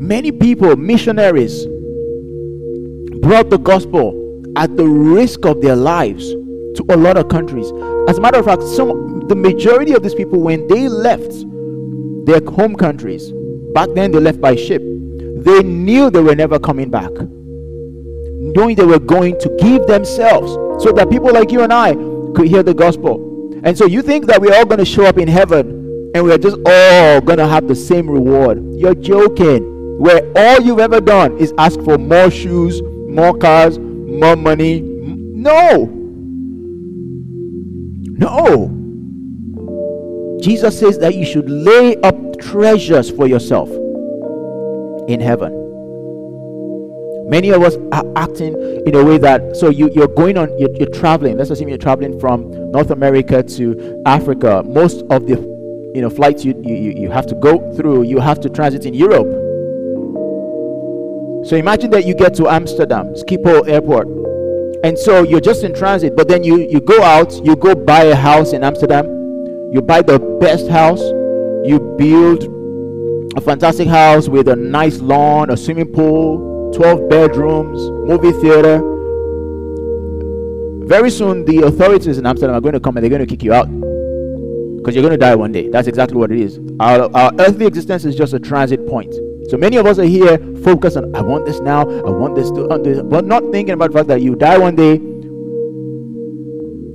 Many 0.02 0.32
people, 0.32 0.76
missionaries, 0.76 1.66
brought 3.22 3.50
the 3.50 3.58
gospel 3.58 4.44
at 4.56 4.76
the 4.76 4.86
risk 4.86 5.46
of 5.46 5.62
their 5.62 5.76
lives 5.76 6.36
to 6.76 6.86
a 6.90 6.98
lot 6.98 7.18
of 7.18 7.30
countries. 7.30 7.72
As 8.08 8.18
a 8.18 8.22
matter 8.22 8.40
of 8.40 8.46
fact, 8.46 8.64
some 8.64 9.28
the 9.28 9.36
majority 9.36 9.94
of 9.94 10.04
these 10.04 10.14
people, 10.14 10.40
when 10.40 10.68
they 10.68 10.88
left 10.88 11.34
their 12.26 12.42
home 12.52 12.76
countries, 12.76 13.32
back 13.74 13.90
then 13.96 14.12
they 14.12 14.20
left 14.20 14.40
by 14.40 14.56
ship, 14.56 14.82
they 14.82 15.64
knew 15.64 16.10
they 16.10 16.22
were 16.22 16.36
never 16.36 16.60
coming 16.60 16.90
back. 16.90 17.12
Knowing 17.12 18.76
they 18.76 18.86
were 18.86 19.00
going 19.00 19.40
to 19.40 19.50
give 19.60 19.88
themselves 19.88 20.54
so 20.84 20.92
that 20.92 21.10
people 21.10 21.34
like 21.34 21.52
you 21.52 21.62
and 21.62 21.74
I 21.74 21.94
could 22.36 22.48
hear 22.48 22.64
the 22.64 22.74
gospel. 22.74 23.52
And 23.64 23.78
so 23.78 23.86
you 23.86 24.02
think 24.02 24.28
that 24.28 24.42
we're 24.42 24.54
all 24.54 24.66
going 24.66 24.80
to 24.80 24.86
show 24.86 25.06
up 25.06 25.18
in 25.18 25.28
heaven 25.28 26.12
and 26.14 26.24
we're 26.24 26.38
just 26.38 26.58
all 26.66 27.22
going 27.22 27.40
to 27.40 27.48
have 27.48 27.68
the 27.68 27.76
same 27.76 28.10
reward. 28.10 28.64
You're 28.76 28.96
joking. 28.96 30.00
Where 30.00 30.22
all 30.36 30.62
you've 30.62 30.80
ever 30.80 31.02
done 31.02 31.38
is 31.38 31.54
ask 31.58 31.80
for 31.82 31.98
more 31.98 32.30
shoes, 32.30 32.82
more 32.84 33.38
cars, 33.38 33.80
more 33.80 34.36
money. 34.36 34.82
No. 34.82 35.95
No. 38.18 38.72
Jesus 40.42 40.80
says 40.80 40.98
that 41.00 41.16
you 41.16 41.26
should 41.26 41.50
lay 41.50 41.98
up 41.98 42.40
treasures 42.40 43.10
for 43.10 43.28
yourself 43.28 43.70
in 45.10 45.20
heaven. 45.20 45.62
Many 47.28 47.50
of 47.50 47.64
us 47.64 47.76
are 47.92 48.06
acting 48.16 48.54
in 48.86 48.96
a 48.96 49.04
way 49.04 49.18
that 49.18 49.58
so 49.58 49.70
you, 49.70 49.90
you're 49.94 50.08
going 50.08 50.38
on 50.38 50.58
you're, 50.60 50.74
you're 50.76 50.90
traveling. 50.90 51.38
Let's 51.38 51.50
assume 51.50 51.70
you're 51.70 51.78
traveling 51.78 52.20
from 52.20 52.52
North 52.72 52.92
America 52.92 53.42
to 53.42 54.04
Africa. 54.06 54.64
Most 54.64 55.04
of 55.10 55.26
the 55.26 55.36
you 55.96 56.02
know 56.02 56.10
flights 56.10 56.46
you, 56.46 56.54
you, 56.64 56.94
you 56.96 57.12
have 57.12 57.26
to 57.28 57.36
go 57.36 57.74
through, 57.76 58.04
you 58.04 58.20
have 58.20 58.40
to 58.42 58.50
transit 58.50 58.86
in 58.86 58.94
Europe. 58.94 59.28
So 61.48 61.56
imagine 61.56 61.92
that 61.92 62.06
you 62.06 62.14
get 62.14 62.34
to 62.36 62.48
Amsterdam, 62.48 63.14
Schiphol 63.14 63.68
Airport, 63.68 64.08
and 64.86 65.00
so 65.00 65.24
you're 65.24 65.42
just 65.42 65.64
in 65.64 65.74
transit, 65.74 66.16
but 66.16 66.28
then 66.28 66.44
you, 66.44 66.60
you 66.60 66.80
go 66.80 67.02
out, 67.02 67.44
you 67.44 67.56
go 67.56 67.74
buy 67.74 68.04
a 68.04 68.16
house 68.16 68.54
in 68.54 68.64
Amsterdam, 68.64 69.08
you 69.74 69.82
buy 69.82 70.04
the 70.04 70.20
best 70.40 70.68
house, 70.68 71.02
you 71.68 71.80
build 71.98 72.44
a 73.36 73.42
fantastic 73.42 73.88
house 73.88 74.30
with 74.30 74.48
a 74.48 74.56
nice 74.56 75.00
lawn, 75.00 75.50
a 75.50 75.58
swimming 75.58 75.92
pool, 75.92 76.72
12 76.76 77.10
bedrooms, 77.10 77.80
movie 78.08 78.32
theater. 78.40 78.78
Very 80.86 81.10
soon, 81.10 81.46
the 81.46 81.64
authorities 81.66 82.20
in 82.20 82.28
Amsterdam 82.28 82.56
are 82.56 82.62
going 82.62 82.74
to 82.74 82.80
come 82.80 82.96
and 82.96 83.04
they're 83.04 83.10
going 83.10 83.26
to 83.26 83.28
kick 83.28 83.42
you 83.42 83.54
out 83.54 83.66
because 84.78 84.94
you're 84.94 85.02
going 85.02 85.10
to 85.10 85.18
die 85.18 85.34
one 85.34 85.52
day. 85.52 85.68
That's 85.68 85.88
exactly 85.88 86.16
what 86.16 86.32
it 86.32 86.40
is. 86.40 86.60
Our, 86.80 87.10
our 87.16 87.32
earthly 87.40 87.66
existence 87.66 88.06
is 88.06 88.16
just 88.16 88.34
a 88.34 88.40
transit 88.40 88.86
point. 88.88 89.16
So 89.48 89.58
many 89.58 89.78
of 89.78 89.86
us 89.86 90.00
are 90.00 90.06
here 90.06 90.40
focused 90.64 90.98
on, 90.98 91.16
I 91.16 91.22
want 91.22 91.46
this 91.46 91.60
now, 91.60 91.82
I 91.82 92.10
want 92.10 92.36
this 92.36 92.50
to, 92.52 92.68
uh, 92.68 92.80
this, 92.80 93.00
but 93.04 93.26
not 93.26 93.44
thinking 93.52 93.74
about 93.74 93.92
the 93.92 94.00
fact 94.00 94.08
that 94.08 94.22
you 94.22 94.36
die 94.36 94.58
one 94.58 94.76
day, 94.76 94.96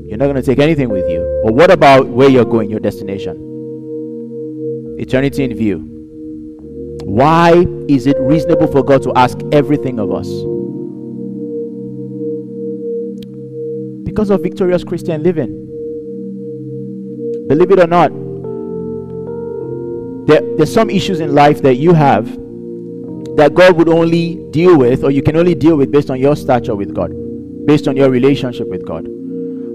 you're 0.09 0.19
not 0.19 0.25
going 0.25 0.35
to 0.35 0.43
take 0.43 0.59
anything 0.59 0.89
with 0.89 1.09
you. 1.09 1.21
Or 1.45 1.53
what 1.53 1.71
about 1.71 2.09
where 2.09 2.29
you're 2.29 2.45
going, 2.45 2.69
your 2.69 2.81
destination? 2.81 3.37
Eternity 4.99 5.45
in 5.45 5.57
view. 5.57 5.87
Why 7.05 7.65
is 7.89 8.09
it 8.09 8.17
reasonable 8.19 8.67
for 8.67 8.83
God 8.83 9.03
to 9.05 9.13
ask 9.15 9.39
everything 9.53 10.01
of 10.01 10.11
us? 10.11 10.29
Because 14.05 14.31
of 14.31 14.43
victorious 14.43 14.83
Christian 14.83 15.23
living. 15.23 15.69
Believe 17.47 17.71
it 17.71 17.79
or 17.79 17.87
not, 17.87 18.11
there, 20.27 20.43
there's 20.57 20.73
some 20.73 20.91
issues 20.91 21.21
in 21.21 21.33
life 21.35 21.63
that 21.63 21.77
you 21.77 21.93
have 21.93 22.40
that 23.37 23.55
God 23.55 23.77
would 23.77 23.89
only 23.89 24.37
deal 24.51 24.77
with, 24.79 25.05
or 25.05 25.11
you 25.11 25.23
can 25.23 25.37
only 25.37 25.55
deal 25.55 25.77
with 25.77 25.91
based 25.91 26.11
on 26.11 26.19
your 26.19 26.37
stature 26.37 26.75
with 26.75 26.95
God, 26.95 27.13
based 27.67 27.89
on 27.89 27.97
your 27.97 28.11
relationship 28.11 28.69
with 28.69 28.87
God. 28.87 29.05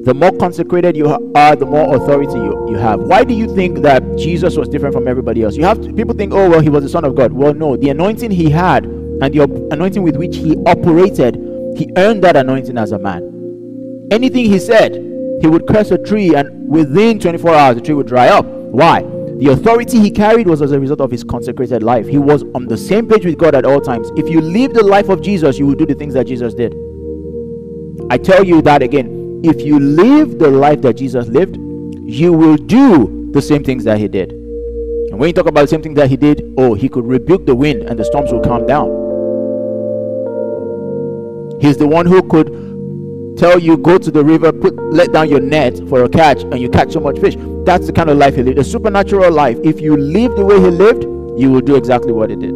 The 0.06 0.14
more 0.14 0.32
consecrated 0.38 0.96
you 0.96 1.08
are, 1.08 1.56
the 1.56 1.66
more 1.66 1.96
authority 1.96 2.34
you, 2.36 2.70
you 2.70 2.76
have. 2.78 3.00
Why 3.00 3.24
do 3.24 3.34
you 3.34 3.54
think 3.56 3.80
that 3.80 4.04
Jesus 4.18 4.56
was 4.56 4.70
different 4.70 4.94
from 4.94 5.08
everybody 5.08 5.42
else? 5.42 5.56
You 5.56 5.64
have 5.64 5.82
to, 5.82 5.92
people 5.94 6.14
think, 6.14 6.32
oh 6.34 6.50
well, 6.50 6.60
he 6.60 6.70
was 6.70 6.84
the 6.84 6.90
Son 6.90 7.04
of 7.04 7.16
God. 7.16 7.34
Well, 7.34 7.54
no, 7.54 7.76
the 7.76 7.90
anointing 7.90 8.30
he 8.30 8.50
had 8.50 8.86
and 8.86 9.34
the 9.34 9.44
anointing 9.72 10.04
with 10.04 10.16
which 10.18 10.36
he 10.36 10.56
operated, 10.68 11.36
he 11.78 11.90
earned 11.98 12.24
that 12.24 12.36
anointing 12.36 12.78
as 12.78 12.92
a 12.92 13.00
man. 13.00 14.08
Anything 14.12 14.46
he 14.46 14.60
said, 14.60 14.94
he 15.42 15.48
would 15.48 15.66
curse 15.68 15.92
a 15.92 15.98
tree, 15.98 16.36
and 16.36 16.70
within 16.70 17.20
24 17.20 17.54
hours, 17.54 17.76
the 17.76 17.82
tree 17.82 17.96
would 17.96 18.08
dry 18.08 18.28
up. 18.28 18.46
Why? 18.46 19.02
The 19.38 19.50
authority 19.52 20.00
he 20.00 20.12
carried 20.12 20.48
was 20.48 20.62
as 20.62 20.72
a 20.72 20.80
result 20.80 21.02
of 21.02 21.12
his 21.12 21.24
consecrated 21.24 21.84
life. 21.84 22.08
He 22.08 22.18
was 22.18 22.44
on 22.56 22.68
the 22.68 22.78
same 22.78 23.06
page 23.06 23.26
with 23.26 23.38
God 23.38 23.54
at 23.54 23.66
all 23.66 23.82
times. 23.82 24.10
If 24.16 24.30
you 24.30 24.40
live 24.40 24.74
the 24.74 24.84
life 24.84 25.10
of 25.10 25.22
Jesus, 25.22 25.60
you 25.60 25.68
will 25.68 25.76
do 25.76 25.86
the 25.86 25.94
things 25.94 26.14
that 26.14 26.26
Jesus 26.26 26.54
did. 26.54 26.74
I 28.10 28.18
tell 28.18 28.46
you 28.46 28.62
that 28.62 28.82
again. 28.82 29.42
If 29.44 29.62
you 29.62 29.78
live 29.78 30.40
the 30.40 30.50
life 30.50 30.82
that 30.84 30.94
Jesus 30.94 31.28
lived, 31.28 31.58
you 32.02 32.32
will 32.32 32.56
do 32.56 33.30
the 33.32 33.42
same 33.42 33.64
things 33.64 33.84
that 33.84 33.98
he 33.98 34.08
did. 34.08 34.32
And 34.32 35.20
when 35.20 35.28
you 35.28 35.34
talk 35.34 35.48
about 35.48 35.62
the 35.62 35.68
same 35.68 35.82
thing 35.82 35.96
that 35.96 36.10
he 36.10 36.16
did, 36.16 36.54
oh, 36.58 36.74
he 36.74 36.88
could 36.88 37.06
rebuke 37.06 37.46
the 37.46 37.56
wind 37.56 37.84
and 37.84 38.00
the 38.00 38.06
storms 38.06 38.32
will 38.32 38.42
calm 38.42 38.66
down. 38.66 38.88
He's 41.60 41.78
the 41.78 41.88
one 41.88 42.06
who 42.06 42.24
could 42.24 43.38
tell 43.38 43.60
you 43.60 43.76
go 43.76 43.98
to 43.98 44.12
the 44.12 44.24
river, 44.24 44.54
put 44.54 44.76
let 44.94 45.12
down 45.12 45.30
your 45.30 45.42
net 45.42 45.78
for 45.90 46.04
a 46.06 46.10
catch, 46.10 46.44
and 46.44 46.60
you 46.60 46.70
catch 46.70 46.94
so 46.94 47.02
much 47.02 47.20
fish. 47.20 47.36
That's 47.66 47.88
the 47.88 47.94
kind 47.94 48.10
of 48.10 48.18
life 48.18 48.36
he 48.36 48.44
lived. 48.44 48.60
A 48.60 48.64
supernatural 48.64 49.32
life. 49.32 49.58
If 49.64 49.82
you 49.82 49.98
live 49.98 50.36
the 50.36 50.46
way 50.46 50.60
he 50.60 50.68
lived, 50.68 51.04
you 51.40 51.52
will 51.52 51.62
do 51.62 51.76
exactly 51.76 52.12
what 52.12 52.30
he 52.30 52.36
did. 52.36 52.54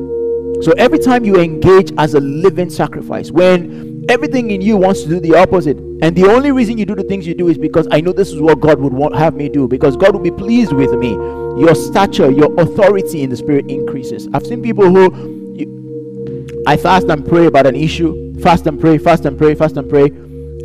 So 0.63 0.73
every 0.77 0.99
time 0.99 1.25
you 1.25 1.37
engage 1.37 1.91
as 1.97 2.13
a 2.13 2.19
living 2.19 2.69
sacrifice, 2.69 3.31
when 3.31 4.05
everything 4.09 4.51
in 4.51 4.61
you 4.61 4.77
wants 4.77 5.03
to 5.03 5.09
do 5.09 5.19
the 5.19 5.35
opposite, 5.35 5.77
and 6.01 6.15
the 6.15 6.25
only 6.25 6.51
reason 6.51 6.77
you 6.77 6.85
do 6.85 6.95
the 6.95 7.03
things 7.03 7.25
you 7.25 7.33
do 7.33 7.47
is 7.47 7.57
because 7.57 7.87
I 7.91 8.01
know 8.01 8.11
this 8.11 8.31
is 8.31 8.41
what 8.41 8.59
God 8.59 8.79
would 8.79 8.93
want 8.93 9.15
have 9.15 9.35
me 9.35 9.49
do, 9.49 9.67
because 9.67 9.97
God 9.97 10.13
will 10.13 10.21
be 10.21 10.31
pleased 10.31 10.73
with 10.73 10.91
me. 10.93 11.11
Your 11.11 11.75
stature, 11.75 12.29
your 12.29 12.53
authority 12.59 13.23
in 13.23 13.29
the 13.29 13.37
spirit 13.37 13.69
increases. 13.69 14.27
I've 14.33 14.45
seen 14.45 14.61
people 14.61 14.89
who 14.89 15.55
you, 15.55 16.63
I 16.67 16.77
fast 16.77 17.07
and 17.07 17.25
pray 17.25 17.47
about 17.47 17.65
an 17.65 17.75
issue 17.75 18.29
fast 18.41 18.67
and 18.67 18.79
pray, 18.79 18.97
fast 18.97 19.25
and 19.25 19.37
pray, 19.37 19.55
fast 19.55 19.77
and 19.77 19.89
pray, 19.89 20.05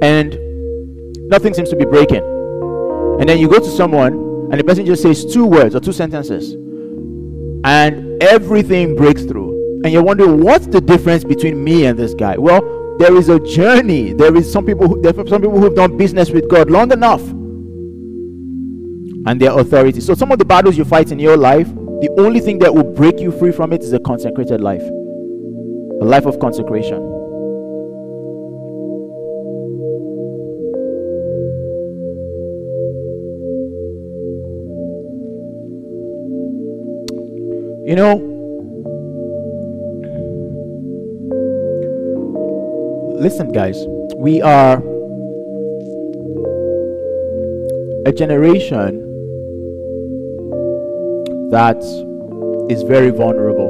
and 0.03 0.38
nothing 1.28 1.55
seems 1.55 1.70
to 1.70 1.76
be 1.76 1.84
breaking. 1.84 2.22
And 3.20 3.28
then 3.28 3.38
you 3.38 3.49
go 3.49 3.59
to 3.59 3.70
someone 3.70 4.23
and 4.55 4.61
the 4.61 4.64
person 4.64 4.86
just 4.86 5.02
says 5.02 5.24
two 5.26 5.44
words 5.44 5.74
or 5.74 5.80
two 5.80 5.90
sentences, 5.90 6.52
and 7.64 8.22
everything 8.22 8.94
breaks 8.94 9.24
through. 9.24 9.82
And 9.82 9.92
you're 9.92 10.05
wondering 10.05 10.44
what's 10.44 10.68
the 10.68 10.80
difference 10.80 11.24
between 11.24 11.64
me 11.64 11.86
and 11.86 11.98
this 11.98 12.14
guy? 12.14 12.38
Well, 12.38 12.96
there 12.98 13.16
is 13.16 13.28
a 13.30 13.40
journey. 13.40 14.12
There 14.12 14.32
is 14.36 14.52
some 14.52 14.64
people. 14.64 14.86
Who, 14.86 15.02
there 15.02 15.11
are 15.11 15.26
some 15.26 15.42
people 15.42 15.59
who 15.59 15.64
have 15.64 15.74
done 15.74 15.96
business 15.96 16.30
with 16.30 16.48
God 16.48 16.70
long 16.70 16.92
enough, 16.92 17.20
and 19.26 19.40
their 19.40 19.59
authority. 19.59 20.00
So 20.00 20.14
some 20.14 20.30
of 20.30 20.38
the 20.38 20.44
battles 20.44 20.78
you 20.78 20.84
fight 20.84 21.11
in 21.11 21.18
your 21.18 21.36
life, 21.36 21.66
the 21.66 22.14
only 22.16 22.38
thing 22.38 22.61
that 22.61 22.72
will 22.72 22.84
break 22.84 23.18
you 23.18 23.32
free 23.32 23.50
from 23.50 23.72
it 23.72 23.82
is 23.82 23.92
a 23.92 23.98
consecrated 23.98 24.61
life, 24.61 24.82
a 24.82 26.05
life 26.05 26.26
of 26.26 26.38
consecration. 26.38 27.13
You 37.87 37.97
know, 37.97 38.14
listen, 43.20 43.53
guys, 43.53 43.76
we 44.16 44.41
are 44.41 44.78
a 48.07 48.12
generation 48.12 49.01
that 51.51 51.76
is 52.70 52.82
very 52.85 53.11
vulnerable. 53.11 53.68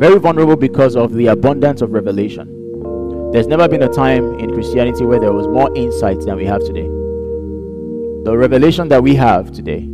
Very 0.00 0.18
vulnerable 0.18 0.56
because 0.56 0.96
of 0.96 1.12
the 1.12 1.28
abundance 1.28 1.82
of 1.82 1.92
revelation. 1.92 3.30
There's 3.30 3.46
never 3.46 3.68
been 3.68 3.82
a 3.82 3.88
time 3.88 4.40
in 4.40 4.52
Christianity 4.52 5.04
where 5.04 5.20
there 5.20 5.32
was 5.32 5.46
more 5.46 5.72
insight 5.76 6.18
than 6.22 6.36
we 6.36 6.46
have 6.46 6.64
today. 6.64 6.88
The 8.24 8.36
revelation 8.36 8.88
that 8.88 9.04
we 9.04 9.14
have 9.14 9.52
today, 9.52 9.88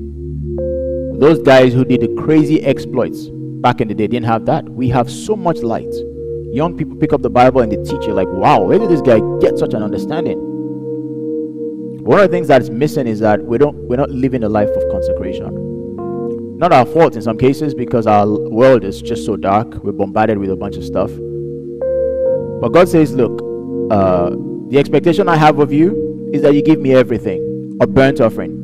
those 1.21 1.39
guys 1.39 1.73
who 1.73 1.85
did 1.85 2.01
the 2.01 2.23
crazy 2.23 2.63
exploits 2.63 3.29
back 3.63 3.81
in 3.81 3.89
the 3.89 3.95
day 3.95 4.07
didn't 4.07 4.27
have 4.27 4.47
that. 4.47 4.69
We 4.69 4.89
have 4.89 5.11
so 5.11 5.37
much 5.37 5.59
light. 5.59 5.95
Young 6.53 6.77
people 6.77 6.97
pick 6.97 7.13
up 7.13 7.23
the 7.23 7.31
Bible 7.31 7.61
and 7.61 7.71
they 7.71 7.77
teach 7.77 8.07
you, 8.07 8.13
like, 8.13 8.29
wow, 8.29 8.63
where 8.63 8.79
did 8.79 8.91
this 8.91 9.01
guy 9.01 9.21
get 9.41 9.59
such 9.59 9.75
an 9.75 9.83
understanding? 9.83 10.39
One 12.03 12.19
of 12.19 12.29
the 12.29 12.35
things 12.35 12.49
that's 12.49 12.71
missing 12.71 13.07
is 13.07 13.21
that 13.21 13.45
we 13.45 13.59
don't 13.59 13.77
we're 13.89 13.97
not 13.97 14.11
living 14.11 14.43
a 14.43 14.49
life 14.49 14.71
of 14.71 14.91
consecration 14.91 15.71
not 16.61 16.75
our 16.75 16.85
fault 16.85 17.17
in 17.17 17.23
some 17.23 17.39
cases 17.39 17.75
because 17.75 18.07
our 18.07 18.27
world 18.27 18.85
is 18.85 19.01
just 19.01 19.25
so 19.25 19.35
dark. 19.35 19.83
We're 19.83 19.93
bombarded 19.93 20.37
with 20.37 20.51
a 20.51 20.57
bunch 20.57 20.77
of 20.77 20.85
stuff. 20.85 21.11
But 22.61 22.69
God 22.75 22.87
says, 22.87 23.15
Look, 23.15 23.41
uh, 23.91 24.37
the 24.69 24.79
expectation 24.79 25.27
I 25.27 25.37
have 25.37 25.59
of 25.59 25.73
you 25.73 26.29
is 26.35 26.43
that 26.43 26.55
you 26.55 26.61
give 26.61 26.79
me 26.79 26.95
everything 26.95 27.79
a 27.81 27.87
burnt 27.87 28.21
offering. 28.21 28.59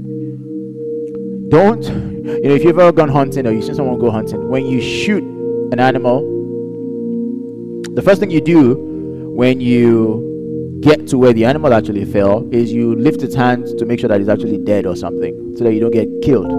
Don't, 1.48 2.15
you 2.26 2.48
know, 2.48 2.54
if 2.54 2.64
you've 2.64 2.78
ever 2.78 2.92
gone 2.92 3.08
hunting 3.08 3.46
or 3.46 3.52
you've 3.52 3.64
seen 3.64 3.76
someone 3.76 3.98
go 3.98 4.10
hunting, 4.10 4.48
when 4.48 4.66
you 4.66 4.80
shoot 4.80 5.22
an 5.72 5.78
animal, 5.78 6.20
the 7.94 8.02
first 8.02 8.20
thing 8.20 8.30
you 8.30 8.40
do 8.40 8.74
when 9.34 9.60
you 9.60 10.78
get 10.80 11.06
to 11.06 11.18
where 11.18 11.32
the 11.32 11.44
animal 11.44 11.72
actually 11.72 12.04
fell 12.04 12.48
is 12.52 12.72
you 12.72 12.96
lift 12.96 13.22
its 13.22 13.34
hand 13.34 13.66
to 13.78 13.84
make 13.86 14.00
sure 14.00 14.08
that 14.08 14.20
it's 14.20 14.28
actually 14.28 14.58
dead 14.58 14.86
or 14.86 14.96
something 14.96 15.54
so 15.56 15.64
that 15.64 15.72
you 15.72 15.80
don't 15.80 15.92
get 15.92 16.08
killed. 16.22 16.50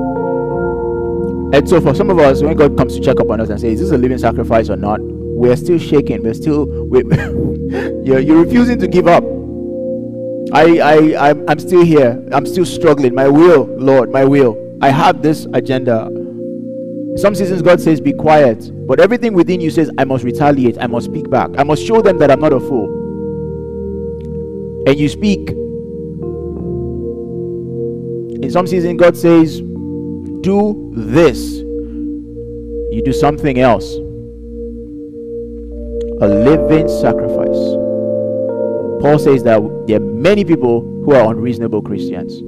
And 1.54 1.68
so, 1.68 1.82
for 1.82 1.94
some 1.94 2.10
of 2.10 2.20
us, 2.20 2.42
when 2.42 2.56
God 2.56 2.78
comes 2.78 2.96
to 2.96 3.02
check 3.02 3.20
up 3.20 3.30
on 3.30 3.40
us 3.40 3.50
and 3.50 3.60
say, 3.60 3.72
"Is 3.72 3.80
this 3.80 3.92
a 3.92 3.98
living 3.98 4.18
sacrifice 4.18 4.70
or 4.70 4.76
not?" 4.76 5.00
We're 5.02 5.56
still 5.56 5.80
shaking. 5.80 6.24
We're 6.24 6.34
still 6.34 6.66
we, 6.66 7.04
you're, 8.04 8.20
you're 8.20 8.44
refusing 8.44 8.80
to 8.80 8.88
give 8.88 9.08
up. 9.08 9.24
I 10.54 10.80
I 10.80 11.30
I'm, 11.30 11.50
I'm 11.50 11.60
still 11.60 11.86
here. 11.86 12.22
I'm 12.32 12.46
still 12.46 12.66
struggling. 12.66 13.16
My 13.16 13.28
will, 13.28 13.66
Lord, 13.78 14.12
my 14.12 14.26
will. 14.26 14.67
I 14.82 14.90
have 14.90 15.22
this 15.22 15.48
agenda. 15.54 16.10
Some 17.16 17.34
seasons 17.36 17.62
God 17.62 17.82
says, 17.82 18.00
"Be 18.00 18.14
quiet," 18.14 18.72
but 18.88 19.00
everything 19.00 19.34
within 19.34 19.60
you 19.60 19.70
says, 19.72 19.90
"I 19.98 20.06
must 20.06 20.24
retaliate. 20.24 20.78
I 20.80 20.88
must 20.88 21.06
speak 21.08 21.30
back. 21.30 21.50
I 21.58 21.64
must 21.64 21.84
show 21.84 22.02
them 22.02 22.18
that 22.20 22.30
I'm 22.30 22.40
not 22.40 22.54
a 22.54 22.60
fool." 22.60 22.88
And 24.88 24.98
you 24.98 25.10
speak. 25.10 25.50
In 28.44 28.52
some 28.52 28.68
seasons, 28.68 29.00
God 29.00 29.18
says, 29.18 29.62
do 30.42 30.92
this, 30.96 31.60
you 31.60 33.02
do 33.04 33.12
something 33.12 33.60
else. 33.60 33.98
A 36.22 36.28
living 36.28 36.88
sacrifice. 36.88 37.76
Paul 39.02 39.18
says 39.20 39.44
that 39.44 39.60
there 39.88 39.98
are 39.98 40.06
many 40.06 40.46
people 40.46 40.82
who 41.04 41.12
are 41.14 41.32
unreasonable 41.32 41.82
Christians. 41.82 42.42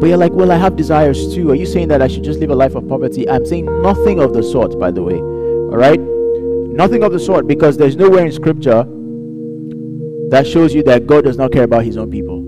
But 0.00 0.08
you're 0.08 0.18
like, 0.18 0.32
well, 0.32 0.52
I 0.52 0.56
have 0.56 0.76
desires 0.76 1.34
too. 1.34 1.50
Are 1.50 1.54
you 1.54 1.66
saying 1.66 1.88
that 1.88 2.02
I 2.02 2.08
should 2.08 2.22
just 2.22 2.38
live 2.38 2.50
a 2.50 2.54
life 2.54 2.74
of 2.74 2.86
poverty? 2.86 3.28
I'm 3.28 3.46
saying 3.46 3.64
nothing 3.82 4.20
of 4.20 4.34
the 4.34 4.42
sort, 4.42 4.78
by 4.78 4.90
the 4.90 5.02
way. 5.02 5.16
All 5.16 5.76
right? 5.76 5.98
Nothing 5.98 7.02
of 7.02 7.12
the 7.12 7.18
sort, 7.18 7.46
because 7.46 7.78
there's 7.78 7.96
nowhere 7.96 8.26
in 8.26 8.32
Scripture 8.32 8.84
that 10.30 10.46
shows 10.46 10.74
you 10.74 10.82
that 10.82 11.06
God 11.06 11.24
does 11.24 11.38
not 11.38 11.52
care 11.52 11.62
about 11.62 11.84
his 11.84 11.96
own 11.96 12.10
people. 12.10 12.42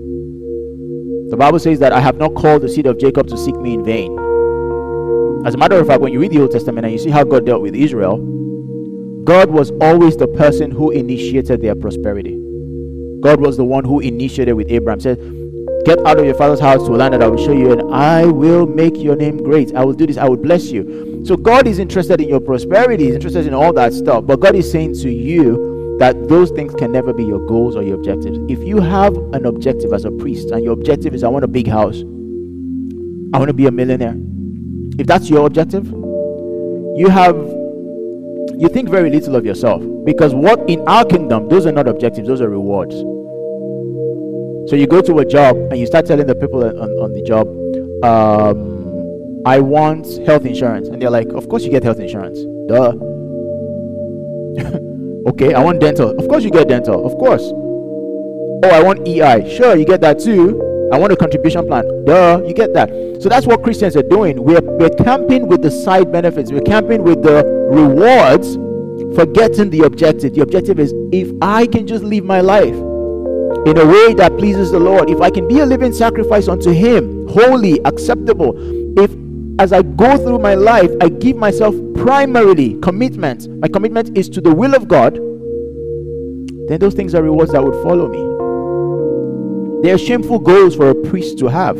The 1.29 1.37
Bible 1.37 1.59
says 1.59 1.79
that 1.79 1.91
I 1.93 1.99
have 1.99 2.17
not 2.17 2.35
called 2.35 2.61
the 2.61 2.69
seed 2.69 2.85
of 2.85 2.99
Jacob 2.99 3.27
to 3.27 3.37
seek 3.37 3.55
me 3.55 3.73
in 3.73 3.83
vain. 3.83 4.17
As 5.45 5.55
a 5.55 5.57
matter 5.57 5.79
of 5.79 5.87
fact, 5.87 6.01
when 6.01 6.11
you 6.11 6.19
read 6.19 6.31
the 6.31 6.41
Old 6.41 6.51
Testament 6.51 6.85
and 6.85 6.93
you 6.93 6.99
see 6.99 7.09
how 7.09 7.23
God 7.23 7.45
dealt 7.45 7.61
with 7.61 7.73
Israel, 7.73 8.17
God 9.23 9.49
was 9.49 9.71
always 9.79 10.17
the 10.17 10.27
person 10.27 10.71
who 10.71 10.91
initiated 10.91 11.61
their 11.61 11.75
prosperity. 11.75 12.35
God 13.21 13.39
was 13.41 13.57
the 13.57 13.65
one 13.65 13.85
who 13.85 13.99
initiated 13.99 14.55
with 14.55 14.69
Abraham, 14.69 14.99
said, 14.99 15.17
Get 15.85 16.05
out 16.05 16.19
of 16.19 16.25
your 16.25 16.35
father's 16.35 16.59
house 16.59 16.85
to 16.87 16.95
a 16.95 16.97
land 16.97 17.13
that 17.13 17.23
I 17.23 17.27
will 17.27 17.43
show 17.43 17.53
you, 17.53 17.71
and 17.71 17.93
I 17.93 18.25
will 18.25 18.65
make 18.65 18.97
your 18.97 19.15
name 19.15 19.37
great. 19.37 19.75
I 19.75 19.83
will 19.83 19.93
do 19.93 20.05
this, 20.05 20.17
I 20.17 20.27
will 20.27 20.37
bless 20.37 20.71
you. 20.71 21.23
So 21.25 21.35
God 21.35 21.67
is 21.67 21.79
interested 21.79 22.21
in 22.21 22.29
your 22.29 22.39
prosperity, 22.39 23.05
He's 23.05 23.15
interested 23.15 23.47
in 23.47 23.53
all 23.53 23.73
that 23.73 23.93
stuff. 23.93 24.25
But 24.25 24.39
God 24.39 24.55
is 24.55 24.69
saying 24.69 24.95
to 24.95 25.09
you, 25.09 25.69
that 25.99 26.29
those 26.29 26.49
things 26.51 26.73
can 26.75 26.93
never 26.93 27.13
be 27.13 27.25
your 27.25 27.45
goals 27.45 27.75
or 27.75 27.83
your 27.83 27.95
objectives. 27.95 28.39
If 28.49 28.65
you 28.65 28.79
have 28.79 29.17
an 29.33 29.45
objective 29.45 29.91
as 29.91 30.05
a 30.05 30.11
priest 30.11 30.49
and 30.49 30.63
your 30.63 30.71
objective 30.71 31.13
is, 31.13 31.23
I 31.25 31.27
want 31.27 31.43
a 31.43 31.47
big 31.47 31.67
house, 31.67 31.99
I 33.33 33.37
want 33.37 33.49
to 33.49 33.53
be 33.53 33.67
a 33.67 33.71
millionaire, 33.71 34.15
if 34.97 35.05
that's 35.05 35.29
your 35.29 35.45
objective, 35.45 35.85
you 35.87 37.09
have 37.09 37.35
you 38.57 38.67
think 38.67 38.89
very 38.89 39.09
little 39.09 39.35
of 39.35 39.45
yourself 39.45 39.81
because 40.03 40.33
what 40.33 40.69
in 40.69 40.85
our 40.87 41.05
kingdom 41.05 41.47
those 41.47 41.65
are 41.65 41.71
not 41.71 41.87
objectives 41.87 42.27
those 42.27 42.41
are 42.41 42.49
rewards 42.49 42.95
so 44.69 44.75
you 44.75 44.87
go 44.87 45.01
to 45.01 45.19
a 45.19 45.25
job 45.25 45.55
and 45.57 45.77
you 45.77 45.85
start 45.85 46.05
telling 46.05 46.27
the 46.27 46.35
people 46.35 46.63
on, 46.63 46.75
on 46.75 47.13
the 47.13 47.21
job 47.23 47.47
um, 48.03 49.41
i 49.45 49.59
want 49.59 50.05
health 50.25 50.45
insurance 50.45 50.87
and 50.87 51.01
they're 51.01 51.09
like 51.09 51.27
of 51.29 51.49
course 51.49 51.63
you 51.63 51.71
get 51.71 51.83
health 51.83 51.99
insurance 51.99 52.39
duh 52.67 52.93
Okay, 55.27 55.53
I 55.53 55.61
want 55.61 55.79
dental. 55.79 56.17
Of 56.17 56.27
course, 56.27 56.43
you 56.43 56.49
get 56.49 56.69
dental. 56.69 57.05
Of 57.05 57.13
course. 57.19 57.43
Oh, 57.43 58.69
I 58.71 58.81
want 58.81 59.07
EI. 59.07 59.55
Sure, 59.55 59.75
you 59.75 59.85
get 59.85 60.01
that 60.01 60.17
too. 60.17 60.89
I 60.91 60.97
want 60.97 61.13
a 61.13 61.15
contribution 61.15 61.67
plan. 61.67 61.85
Duh, 62.05 62.41
you 62.47 62.53
get 62.53 62.73
that. 62.73 62.89
So 63.21 63.29
that's 63.29 63.45
what 63.45 63.61
Christians 63.61 63.95
are 63.95 64.03
doing. 64.03 64.41
We're, 64.41 64.61
we're 64.61 64.89
camping 64.89 65.47
with 65.47 65.61
the 65.61 65.69
side 65.69 66.11
benefits, 66.11 66.51
we're 66.51 66.61
camping 66.61 67.03
with 67.03 67.21
the 67.21 67.43
rewards, 67.69 68.55
forgetting 69.15 69.69
the 69.69 69.81
objective. 69.81 70.33
The 70.33 70.41
objective 70.41 70.79
is 70.79 70.93
if 71.11 71.31
I 71.41 71.67
can 71.67 71.85
just 71.85 72.03
live 72.03 72.23
my 72.23 72.41
life 72.41 72.75
in 73.65 73.77
a 73.77 73.85
way 73.85 74.13
that 74.13 74.37
pleases 74.37 74.71
the 74.71 74.79
Lord, 74.79 75.09
if 75.09 75.21
I 75.21 75.29
can 75.29 75.47
be 75.47 75.59
a 75.59 75.65
living 75.65 75.93
sacrifice 75.93 76.47
unto 76.47 76.71
Him, 76.71 77.27
holy, 77.27 77.79
acceptable, 77.85 78.53
if 78.99 79.11
as 79.59 79.73
I 79.73 79.81
go 79.81 80.17
through 80.17 80.39
my 80.39 80.55
life, 80.55 80.89
I 81.01 81.09
give 81.09 81.35
myself 81.35 81.75
primarily 81.95 82.79
commitment. 82.79 83.49
My 83.59 83.67
commitment 83.67 84.17
is 84.17 84.29
to 84.29 84.39
the 84.39 84.55
will 84.55 84.73
of 84.73 84.87
God. 84.87 85.15
Then 86.69 86.79
those 86.79 86.93
things 86.93 87.13
are 87.13 87.21
rewards 87.21 87.51
that 87.51 87.61
would 87.61 87.83
follow 87.83 88.07
me. 88.07 89.81
They 89.83 89.91
are 89.91 89.97
shameful 89.97 90.39
goals 90.39 90.75
for 90.75 90.89
a 90.89 90.95
priest 90.95 91.39
to 91.39 91.47
have. 91.47 91.77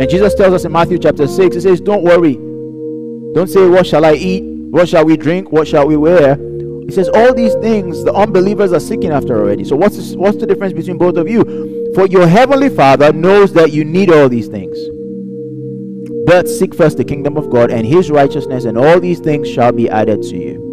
And 0.00 0.08
Jesus 0.08 0.34
tells 0.34 0.54
us 0.54 0.64
in 0.64 0.72
Matthew 0.72 0.98
chapter 0.98 1.26
6, 1.26 1.54
He 1.54 1.60
says, 1.60 1.82
Don't 1.82 2.02
worry. 2.02 2.36
Don't 3.34 3.48
say, 3.48 3.68
What 3.68 3.86
shall 3.86 4.06
I 4.06 4.14
eat? 4.14 4.42
What 4.70 4.88
shall 4.88 5.04
we 5.04 5.18
drink? 5.18 5.52
What 5.52 5.68
shall 5.68 5.86
we 5.86 5.96
wear? 5.96 6.38
He 6.86 6.92
says, 6.92 7.08
All 7.08 7.34
these 7.34 7.54
things 7.56 8.04
the 8.04 8.12
unbelievers 8.12 8.72
are 8.72 8.80
seeking 8.80 9.10
after 9.10 9.36
already. 9.36 9.64
So, 9.64 9.76
what's, 9.76 9.96
this, 9.96 10.14
what's 10.14 10.38
the 10.38 10.46
difference 10.46 10.72
between 10.72 10.98
both 10.98 11.16
of 11.16 11.28
you? 11.28 11.92
For 11.94 12.06
your 12.06 12.26
heavenly 12.26 12.68
Father 12.68 13.12
knows 13.12 13.52
that 13.54 13.72
you 13.72 13.84
need 13.84 14.10
all 14.10 14.28
these 14.28 14.48
things. 14.48 14.78
But 16.26 16.48
seek 16.48 16.74
first 16.74 16.96
the 16.96 17.04
kingdom 17.04 17.36
of 17.36 17.50
God 17.50 17.70
and 17.70 17.86
his 17.86 18.10
righteousness, 18.10 18.64
and 18.64 18.78
all 18.78 19.00
these 19.00 19.18
things 19.18 19.48
shall 19.48 19.72
be 19.72 19.88
added 19.88 20.22
to 20.22 20.36
you. 20.36 20.70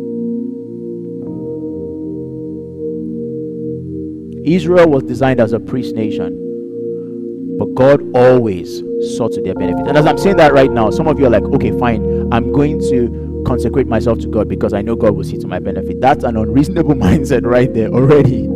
Israel 4.45 4.88
was 4.89 5.03
designed 5.03 5.41
as 5.41 5.51
a 5.51 5.60
priest 5.60 5.93
nation, 5.93 7.58
but 7.60 7.74
God 7.76 8.01
always 8.16 8.82
sought 9.18 9.34
to 9.34 9.41
their 9.41 9.55
benefit. 9.55 9.88
And 9.88 9.97
as 9.97 10.05
I'm 10.05 10.18
saying 10.18 10.38
that 10.38 10.53
right 10.53 10.72
now, 10.72 10.89
some 10.89 11.08
of 11.08 11.20
you 11.20 11.26
are 11.26 11.30
like, 11.30 11.43
okay, 11.43 11.78
fine, 11.78 12.32
I'm 12.32 12.51
going 12.51 12.80
to 12.89 13.27
consecrate 13.48 13.88
myself 13.88 14.20
to 14.20 14.28
God 14.28 14.50
because 14.50 14.74
I 14.74 14.82
know 14.82 14.95
God 14.95 15.16
will 15.16 15.24
see 15.24 15.38
to 15.38 15.48
my 15.48 15.60
benefit. 15.60 16.02
That's 16.02 16.26
an 16.26 16.36
unreasonable 16.36 16.95
mindset 17.06 17.45
right 17.45 17.74
there 17.74 17.89
already. 17.89 18.50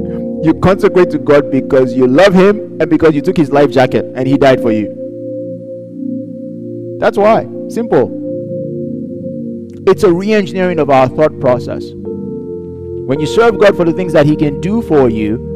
You 0.44 0.60
consecrate 0.62 1.10
to 1.12 1.20
God 1.20 1.50
because 1.50 1.94
you 1.94 2.08
love 2.08 2.34
Him 2.34 2.78
and 2.82 2.90
because 2.90 3.16
you 3.16 3.22
took 3.22 3.38
His 3.38 3.52
life 3.52 3.72
jacket 3.72 4.06
and 4.16 4.28
He 4.28 4.38
died 4.38 4.62
for 4.62 4.72
you. 4.72 4.98
That's 7.00 7.18
why. 7.18 7.48
Simple. 7.70 8.20
It's 9.88 10.04
a 10.04 10.12
re 10.12 10.34
engineering 10.34 10.80
of 10.80 10.90
our 10.90 11.08
thought 11.08 11.40
process. 11.40 11.86
When 11.94 13.20
you 13.20 13.26
serve 13.26 13.60
God 13.60 13.78
for 13.78 13.86
the 13.86 13.94
things 13.94 14.14
that 14.14 14.26
He 14.26 14.36
can 14.36 14.60
do 14.62 14.82
for 14.82 15.10
you, 15.10 15.48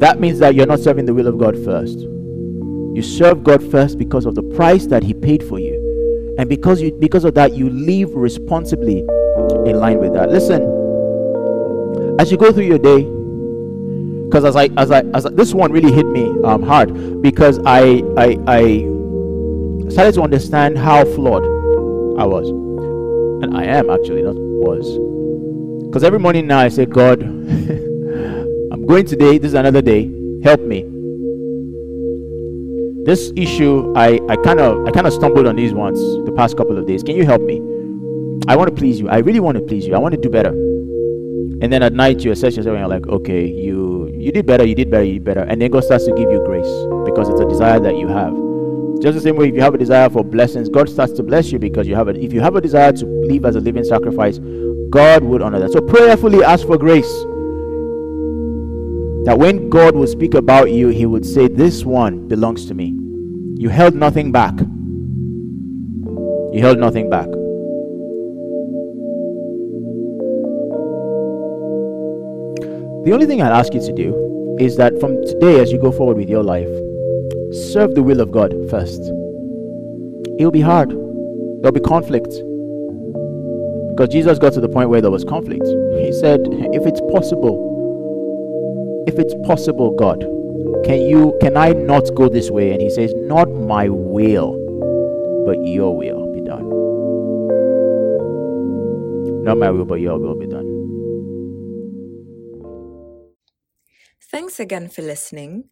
that 0.00 0.20
means 0.20 0.38
that 0.38 0.54
you're 0.54 0.66
not 0.66 0.80
serving 0.80 1.06
the 1.06 1.14
will 1.14 1.26
of 1.26 1.38
God 1.38 1.56
first. 1.64 1.98
You 1.98 3.02
serve 3.02 3.42
God 3.42 3.62
first 3.70 3.98
because 3.98 4.26
of 4.26 4.34
the 4.34 4.42
price 4.42 4.86
that 4.86 5.02
He 5.02 5.14
paid 5.14 5.42
for 5.42 5.58
you. 5.58 5.71
And 6.38 6.48
because 6.48 6.80
you 6.80 6.92
because 6.92 7.24
of 7.24 7.34
that, 7.34 7.54
you 7.54 7.68
live 7.70 8.14
responsibly 8.14 9.00
in 9.66 9.78
line 9.78 9.98
with 9.98 10.14
that. 10.14 10.30
Listen, 10.30 10.62
as 12.18 12.30
you 12.30 12.38
go 12.38 12.52
through 12.52 12.64
your 12.64 12.78
day, 12.78 13.02
because 14.26 14.44
as 14.44 14.56
I 14.56 14.68
as 14.78 14.90
I 14.90 15.00
as 15.14 15.26
I, 15.26 15.30
this 15.30 15.52
one 15.52 15.72
really 15.72 15.92
hit 15.92 16.06
me 16.06 16.24
um, 16.44 16.62
hard 16.62 17.20
because 17.20 17.58
I 17.66 18.02
I 18.16 18.38
I 18.46 18.62
started 19.90 20.14
to 20.14 20.22
understand 20.22 20.78
how 20.78 21.04
flawed 21.04 21.44
I 22.18 22.24
was, 22.24 22.48
and 22.48 23.56
I 23.56 23.64
am 23.64 23.90
actually 23.90 24.22
not 24.22 24.36
was. 24.36 24.98
Because 25.86 26.04
every 26.04 26.18
morning 26.18 26.46
now 26.46 26.60
I 26.60 26.68
say, 26.68 26.86
God, 26.86 27.22
I'm 28.72 28.86
going 28.86 29.04
today. 29.04 29.36
This 29.36 29.48
is 29.48 29.54
another 29.54 29.82
day. 29.82 30.10
Help 30.42 30.62
me. 30.62 31.01
This 33.04 33.32
issue, 33.34 33.92
I 33.96 34.20
I 34.28 34.36
kind 34.36 34.60
of 34.60 34.86
I 34.86 34.92
kind 34.92 35.08
of 35.08 35.12
stumbled 35.12 35.46
on 35.48 35.56
these 35.56 35.74
ones 35.74 35.98
the 36.24 36.32
past 36.32 36.56
couple 36.56 36.78
of 36.78 36.86
days. 36.86 37.02
Can 37.02 37.16
you 37.16 37.24
help 37.24 37.42
me? 37.42 37.60
I 38.46 38.54
want 38.54 38.70
to 38.70 38.74
please 38.74 39.00
you. 39.00 39.08
I 39.08 39.18
really 39.18 39.40
want 39.40 39.58
to 39.58 39.64
please 39.64 39.86
you. 39.86 39.94
I 39.94 39.98
want 39.98 40.14
to 40.14 40.20
do 40.20 40.30
better. 40.30 40.50
And 40.50 41.72
then 41.72 41.82
at 41.82 41.92
night 41.92 42.24
you 42.24 42.30
assess 42.30 42.56
yourself 42.56 42.74
and 42.74 42.80
you're 42.80 42.88
like, 42.88 43.08
okay, 43.08 43.44
you 43.44 44.08
you 44.14 44.30
did 44.30 44.46
better, 44.46 44.64
you 44.64 44.76
did 44.76 44.88
better, 44.88 45.04
you 45.04 45.14
did 45.14 45.24
better. 45.24 45.40
And 45.40 45.60
then 45.60 45.70
God 45.72 45.82
starts 45.82 46.04
to 46.04 46.12
give 46.12 46.30
you 46.30 46.44
grace 46.44 46.72
because 47.04 47.28
it's 47.28 47.40
a 47.40 47.48
desire 47.48 47.80
that 47.80 47.96
you 47.96 48.06
have. 48.06 48.32
Just 49.02 49.16
the 49.16 49.20
same 49.20 49.34
way, 49.34 49.48
if 49.48 49.54
you 49.56 49.62
have 49.62 49.74
a 49.74 49.78
desire 49.78 50.08
for 50.08 50.22
blessings, 50.22 50.68
God 50.68 50.88
starts 50.88 51.12
to 51.14 51.24
bless 51.24 51.50
you 51.50 51.58
because 51.58 51.88
you 51.88 51.96
have 51.96 52.06
it. 52.06 52.18
If 52.18 52.32
you 52.32 52.40
have 52.40 52.54
a 52.54 52.60
desire 52.60 52.92
to 52.92 53.06
live 53.06 53.44
as 53.44 53.56
a 53.56 53.60
living 53.60 53.82
sacrifice, 53.82 54.38
God 54.90 55.24
would 55.24 55.42
honor 55.42 55.58
that. 55.58 55.72
So 55.72 55.80
prayerfully 55.80 56.44
ask 56.44 56.64
for 56.64 56.78
grace. 56.78 57.12
That 59.24 59.38
when 59.38 59.70
God 59.70 59.94
will 59.94 60.08
speak 60.08 60.34
about 60.34 60.72
you, 60.72 60.88
He 60.88 61.06
would 61.06 61.24
say, 61.24 61.48
This 61.48 61.84
one 61.84 62.26
belongs 62.28 62.66
to 62.66 62.74
me. 62.74 62.96
You 63.56 63.68
held 63.68 63.94
nothing 63.94 64.32
back. 64.32 64.58
You 66.52 66.60
held 66.60 66.78
nothing 66.78 67.08
back. 67.08 67.28
The 73.04 73.12
only 73.12 73.26
thing 73.26 73.40
I'd 73.42 73.52
ask 73.52 73.72
you 73.74 73.80
to 73.80 73.92
do 73.92 74.56
is 74.60 74.76
that 74.76 74.98
from 75.00 75.24
today, 75.24 75.60
as 75.60 75.72
you 75.72 75.78
go 75.78 75.90
forward 75.90 76.16
with 76.16 76.28
your 76.28 76.42
life, 76.42 76.68
serve 77.72 77.94
the 77.94 78.02
will 78.02 78.20
of 78.20 78.30
God 78.30 78.54
first. 78.70 79.00
It'll 80.38 80.50
be 80.50 80.60
hard, 80.60 80.90
there'll 80.90 81.72
be 81.72 81.80
conflict. 81.80 82.30
Because 83.90 84.08
Jesus 84.10 84.38
got 84.38 84.52
to 84.54 84.60
the 84.60 84.68
point 84.68 84.88
where 84.88 85.00
there 85.00 85.10
was 85.10 85.24
conflict. 85.24 85.64
He 85.64 86.12
said, 86.12 86.40
If 86.72 86.86
it's 86.86 87.00
possible, 87.12 87.71
if 89.06 89.18
it's 89.18 89.34
possible, 89.46 89.90
God, 89.96 90.20
can 90.84 91.00
you 91.02 91.36
can 91.40 91.56
I 91.56 91.72
not 91.72 92.14
go 92.14 92.28
this 92.28 92.50
way? 92.50 92.72
And 92.72 92.80
he 92.80 92.90
says, 92.90 93.12
Not 93.16 93.50
my 93.50 93.88
will, 93.88 94.52
but 95.46 95.58
your 95.64 95.96
will 95.96 96.32
be 96.32 96.40
done. 96.40 96.68
Not 99.44 99.58
my 99.58 99.70
will, 99.70 99.84
but 99.84 100.00
your 100.00 100.18
will 100.18 100.38
be 100.38 100.46
done. 100.46 100.68
Thanks 104.20 104.58
again 104.60 104.88
for 104.88 105.02
listening. 105.02 105.64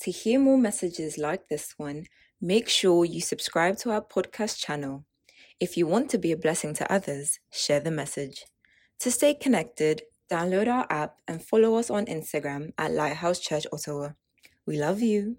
To 0.00 0.10
hear 0.10 0.38
more 0.38 0.58
messages 0.58 1.18
like 1.18 1.48
this 1.48 1.74
one, 1.76 2.06
make 2.40 2.68
sure 2.68 3.04
you 3.04 3.20
subscribe 3.20 3.78
to 3.78 3.90
our 3.90 4.02
podcast 4.02 4.58
channel. 4.58 5.04
If 5.60 5.76
you 5.76 5.86
want 5.86 6.10
to 6.10 6.18
be 6.18 6.32
a 6.32 6.36
blessing 6.36 6.74
to 6.74 6.92
others, 6.92 7.38
share 7.50 7.80
the 7.80 7.90
message. 7.90 8.44
To 9.00 9.10
stay 9.10 9.34
connected, 9.34 10.02
download 10.30 10.68
our 10.68 10.86
app 10.90 11.16
and 11.28 11.42
follow 11.42 11.76
us 11.76 11.90
on 11.90 12.06
Instagram 12.06 12.72
at 12.78 12.92
Lighthouse 12.92 13.40
Church 13.40 13.66
Ottawa. 13.72 14.10
We 14.66 14.78
love 14.78 15.00
you. 15.00 15.36